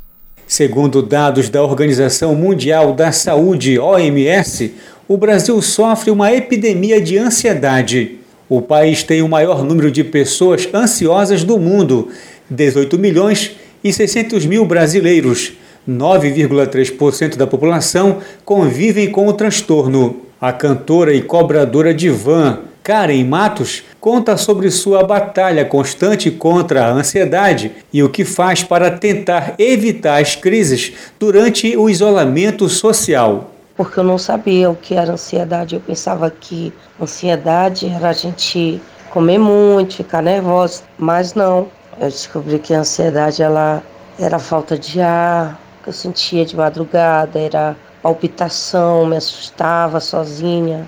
Segundo 0.47 1.03
dados 1.03 1.51
da 1.51 1.62
Organização 1.62 2.34
Mundial 2.34 2.94
da 2.94 3.12
Saúde, 3.12 3.78
OMS, 3.78 4.74
o 5.07 5.16
Brasil 5.16 5.61
sofre 5.61 6.11
uma 6.11 6.32
epidemia 6.32 7.01
de 7.01 7.18
ansiedade. 7.18 8.20
O 8.49 8.62
país 8.62 9.03
tem 9.03 9.22
o 9.22 9.28
maior 9.28 9.64
número 9.64 9.90
de 9.90 10.05
pessoas 10.05 10.68
ansiosas 10.72 11.42
do 11.42 11.59
mundo, 11.59 12.09
18 12.49 12.97
milhões 12.97 13.57
e 13.82 13.92
600 13.92 14.47
mil 14.47 14.64
brasileiros 14.64 15.53
9,3% 15.89 17.37
da 17.37 17.47
população 17.47 18.18
convivem 18.45 19.11
com 19.11 19.26
o 19.26 19.32
transtorno. 19.32 20.22
A 20.41 20.53
cantora 20.53 21.14
e 21.14 21.22
cobradora 21.22 21.95
de 21.95 22.11
van 22.11 22.61
Karen 22.87 23.24
Matos 23.24 23.82
conta 23.99 24.37
sobre 24.37 24.70
sua 24.70 25.03
batalha 25.03 25.64
constante 25.64 26.30
contra 26.30 26.87
a 26.87 26.93
ansiedade 26.93 27.72
e 27.93 28.01
o 28.01 28.09
que 28.09 28.24
faz 28.24 28.62
para 28.62 28.93
tentar 28.93 29.55
evitar 29.59 30.22
as 30.22 30.37
crises 30.37 30.93
durante 31.18 31.76
o 31.76 31.91
isolamento 31.91 32.68
social. 32.68 33.51
Porque 33.76 33.99
eu 33.99 34.05
não 34.05 34.18
sabia 34.18 34.70
o 34.70 34.76
que 34.76 34.95
era 34.95 35.14
ansiedade, 35.14 35.74
eu 35.74 35.80
pensava 35.80 36.30
que 36.30 36.72
ansiedade 37.01 37.87
era 37.87 38.11
a 38.11 38.12
gente 38.12 38.80
comer 39.11 39.39
muito, 39.39 39.97
ficar 39.97 40.22
nervosa, 40.22 40.82
mas 40.97 41.34
não. 41.34 41.66
Eu 41.99 42.09
descobri 42.09 42.61
que 42.61 42.72
a 42.72 42.80
ansiedade 42.80 43.43
ela 43.43 43.82
era 44.16 44.39
falta 44.39 44.78
de 44.78 45.01
ar, 45.01 45.61
que 45.87 45.91
eu 45.91 45.93
sentia 45.93 46.45
de 46.45 46.57
madrugada, 46.57 47.39
era 47.39 47.76
palpitação, 48.03 49.07
me 49.07 49.16
assustava 49.16 50.01
sozinha. 50.01 50.84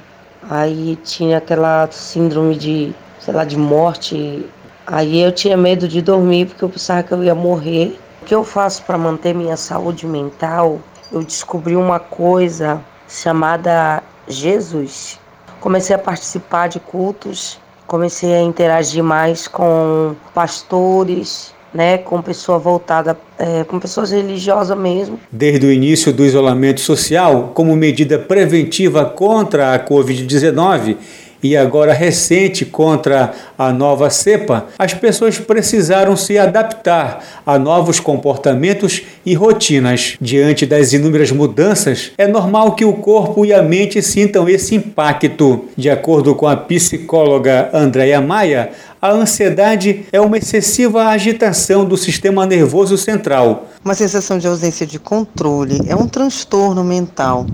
Aí 0.51 0.99
tinha 1.05 1.39
aquela 1.39 1.89
síndrome 1.93 2.57
de, 2.57 2.93
sei 3.21 3.33
lá, 3.33 3.45
de 3.45 3.57
morte. 3.57 4.45
Aí 4.85 5.23
eu 5.23 5.31
tinha 5.31 5.57
medo 5.57 5.87
de 5.87 6.03
dormir 6.03 6.47
porque 6.47 6.65
eu 6.65 6.69
pensava 6.69 7.05
que 7.05 7.13
eu 7.13 7.23
ia 7.23 7.35
morrer. 7.35 7.97
O 8.23 8.25
que 8.25 8.35
eu 8.35 8.43
faço 8.43 8.83
para 8.83 8.99
manter 8.99 9.33
minha 9.35 9.57
saúde 9.57 10.05
mental? 10.05 10.81
Eu 11.13 11.23
descobri 11.23 11.77
uma 11.77 12.01
coisa 12.01 12.81
chamada 13.09 14.03
Jesus. 14.27 15.21
Comecei 15.61 15.95
a 15.95 15.99
participar 15.99 16.69
de 16.69 16.81
cultos, 16.81 17.61
comecei 17.87 18.35
a 18.35 18.43
interagir 18.43 19.05
mais 19.05 19.47
com 19.47 20.17
pastores, 20.35 21.55
né, 21.73 21.99
com 21.99 22.21
pessoa 22.23 22.59
voltada, 22.59 23.17
é, 23.39 23.65
com 23.65 23.79
pessoas 23.79 24.11
religiosas 24.11 24.77
mesmo. 24.77 25.19
Desde 25.31 25.67
o 25.67 25.73
início 25.73 26.13
do 26.13 26.25
isolamento 26.25 26.81
social, 26.81 27.53
como 27.55 27.75
medida 27.77 28.19
preventiva 28.19 29.05
contra 29.05 29.75
a 29.75 29.79
Covid-19, 29.79 30.97
e 31.43 31.57
agora 31.57 31.93
recente 31.93 32.65
contra 32.65 33.33
a 33.57 33.73
nova 33.73 34.11
cepa, 34.11 34.67
as 34.79 34.95
pessoas 34.95 35.39
precisaram 35.39 36.17
se 36.17 36.39
adaptar 36.39 37.25
a 37.47 37.59
novos 37.59 38.01
comportamentos 38.01 39.03
e 39.25 39.35
rotinas. 39.35 40.17
Diante 40.21 40.67
das 40.67 40.93
inúmeras 40.93 41.31
mudanças, 41.31 42.13
é 42.19 42.27
normal 42.27 42.75
que 42.75 42.85
o 42.85 42.95
corpo 42.95 43.45
e 43.45 43.53
a 43.53 43.63
mente 43.63 44.03
sintam 44.03 44.49
esse 44.49 44.75
impacto. 44.75 45.67
De 45.77 45.89
acordo 45.89 46.35
com 46.35 46.47
a 46.47 46.57
psicóloga 46.57 47.71
Andréia 47.73 48.21
Maia, 48.21 48.71
a 49.01 49.11
ansiedade 49.11 50.07
é 50.13 50.21
uma 50.21 50.39
excessiva 50.39 51.07
agitação 51.07 51.85
do 51.85 51.97
sistema 51.97 52.45
nervoso 52.45 52.99
central. 52.99 53.69
Uma 53.85 53.95
sensação 53.95 54.39
de 54.39 54.47
ausência 54.47 54.87
de 54.87 54.99
controle, 54.99 55.81
é 55.87 55.95
um 55.95 56.09
transtorno 56.09 56.83
mental. 56.83 57.47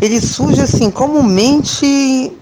Ele 0.00 0.20
surge 0.20 0.60
assim 0.60 0.90
comumente 0.90 2.32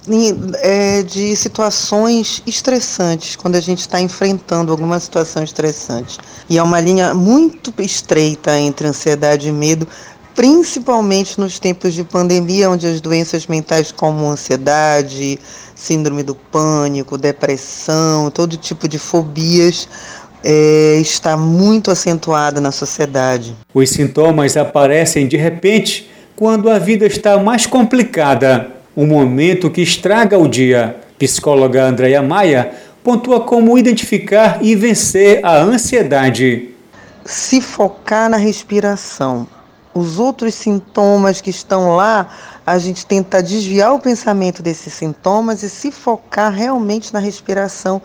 é, 0.60 1.02
de 1.02 1.34
situações 1.34 2.42
estressantes, 2.46 3.36
quando 3.36 3.56
a 3.56 3.60
gente 3.60 3.80
está 3.80 4.00
enfrentando 4.00 4.70
alguma 4.70 5.00
situação 5.00 5.42
estressante. 5.42 6.18
E 6.48 6.58
é 6.58 6.62
uma 6.62 6.80
linha 6.80 7.14
muito 7.14 7.72
estreita 7.78 8.58
entre 8.58 8.86
ansiedade 8.86 9.48
e 9.48 9.52
medo, 9.52 9.88
principalmente 10.34 11.38
nos 11.40 11.58
tempos 11.58 11.94
de 11.94 12.04
pandemia, 12.04 12.70
onde 12.70 12.86
as 12.86 13.00
doenças 13.00 13.46
mentais 13.46 13.92
como 13.92 14.28
ansiedade, 14.28 15.38
síndrome 15.74 16.22
do 16.22 16.34
pânico, 16.34 17.18
depressão, 17.18 18.30
todo 18.30 18.56
tipo 18.56 18.88
de 18.88 18.98
fobias 18.98 19.88
é, 20.44 20.98
está 21.00 21.36
muito 21.36 21.90
acentuada 21.90 22.60
na 22.60 22.72
sociedade. 22.72 23.54
Os 23.72 23.90
sintomas 23.90 24.56
aparecem 24.56 25.28
de 25.28 25.36
repente 25.36 26.10
quando 26.34 26.70
a 26.70 26.78
vida 26.78 27.06
está 27.06 27.38
mais 27.38 27.66
complicada, 27.66 28.68
um 28.96 29.06
momento 29.06 29.70
que 29.70 29.80
estraga 29.80 30.38
o 30.38 30.48
dia. 30.48 30.96
Psicóloga 31.18 31.84
Andréia 31.84 32.22
Maia 32.22 32.72
pontua 33.04 33.40
como 33.40 33.78
identificar 33.78 34.58
e 34.60 34.74
vencer 34.74 35.44
a 35.44 35.56
ansiedade. 35.58 36.70
Se 37.24 37.60
focar 37.60 38.28
na 38.28 38.36
respiração. 38.36 39.46
Os 39.94 40.18
outros 40.18 40.54
sintomas 40.54 41.40
que 41.40 41.50
estão 41.50 41.96
lá 41.96 42.28
a 42.66 42.78
gente 42.78 43.04
tenta 43.04 43.42
desviar 43.42 43.92
o 43.92 43.98
pensamento 43.98 44.62
desses 44.62 44.92
sintomas 44.92 45.62
e 45.62 45.68
se 45.68 45.90
focar 45.90 46.52
realmente 46.52 47.12
na 47.12 47.18
respiração 47.18 48.00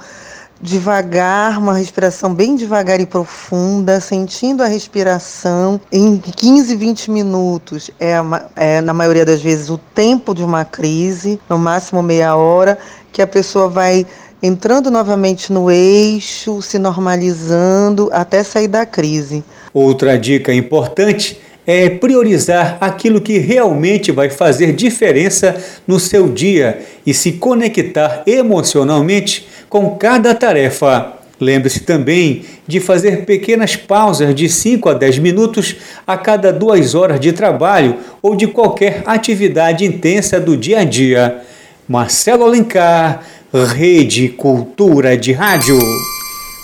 devagar, 0.59 1.57
uma 1.59 1.73
respiração 1.73 2.33
bem 2.33 2.55
devagar 2.55 2.99
e 2.99 3.05
profunda, 3.05 4.01
sentindo 4.01 4.63
a 4.63 4.67
respiração 4.67 5.79
em 5.91 6.17
15, 6.17 6.75
20 6.75 7.11
minutos. 7.11 7.91
É, 7.99 8.15
é, 8.55 8.81
na 8.81 8.93
maioria 8.93 9.25
das 9.25 9.41
vezes 9.41 9.69
o 9.69 9.77
tempo 9.77 10.33
de 10.33 10.43
uma 10.43 10.65
crise, 10.65 11.39
no 11.49 11.57
máximo 11.57 12.01
meia 12.01 12.35
hora, 12.35 12.77
que 13.11 13.21
a 13.21 13.27
pessoa 13.27 13.69
vai 13.69 14.05
entrando 14.41 14.91
novamente 14.91 15.51
no 15.51 15.69
eixo, 15.71 16.61
se 16.61 16.77
normalizando 16.77 18.09
até 18.11 18.43
sair 18.43 18.67
da 18.67 18.85
crise. 18.85 19.43
Outra 19.73 20.17
dica 20.17 20.53
importante 20.53 21.39
é 21.67 21.89
priorizar 21.89 22.77
aquilo 22.79 23.19
que 23.19 23.37
realmente 23.37 24.09
vai 24.09 24.29
fazer 24.29 24.71
diferença 24.71 25.61
no 25.85 25.99
seu 25.99 26.29
dia 26.29 26.79
e 27.05 27.13
se 27.13 27.33
conectar 27.33 28.23
emocionalmente 28.25 29.45
com 29.67 29.97
cada 29.97 30.33
tarefa. 30.33 31.13
Lembre-se 31.39 31.81
também 31.81 32.45
de 32.65 32.79
fazer 32.79 33.25
pequenas 33.25 33.75
pausas 33.75 34.33
de 34.33 34.49
5 34.49 34.89
a 34.89 34.93
10 34.93 35.19
minutos 35.19 35.75
a 36.07 36.17
cada 36.17 36.51
duas 36.51 36.95
horas 36.95 37.19
de 37.19 37.33
trabalho 37.33 37.97
ou 38.21 38.35
de 38.35 38.47
qualquer 38.47 39.03
atividade 39.05 39.85
intensa 39.85 40.39
do 40.39 40.55
dia 40.55 40.79
a 40.79 40.83
dia. 40.85 41.41
Marcelo 41.87 42.45
Alencar, 42.45 43.23
Rede 43.53 44.29
Cultura 44.29 45.15
de 45.15 45.31
Rádio. 45.33 45.77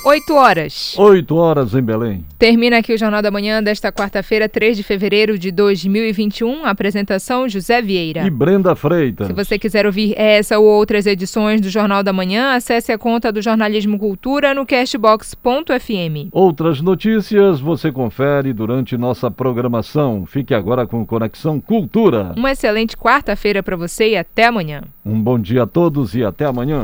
8 0.05 0.33
horas. 0.33 0.95
8 0.97 1.35
horas 1.35 1.73
em 1.73 1.81
Belém. 1.81 2.25
Termina 2.37 2.79
aqui 2.79 2.93
o 2.93 2.97
Jornal 2.97 3.21
da 3.21 3.31
Manhã 3.31 3.63
desta 3.63 3.89
quarta-feira, 3.89 4.49
3 4.49 4.75
de 4.75 4.83
fevereiro 4.83 5.39
de 5.39 5.49
2021. 5.49 6.65
Apresentação 6.65 7.47
José 7.47 7.81
Vieira. 7.81 8.27
E 8.27 8.29
Brenda 8.29 8.75
Freitas. 8.75 9.27
Se 9.27 9.33
você 9.33 9.57
quiser 9.57 9.85
ouvir 9.85 10.13
essa 10.17 10.59
ou 10.59 10.65
outras 10.65 11.05
edições 11.05 11.61
do 11.61 11.69
Jornal 11.69 12.03
da 12.03 12.11
Manhã, 12.11 12.53
acesse 12.53 12.91
a 12.91 12.97
conta 12.97 13.31
do 13.31 13.41
Jornalismo 13.41 13.97
Cultura 13.97 14.53
no 14.53 14.65
castbox.fm. 14.65 16.27
Outras 16.33 16.81
notícias 16.81 17.61
você 17.61 17.89
confere 17.89 18.51
durante 18.51 18.97
nossa 18.97 19.31
programação. 19.31 20.25
Fique 20.25 20.53
agora 20.53 20.85
com 20.85 21.05
Conexão 21.05 21.61
Cultura. 21.61 22.33
Uma 22.35 22.51
excelente 22.51 22.97
quarta-feira 22.97 23.63
para 23.63 23.77
você 23.77 24.09
e 24.09 24.17
até 24.17 24.47
amanhã. 24.47 24.81
Um 25.05 25.21
bom 25.21 25.39
dia 25.39 25.63
a 25.63 25.67
todos 25.67 26.13
e 26.13 26.25
até 26.25 26.43
amanhã. 26.43 26.83